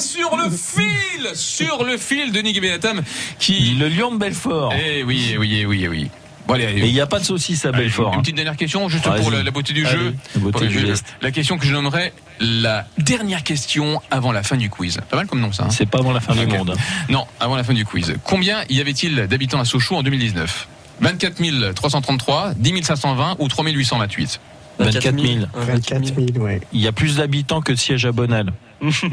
sur 0.00 0.36
le 0.36 0.50
fil, 0.50 1.30
sur 1.34 1.84
le 1.84 1.96
fil 1.98 2.32
de 2.32 2.40
Nick 2.40 2.60
Benatam 2.60 3.02
qui. 3.38 3.74
Le 3.78 3.88
lion 3.88 4.12
de 4.12 4.18
Belfort. 4.18 4.72
Eh 4.74 5.02
oui, 5.04 5.30
eh 5.34 5.38
oui, 5.38 5.58
eh 5.60 5.66
oui, 5.66 5.80
eh 5.84 5.88
oui. 5.88 6.10
Bon, 6.46 6.54
allez, 6.54 6.66
allez. 6.66 6.80
Et 6.82 6.86
il 6.86 6.92
n'y 6.92 7.00
a 7.00 7.06
pas 7.06 7.20
de 7.20 7.24
saucisse 7.24 7.64
à 7.64 7.70
Belfort. 7.72 8.12
Une 8.12 8.18
hein. 8.18 8.22
petite 8.22 8.34
dernière 8.34 8.56
question, 8.56 8.88
juste 8.88 9.04
pour 9.04 9.30
la, 9.30 9.42
la 9.42 9.50
beauté 9.52 9.72
du 9.72 9.86
Allez, 9.86 9.96
jeu. 9.98 10.14
la 10.34 10.40
beauté 10.40 10.52
Pour 10.58 10.60
du 10.68 10.80
le- 10.80 10.86
geste. 10.88 11.06
La 11.22 11.30
question 11.30 11.58
que 11.58 11.64
je 11.66 11.72
nommerai 11.72 12.12
la 12.40 12.86
dernière 12.98 13.44
question 13.44 14.00
avant 14.10 14.32
la 14.32 14.42
fin 14.42 14.56
du 14.56 14.68
quiz. 14.70 14.98
Pas 15.10 15.16
mal 15.16 15.26
comme 15.26 15.40
nom 15.40 15.52
ça. 15.52 15.64
hein 15.64 15.70
C'est 15.70 15.86
pas 15.86 15.98
avant 15.98 16.12
la 16.12 16.20
fin 16.20 16.34
du 16.34 16.46
monde. 16.46 16.70
hein. 16.76 17.02
Non, 17.08 17.24
avant 17.38 17.54
la 17.56 17.62
fin 17.62 17.74
du 17.74 17.84
quiz. 17.84 18.14
Combien 18.24 18.64
y 18.68 18.80
avait-il 18.80 19.26
d'habitants 19.28 19.60
à 19.60 19.64
Sochaux 19.64 19.96
en 19.96 20.02
2019 20.02 20.68
24 21.02 21.72
333, 21.74 22.54
10 22.56 22.82
520 22.82 23.36
ou 23.38 23.48
3 23.48 23.64
828 23.64 24.40
24 24.78 25.20
000. 25.20 25.46
24 25.54 26.04
000, 26.04 26.16
ouais. 26.44 26.60
Il 26.72 26.80
y 26.80 26.88
a 26.88 26.92
plus 26.92 27.16
d'habitants 27.16 27.60
que 27.60 27.72
de 27.72 27.78
sièges 27.78 28.06
à 28.06 28.12
Bonal. 28.12 28.52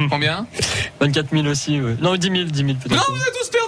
Combien? 0.10 0.48
24 1.00 1.30
000 1.32 1.48
aussi, 1.48 1.82
ouais. 1.82 1.96
Non, 2.02 2.16
10 2.16 2.28
000, 2.28 2.44
10 2.46 2.58
000 2.58 2.68
peut-être. 2.82 2.96
Non, 2.96 3.02
vous 3.16 3.22
avez 3.22 3.32
tous 3.32 3.50
perdu 3.50 3.67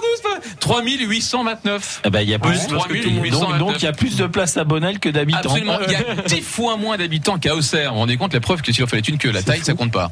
3829. 0.70 2.02
Eh 2.04 2.10
ben, 2.10 2.20
il 2.20 2.28
y 2.28 2.34
a 2.34 2.38
plus, 2.38 2.66
Donc, 2.68 2.86
il 2.90 3.84
y 3.84 3.86
a 3.86 3.92
plus 3.92 4.16
de 4.16 4.26
places 4.26 4.56
à 4.56 4.64
Bonnel 4.64 4.98
que 4.98 5.08
d'habitants. 5.08 5.40
Absolument. 5.50 5.78
Il 5.86 5.92
y 5.92 5.96
a 5.96 6.22
10 6.26 6.40
fois 6.42 6.76
moins 6.76 6.96
d'habitants 6.96 7.38
qu'à 7.38 7.54
Auxerre. 7.54 7.90
Vous 7.90 7.94
vous 7.94 8.00
rendez 8.00 8.16
compte, 8.16 8.32
la 8.32 8.40
preuve 8.40 8.62
que 8.62 8.72
si 8.72 8.82
on 8.82 8.86
fait 8.86 8.96
les 8.96 9.02
thunes 9.02 9.18
que 9.18 9.28
la 9.28 9.42
taille, 9.42 9.58
fou. 9.58 9.64
ça 9.64 9.74
compte 9.74 9.92
pas. 9.92 10.10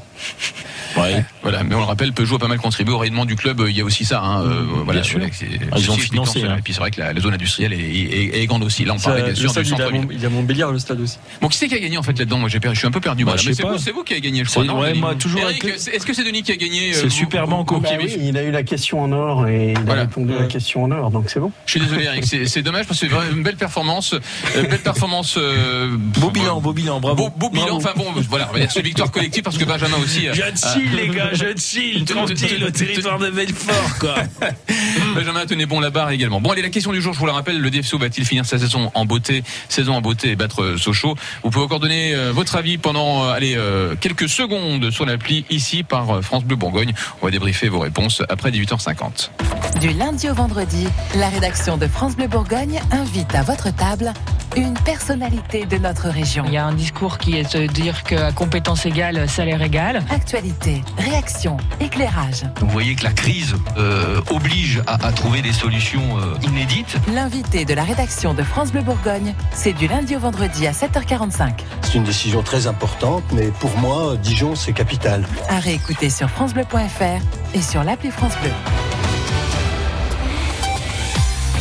Ouais. 0.96 1.24
Voilà. 1.42 1.62
Mais 1.64 1.74
on 1.74 1.80
le 1.80 1.84
rappelle, 1.84 2.12
Peugeot 2.12 2.36
a 2.36 2.38
pas 2.38 2.48
mal 2.48 2.58
contribué 2.58 2.92
au 2.92 2.98
rayonnement 2.98 3.24
du 3.24 3.36
club. 3.36 3.62
Il 3.68 3.76
y 3.76 3.80
a 3.80 3.84
aussi 3.84 4.04
ça, 4.04 4.20
hein. 4.20 4.42
Euh, 4.42 4.64
voilà, 4.84 5.02
sûr. 5.02 5.18
voilà 5.18 5.32
ah, 5.72 5.76
Ils 5.78 5.90
ont 5.90 5.96
financé. 5.96 6.42
Hein. 6.42 6.56
Et 6.58 6.62
puis 6.62 6.72
c'est 6.72 6.80
vrai 6.80 6.90
que 6.90 7.00
la, 7.00 7.18
zone 7.20 7.34
industrielle 7.34 7.72
est, 7.72 8.46
grande 8.46 8.64
aussi. 8.64 8.84
Là, 8.84 8.94
on 8.94 8.98
parlait 8.98 9.22
bien 9.22 9.34
sûr 9.34 9.52
du 9.52 9.64
centre 9.64 9.90
Il 10.10 10.20
y 10.20 10.26
a 10.26 10.30
Montbéliard, 10.30 10.72
le 10.72 10.78
stade 10.78 11.00
aussi. 11.00 11.18
Bon, 11.40 11.48
qui 11.48 11.58
c'est 11.58 11.68
qui 11.68 11.74
a 11.74 11.78
gagné, 11.78 11.98
en 11.98 12.02
fait, 12.02 12.18
là-dedans? 12.18 12.38
Moi, 12.38 12.48
j'ai 12.48 12.60
perdu. 12.60 12.74
Je 12.74 12.80
suis 12.80 12.88
un 12.88 12.92
peu 12.92 13.00
perdu. 13.00 13.24
Bah, 13.24 13.34
c'est 13.36 13.92
vous, 13.92 14.02
qui 14.02 14.14
avez 14.14 14.22
gagné, 14.22 14.44
je 14.44 14.50
crois. 14.50 14.64
Ouais, 14.64 14.94
moi, 14.94 15.14
toujours 15.14 15.40
est-ce 15.48 16.06
que 16.06 16.14
c'est 16.14 16.24
Denis 16.24 16.42
qui 16.42 16.52
a 16.52 16.56
gagné? 16.56 16.92
C'est 16.92 17.06
euh, 17.06 17.10
super 17.10 17.46
banco. 17.46 17.82
Il 18.20 18.36
a 18.36 18.42
eu 18.42 18.50
la 18.50 18.62
question 18.62 19.02
en 19.02 19.12
or 19.12 19.48
et 19.48 19.72
il 19.72 19.90
a 19.90 19.94
répondu 19.94 20.34
à 20.36 20.44
question 20.48 20.84
en 20.84 20.90
or, 20.90 21.10
donc 21.10 21.30
c'est 21.30 21.40
bon. 21.40 21.52
Je 21.66 21.72
suis 21.72 21.80
désolé, 21.80 22.04
Eric. 22.04 22.24
C'est 22.24 22.62
dommage 22.62 22.86
parce 22.86 22.98
que 23.00 23.06
c'est 23.06 23.12
vraiment 23.12 23.30
une 23.36 23.42
belle 23.42 23.56
performance. 23.56 24.14
euh, 24.14 24.62
belle 24.62 24.80
performance. 24.80 25.36
euh, 25.38 25.88
Beau 25.98 26.30
bilan, 26.30 26.60
beau 26.60 26.72
bilan, 26.72 27.00
bravo. 27.00 27.28
Beau, 27.28 27.30
beau 27.36 27.50
bilan. 27.50 27.76
Enfin 27.76 27.92
bon, 27.96 28.06
voilà, 28.28 28.48
on 28.50 28.52
va 28.54 28.60
dire 28.60 28.70
c'est 28.72 28.82
victoire 28.82 29.10
collective 29.10 29.42
parce 29.42 29.56
que 29.58 29.64
Benjamin 29.64 29.96
aussi. 30.02 30.28
euh, 30.28 30.34
Je 30.34 30.42
chill, 30.56 30.90
les 30.96 31.08
gars, 31.08 31.30
je 31.32 31.56
chill, 31.56 32.04
tranquille, 32.06 32.64
au 32.66 32.70
territoire 32.70 33.18
de 33.18 33.30
Belfort, 33.30 33.98
quoi. 34.00 34.14
Benjamin 35.14 35.46
tenait 35.46 35.66
bon 35.66 35.80
la 35.80 35.90
barre 35.90 36.10
également. 36.10 36.40
Bon, 36.40 36.50
allez, 36.50 36.62
la 36.62 36.68
question 36.70 36.92
du 36.92 37.00
jour, 37.00 37.12
je 37.14 37.18
vous 37.18 37.26
la 37.26 37.32
rappelle, 37.32 37.60
le 37.60 37.70
DFCO 37.70 37.98
va-t-il 37.98 38.26
finir 38.26 38.44
sa 38.46 38.58
saison 38.58 38.90
en 38.94 39.04
beauté, 39.04 39.42
saison 39.68 39.94
en 39.94 40.00
beauté 40.00 40.30
et 40.30 40.36
battre 40.36 40.74
Sochaux? 40.76 41.14
Vous 41.42 41.50
pouvez 41.50 41.64
encore 41.64 41.80
donner 41.80 42.14
euh, 42.14 42.32
votre 42.32 42.56
avis 42.56 42.78
pendant 42.78 43.24
euh, 43.24 43.32
allez, 43.32 43.54
euh, 43.56 43.94
quelques 44.00 44.28
secondes 44.28 44.90
sur 44.90 45.06
l'appli 45.06 45.44
ici 45.50 45.82
par 45.82 46.22
France 46.22 46.44
Bleu 46.44 46.56
Bourgogne. 46.56 46.92
On 47.22 47.26
va 47.26 47.30
débriefer 47.30 47.68
vos 47.68 47.80
réponses 47.80 48.22
après 48.28 48.50
18h50. 48.50 49.30
Du 49.80 49.90
lundi 49.90 50.28
au 50.28 50.34
vendredi, 50.38 50.86
la 51.16 51.28
rédaction 51.30 51.76
de 51.76 51.88
France 51.88 52.14
Bleu 52.14 52.28
Bourgogne 52.28 52.80
invite 52.92 53.34
à 53.34 53.42
votre 53.42 53.74
table 53.74 54.12
une 54.56 54.74
personnalité 54.74 55.66
de 55.66 55.78
notre 55.78 56.08
région. 56.08 56.44
Il 56.46 56.52
y 56.52 56.56
a 56.56 56.64
un 56.64 56.74
discours 56.74 57.18
qui 57.18 57.36
est 57.36 57.56
de 57.56 57.66
dire 57.66 58.04
qu'à 58.04 58.30
compétence 58.30 58.86
égale, 58.86 59.28
salaire 59.28 59.60
égal. 59.60 60.00
Actualité, 60.10 60.84
réaction, 60.96 61.56
éclairage. 61.80 62.44
Vous 62.60 62.68
voyez 62.68 62.94
que 62.94 63.02
la 63.02 63.10
crise 63.10 63.56
euh, 63.78 64.20
oblige 64.30 64.80
à, 64.86 65.04
à 65.04 65.10
trouver 65.10 65.42
des 65.42 65.52
solutions 65.52 66.18
euh, 66.18 66.34
inédites. 66.46 66.96
L'invité 67.12 67.64
de 67.64 67.74
la 67.74 67.82
rédaction 67.82 68.32
de 68.32 68.44
France 68.44 68.70
Bleu 68.70 68.82
Bourgogne, 68.82 69.34
c'est 69.50 69.72
du 69.72 69.88
lundi 69.88 70.14
au 70.14 70.20
vendredi 70.20 70.68
à 70.68 70.72
7h45. 70.72 71.50
C'est 71.82 71.94
une 71.94 72.04
décision 72.04 72.44
très 72.44 72.68
importante, 72.68 73.24
mais 73.32 73.48
pour 73.58 73.76
moi, 73.78 74.16
Dijon, 74.16 74.54
c'est 74.54 74.72
capital. 74.72 75.26
À 75.48 75.58
réécouter 75.58 76.10
sur 76.10 76.30
FranceBleu.fr 76.30 77.56
et 77.56 77.60
sur 77.60 77.82
l'appli 77.82 78.12
France 78.12 78.34
Bleu. 78.40 78.52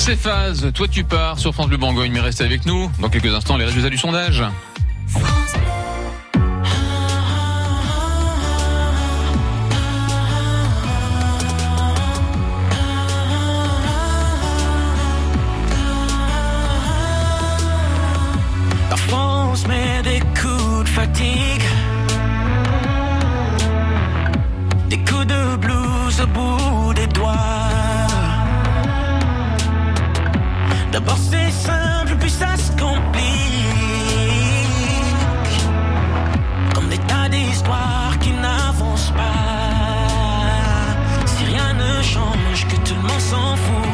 C'est 0.08 0.16
phase, 0.16 0.72
toi 0.74 0.88
tu 0.88 1.04
pars 1.04 1.38
sur 1.38 1.54
France 1.54 1.68
Bleu 1.68 1.76
Bourgogne, 1.76 2.14
mais 2.14 2.22
restez 2.22 2.46
avec 2.46 2.66
nous. 2.66 2.90
Dans 3.02 3.10
quelques 3.10 3.26
instants, 3.26 3.58
les 3.58 3.66
résultats 3.66 3.90
du 3.90 3.98
sondage. 3.98 4.42
C'est 31.16 31.52
simple, 31.52 32.16
puis 32.20 32.30
ça 32.30 32.56
se 32.58 32.72
complique. 32.72 33.28
Comme 36.74 36.88
des 36.90 36.98
tas 37.00 37.30
d'histoires 37.30 38.18
qui 38.20 38.32
n'avancent 38.32 39.12
pas. 39.12 39.28
Si 41.26 41.44
rien 41.46 41.74
ne 41.74 42.02
change, 42.02 42.68
que 42.68 42.76
tout 42.88 42.96
le 42.96 43.02
monde 43.02 43.20
s'en 43.20 43.56
fout, 43.56 43.87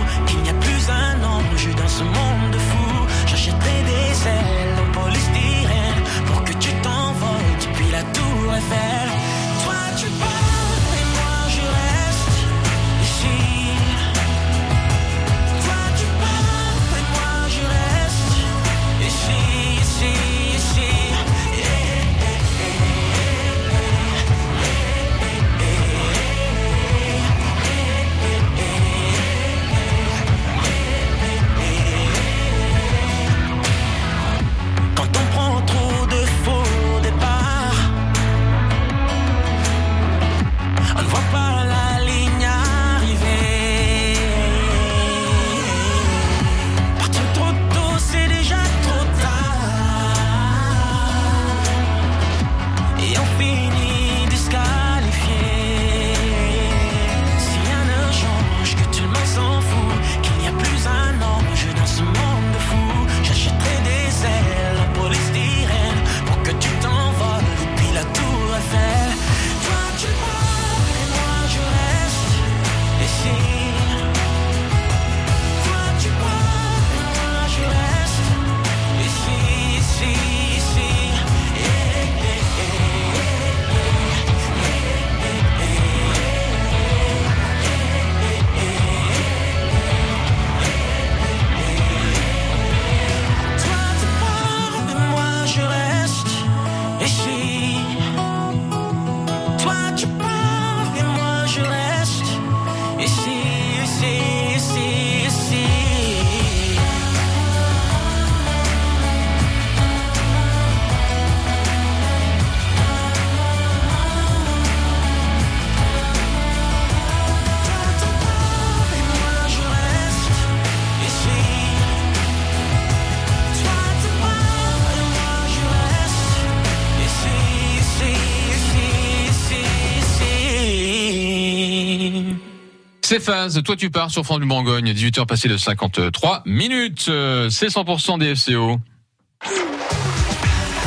C'est 133.13 133.19
phase. 133.19 133.61
Toi, 133.63 133.75
tu 133.75 133.91
pars 133.91 134.09
sur 134.09 134.23
France 134.23 134.39
du 134.39 134.47
Bourgogne. 134.47 134.91
18h 134.91 135.27
passé 135.27 135.47
de 135.47 135.55
53 135.55 136.41
minutes. 136.47 137.05
Euh, 137.09 137.47
C'est 137.51 137.67
100% 137.67 138.17
des 138.17 138.33
FCO. 138.33 138.79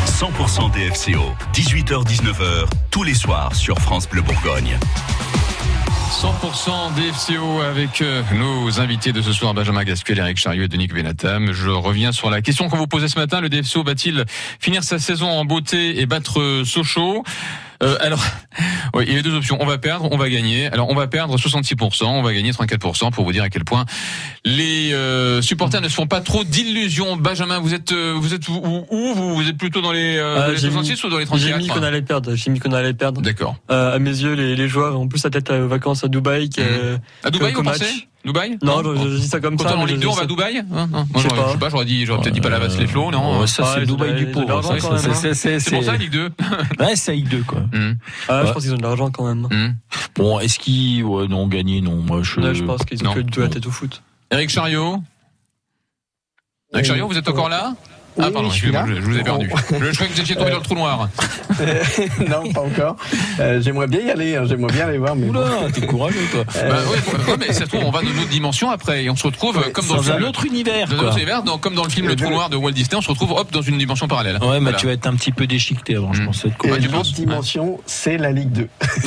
100% 0.08 0.72
DFCO, 0.72 1.22
18h-19h, 1.54 2.66
tous 2.90 3.04
les 3.04 3.14
soirs 3.14 3.54
sur 3.54 3.78
France 3.78 4.08
Bleu 4.08 4.22
Bourgogne. 4.22 4.76
100% 6.10 6.94
DFCO 6.96 7.60
avec 7.60 8.02
euh, 8.02 8.22
nos 8.34 8.80
invités 8.80 9.12
de 9.12 9.22
ce 9.22 9.32
soir, 9.32 9.54
Benjamin 9.54 9.84
Gasquel, 9.84 10.18
Eric 10.18 10.36
Chariot 10.36 10.64
et 10.64 10.68
Denis 10.68 10.88
Benatam. 10.88 11.52
Je 11.52 11.68
reviens 11.68 12.10
sur 12.10 12.28
la 12.30 12.42
question 12.42 12.68
qu'on 12.68 12.78
vous 12.78 12.88
posait 12.88 13.06
ce 13.06 13.20
matin. 13.20 13.40
Le 13.40 13.48
DFCO 13.48 13.84
va-t-il 13.84 14.24
finir 14.58 14.82
sa 14.82 14.98
saison 14.98 15.28
en 15.28 15.44
beauté 15.44 16.00
et 16.00 16.06
battre 16.06 16.40
euh, 16.40 16.64
Sochaux? 16.64 17.22
Euh, 17.82 17.96
alors, 18.00 18.22
oui, 18.94 19.04
il 19.08 19.14
y 19.14 19.18
a 19.18 19.22
deux 19.22 19.34
options. 19.34 19.58
On 19.60 19.66
va 19.66 19.78
perdre, 19.78 20.08
on 20.10 20.16
va 20.16 20.28
gagner. 20.28 20.66
Alors, 20.72 20.88
on 20.88 20.94
va 20.94 21.06
perdre 21.06 21.36
66%, 21.36 22.04
on 22.04 22.22
va 22.22 22.32
gagner 22.34 22.50
34% 22.52 23.10
pour 23.12 23.24
vous 23.24 23.32
dire 23.32 23.42
à 23.42 23.48
quel 23.50 23.64
point 23.64 23.84
les 24.44 24.92
euh, 24.92 25.42
supporters 25.42 25.80
ne 25.80 25.88
se 25.88 25.94
font 25.94 26.06
pas 26.06 26.20
trop 26.20 26.44
d'illusions. 26.44 27.16
Benjamin, 27.16 27.58
vous 27.58 27.74
êtes, 27.74 27.92
euh, 27.92 28.14
vous 28.16 28.34
êtes 28.34 28.48
où, 28.48 28.54
où 28.90 29.14
vous, 29.14 29.34
vous 29.34 29.48
êtes 29.48 29.56
plutôt 29.58 29.80
dans 29.80 29.92
les, 29.92 30.16
euh, 30.16 30.36
dans 30.36 30.42
Euh, 30.42 30.50
les 30.52 30.56
j'ai 30.58 30.70
66 30.70 31.04
ou 31.04 31.08
dans 31.08 31.18
les 31.18 31.24
J'ai 31.24 31.28
34 31.50 31.58
mis 31.58 31.66
qu'on 31.68 31.82
allait 31.82 32.02
perdre. 32.02 32.34
J'ai 32.34 32.50
mis 32.50 32.58
qu'on 32.60 32.72
allait 32.72 32.94
perdre. 32.94 33.20
D'accord. 33.20 33.56
À 33.68 33.98
mes 33.98 34.10
yeux, 34.10 34.34
les, 34.34 34.56
les 34.56 34.68
joueurs 34.68 34.98
ont 34.98 35.08
plus 35.08 35.22
la 35.24 35.30
tête 35.30 35.50
aux 35.50 35.68
vacances 35.68 36.04
à 36.04 36.08
Dubaï 36.08 36.48
que, 36.50 36.60
Mhm. 36.60 36.98
À 37.24 37.30
Dubaï, 37.30 37.52
qu'au 37.52 37.62
vous 37.62 37.68
match. 37.68 37.78
pensez? 37.78 38.08
Dubaï 38.26 38.58
Non, 38.62 38.82
je, 38.82 39.10
je 39.10 39.16
dis 39.20 39.28
ça 39.28 39.40
comme 39.40 39.56
Quand 39.56 39.64
ça. 39.68 39.76
on 39.76 39.80
en 39.80 39.84
mais 39.84 39.92
Ligue 39.92 39.96
je- 39.96 40.02
2, 40.02 40.08
on 40.08 40.12
va 40.14 40.22
à 40.22 40.26
Dubaï 40.26 40.58
hein 40.58 40.64
Non, 40.68 40.86
Moi, 40.88 41.04
Je 41.16 41.20
sais 41.20 41.28
pas. 41.58 41.68
j'aurais 41.70 41.84
dit, 41.84 42.04
j'aurais 42.04 42.20
peut-être 42.22 42.34
dit 42.34 42.40
pas 42.40 42.50
la 42.50 42.58
vasse 42.58 42.76
les 42.78 42.86
flots, 42.86 43.10
non 43.10 43.40
Ouais, 43.40 43.46
ça, 43.46 43.62
Ah, 43.64 43.72
c'est 43.76 43.82
ont 43.90 43.94
Dubaï 43.94 44.14
du 44.14 44.26
ont 44.26 44.32
pauvre. 44.32 44.46
quand 44.46 44.62
c'est- 44.62 45.70
pour 45.74 45.84
ça, 45.84 45.96
Ligue 45.96 46.10
2. 46.10 46.30
Ouais, 46.80 46.96
c'est 46.96 47.14
Ligue 47.14 47.28
2, 47.28 47.42
quoi. 47.44 47.62
Ah, 48.28 48.40
Ouais. 48.42 48.46
je 48.48 48.52
pense 48.52 48.62
qu'ils 48.64 48.74
ont 48.74 48.78
de 48.78 48.82
l'argent 48.82 49.10
quand 49.10 49.26
même. 49.26 49.44
hum. 49.50 49.74
Bon, 50.16 50.38
est-ce 50.40 50.58
qu'ils, 50.58 51.04
ouais, 51.04 51.28
non, 51.28 51.46
gagné, 51.46 51.80
non. 51.80 51.96
Moi, 51.96 52.22
je, 52.22 52.40
Là, 52.40 52.52
je 52.52 52.64
pense 52.64 52.84
qu'ils 52.84 53.00
ont 53.02 53.06
non. 53.06 53.14
que 53.14 53.20
de 53.20 53.40
la 53.40 53.48
tête 53.48 53.66
au 53.66 53.70
foot. 53.70 54.02
Eric 54.30 54.50
Chariot 54.50 54.98
Eric. 56.74 56.84
Chariot, 56.86 57.06
vous 57.08 57.16
êtes 57.16 57.28
encore 57.28 57.48
là? 57.48 57.74
Ah, 58.18 58.24
Oui, 58.26 58.32
pardon, 58.32 58.48
je 58.50 58.54
suis 58.54 58.70
là. 58.72 58.84
je, 58.88 58.94
je 58.94 59.00
vous 59.00 59.18
ai 59.18 59.22
perdu. 59.22 59.50
Oh. 59.52 59.56
Je, 59.70 59.74
croyais 59.92 59.92
que 60.10 60.14
vous 60.14 60.20
étiez 60.20 60.36
tombé 60.36 60.50
dans 60.50 60.56
le 60.58 60.62
trou 60.62 60.74
noir. 60.74 61.08
non, 62.28 62.50
pas 62.52 62.60
encore. 62.62 62.96
Euh, 63.40 63.60
j'aimerais 63.60 63.86
bien 63.86 64.00
y 64.00 64.10
aller, 64.10 64.36
hein, 64.36 64.44
j'aimerais 64.48 64.72
bien 64.72 64.86
aller 64.88 64.98
voir, 64.98 65.14
mais 65.16 65.26
bon. 65.26 65.40
Oula, 65.40 65.70
t'es 65.72 65.86
courageux, 65.86 66.18
toi. 66.32 66.44
Euh, 66.56 66.70
Bah, 66.70 66.76
oui, 66.90 66.98
ouais, 67.30 67.36
mais 67.38 67.52
ça 67.52 67.60
se 67.60 67.64
trouve, 67.66 67.84
on 67.84 67.90
va 67.90 68.00
dans 68.02 68.10
une 68.10 68.18
autre 68.18 68.28
dimension 68.28 68.70
après 68.70 69.04
et 69.04 69.10
on 69.10 69.16
se 69.16 69.24
retrouve 69.24 69.60
comme 69.72 69.86
dans, 69.86 69.98
un 70.10 70.14
film- 70.14 70.24
autre 70.24 70.46
univers, 70.46 70.88
dans 70.88 70.94
un 70.94 70.98
quoi. 70.98 71.08
autre 71.08 71.16
univers, 71.18 71.42
dans- 71.42 71.58
comme 71.58 71.74
dans 71.74 71.84
le 71.84 71.90
film 71.90 72.06
Le 72.08 72.16
Trou 72.16 72.30
Noir 72.30 72.48
de 72.50 72.56
Walt 72.56 72.72
Disney, 72.72 72.96
on 72.96 73.02
se 73.02 73.08
retrouve 73.08 73.32
hop 73.32 73.52
dans 73.52 73.62
une 73.62 73.78
dimension 73.78 74.08
parallèle. 74.08 74.38
Ouais, 74.40 74.54
mais 74.54 74.60
Voilà. 74.60 74.78
tu 74.78 74.86
vas 74.86 74.92
être 74.92 75.06
un 75.06 75.14
petit 75.14 75.32
peu 75.32 75.46
déchiqueté 75.46 75.96
avant, 75.96 76.12
je 76.12 76.22
Mm. 76.22 76.26
pense. 76.26 76.44
Être 76.44 76.64
Et 76.64 76.68
l'autre 76.70 76.90
penses 76.90 77.12
dimension, 77.12 77.80
c'est 77.86 78.16
la 78.16 78.30
Ligue 78.32 78.50
2. 78.52 78.68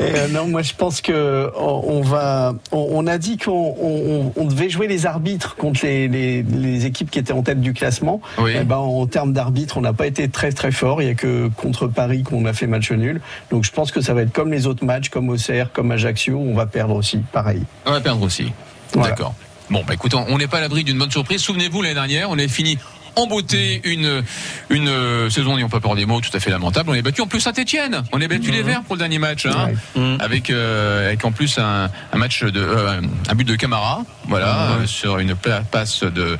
Et, 0.00 0.02
euh, 0.02 0.28
non, 0.28 0.48
moi 0.48 0.62
je 0.62 0.72
pense 0.74 1.00
que 1.00 1.50
on, 1.56 1.82
on 1.88 2.00
va. 2.02 2.54
On, 2.72 2.86
on 2.92 3.06
a 3.06 3.18
dit 3.18 3.36
qu'on 3.38 3.74
on, 3.80 4.32
on 4.36 4.44
devait 4.44 4.68
jouer 4.70 4.86
les 4.88 5.06
arbitres 5.06 5.56
contre 5.56 5.80
les, 5.84 5.95
les, 6.08 6.42
les 6.42 6.86
équipes 6.86 7.10
qui 7.10 7.18
étaient 7.18 7.32
en 7.32 7.42
tête 7.42 7.60
du 7.60 7.72
classement. 7.72 8.20
Oui. 8.38 8.52
Eh 8.60 8.64
ben, 8.64 8.76
en 8.76 9.06
termes 9.06 9.32
d'arbitre, 9.32 9.78
on 9.78 9.80
n'a 9.80 9.92
pas 9.92 10.06
été 10.06 10.28
très 10.28 10.52
très 10.52 10.70
fort. 10.70 11.02
Il 11.02 11.08
y 11.08 11.10
a 11.10 11.14
que 11.14 11.48
contre 11.56 11.88
Paris 11.88 12.22
qu'on 12.22 12.44
a 12.44 12.52
fait 12.52 12.66
match 12.66 12.90
nul. 12.92 13.20
Donc 13.50 13.64
je 13.64 13.72
pense 13.72 13.90
que 13.90 14.00
ça 14.00 14.14
va 14.14 14.22
être 14.22 14.32
comme 14.32 14.52
les 14.52 14.66
autres 14.66 14.84
matchs, 14.84 15.08
comme 15.08 15.28
Auxerre, 15.28 15.72
comme 15.72 15.90
Ajaccio. 15.90 16.38
On 16.38 16.54
va 16.54 16.66
perdre 16.66 16.94
aussi, 16.94 17.18
pareil. 17.32 17.62
On 17.86 17.92
va 17.92 18.00
perdre 18.00 18.22
aussi. 18.22 18.52
Voilà. 18.92 19.10
D'accord. 19.10 19.34
Bon, 19.68 19.82
bah 19.86 19.94
écoutez, 19.94 20.16
on 20.16 20.38
n'est 20.38 20.46
pas 20.46 20.58
à 20.58 20.60
l'abri 20.60 20.84
d'une 20.84 20.98
bonne 20.98 21.10
surprise. 21.10 21.40
Souvenez-vous, 21.40 21.82
l'année 21.82 21.94
dernière, 21.94 22.30
on 22.30 22.34
avait 22.34 22.46
fini 22.46 22.78
en 23.16 23.26
beauté 23.26 23.80
une 23.84 24.22
une 24.70 24.88
euh, 24.88 25.30
saison, 25.30 25.56
n'ayons 25.56 25.68
pas 25.68 25.80
peur 25.80 25.94
des 25.96 26.06
mots, 26.06 26.20
tout 26.20 26.34
à 26.36 26.40
fait 26.40 26.50
lamentable. 26.50 26.90
On 26.90 26.94
est 26.94 27.02
battu 27.02 27.20
en 27.22 27.26
plus 27.26 27.40
Saint-Etienne. 27.40 28.02
On 28.12 28.20
est 28.20 28.28
battu 28.28 28.50
les 28.50 28.62
Verts 28.62 28.82
pour 28.82 28.94
le 28.94 29.00
dernier 29.00 29.18
match, 29.18 29.46
hein, 29.46 29.70
Mhm. 29.94 30.18
avec 30.20 30.50
euh, 30.50 31.06
avec 31.08 31.24
en 31.24 31.32
plus 31.32 31.58
un, 31.58 31.90
un 32.12 32.18
match 32.18 32.42
de 32.44 32.60
euh, 32.60 33.00
un 33.28 33.34
but 33.34 33.44
de 33.44 33.56
Camara, 33.56 34.04
voilà, 34.28 34.72
euh, 34.80 34.86
sur 34.86 35.18
une 35.18 35.34
passe 35.34 36.02
de 36.04 36.38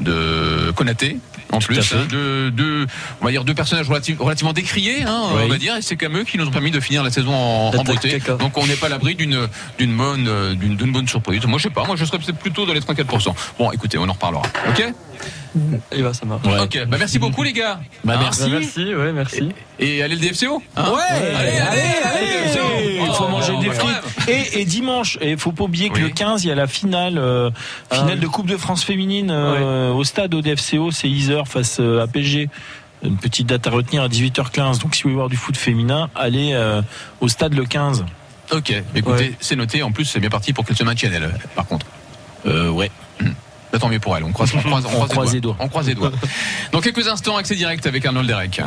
de 0.00 0.70
Konaté. 0.74 1.18
En 1.52 1.58
Tout 1.58 1.68
plus, 1.68 1.92
hein, 1.92 2.06
de, 2.10 2.50
de, 2.50 2.84
on 3.20 3.26
va 3.26 3.30
dire 3.30 3.44
deux 3.44 3.54
personnages 3.54 3.88
relativ- 3.88 4.18
relativement 4.20 4.52
décriés, 4.52 5.04
hein, 5.06 5.20
Oui. 5.34 5.42
on 5.44 5.48
va 5.48 5.56
dire, 5.58 5.76
et 5.76 5.82
c'est 5.82 5.94
quand 5.94 6.08
même 6.08 6.22
eux 6.22 6.24
qui 6.24 6.36
nous 6.36 6.46
ont 6.46 6.50
permis 6.50 6.72
de 6.72 6.80
finir 6.80 7.04
la 7.04 7.10
saison 7.12 7.32
en, 7.32 7.70
beauté. 7.84 8.18
Donc 8.40 8.58
on 8.58 8.66
n'est 8.66 8.74
pas 8.74 8.86
à 8.86 8.88
l'abri 8.88 9.14
d'une 9.14 9.46
d'une 9.78 9.96
bonne 9.96 10.26
euh, 10.26 10.54
d'une 10.54 10.76
d'une 10.76 10.90
bonne 10.90 11.06
surprise. 11.06 11.44
Moi 11.46 11.58
je 11.58 11.64
sais 11.64 11.70
pas, 11.70 11.84
moi 11.84 11.94
je 11.94 12.04
serais 12.06 12.18
peut-être 12.18 12.38
plutôt 12.38 12.66
dans 12.66 12.72
les 12.72 12.80
34%. 12.80 13.34
Bon, 13.58 13.70
écoutez, 13.70 13.98
on 13.98 14.08
en 14.08 14.12
reparlera. 14.14 14.42
OK? 14.70 14.84
Et 15.92 16.02
bah, 16.02 16.12
ça 16.14 16.26
marche. 16.26 16.44
Ouais. 16.46 16.60
OK. 16.60 16.86
Bah 16.88 16.96
merci 16.98 17.18
beaucoup 17.18 17.42
les 17.42 17.52
gars. 17.52 17.80
Bah, 18.04 18.14
Hein 18.16 18.20
merci. 18.22 18.42
Bah, 18.50 18.58
merci, 18.60 18.94
ouais, 18.94 19.12
merci. 19.12 19.48
Et 19.78 20.02
allez 20.02 20.16
le 20.16 20.20
DFCO 20.20 20.62
hein 20.76 20.90
Ouais, 20.90 21.00
allez, 21.10 21.58
allez, 21.58 21.80
allez, 22.04 22.26
DFCO. 22.48 22.60
Il 23.06 23.06
faut 23.14 23.24
Oh, 23.26 23.28
manger 23.28 23.56
des 23.58 23.70
frites. 23.70 24.28
Et, 24.28 24.60
et 24.60 24.64
dimanche, 24.64 25.18
il 25.22 25.38
faut 25.38 25.52
pas 25.52 25.64
oublier 25.64 25.88
que 25.90 25.94
Oui. 25.96 26.00
le 26.02 26.08
15, 26.08 26.44
il 26.44 26.48
y 26.48 26.50
a 26.50 26.54
la 26.56 26.66
finale, 26.66 27.18
euh, 27.18 27.50
Ah, 27.90 27.96
finale 27.96 28.14
oui. 28.14 28.20
de 28.20 28.26
Coupe 28.26 28.46
de 28.46 28.56
France 28.56 28.82
féminine 28.84 29.30
euh, 29.30 29.92
au 29.92 30.02
stade 30.04 30.34
au 30.34 30.40
DFCO, 30.42 30.90
c'est 30.90 31.08
Iser 31.08 31.42
face 31.46 31.78
euh, 31.80 32.02
à 32.02 32.06
PSG. 32.08 32.48
Une 33.04 33.16
petite 33.18 33.46
date 33.46 33.66
à 33.66 33.70
retenir 33.70 34.02
à 34.02 34.08
18h15. 34.08 34.80
Donc 34.80 34.94
si 34.94 35.02
vous 35.02 35.10
voulez 35.10 35.14
voir 35.16 35.28
du 35.28 35.36
foot 35.36 35.56
féminin, 35.56 36.08
allez 36.16 36.50
euh, 36.54 36.80
au 37.20 37.28
stade 37.28 37.54
le 37.54 37.64
15. 37.66 38.04
OK. 38.52 38.72
Écoutez, 38.94 39.24
Ouais. 39.24 39.32
c'est 39.40 39.56
noté. 39.56 39.82
En 39.82 39.92
plus, 39.92 40.04
c'est 40.06 40.20
bien 40.20 40.30
parti 40.30 40.52
pour 40.52 40.64
qu'elle 40.64 40.76
se 40.76 40.84
maintienne 40.84 41.12
elle. 41.14 41.30
Par 41.54 41.66
contre. 41.66 41.86
Euh, 42.46 42.68
ouais. 42.70 42.90
Bah, 43.74 43.80
tant 43.80 43.88
mieux 43.88 43.98
pour 43.98 44.16
elle. 44.16 44.22
On 44.22 44.30
croise, 44.30 44.52
on 44.54 44.60
croise, 44.60 44.84
on 44.86 44.88
croise, 44.92 45.10
croise 45.10 45.28
les 45.30 45.34
les 45.34 45.40
doigts. 45.40 45.54
doigts. 45.54 45.64
On 45.66 45.68
croise 45.68 45.88
les 45.88 45.94
doigts. 45.96 46.12
Dans 46.70 46.80
quelques 46.80 47.08
instants, 47.08 47.36
accès 47.36 47.56
direct 47.56 47.84
avec 47.88 48.06
Arnold 48.06 48.28
Derek. 48.28 48.60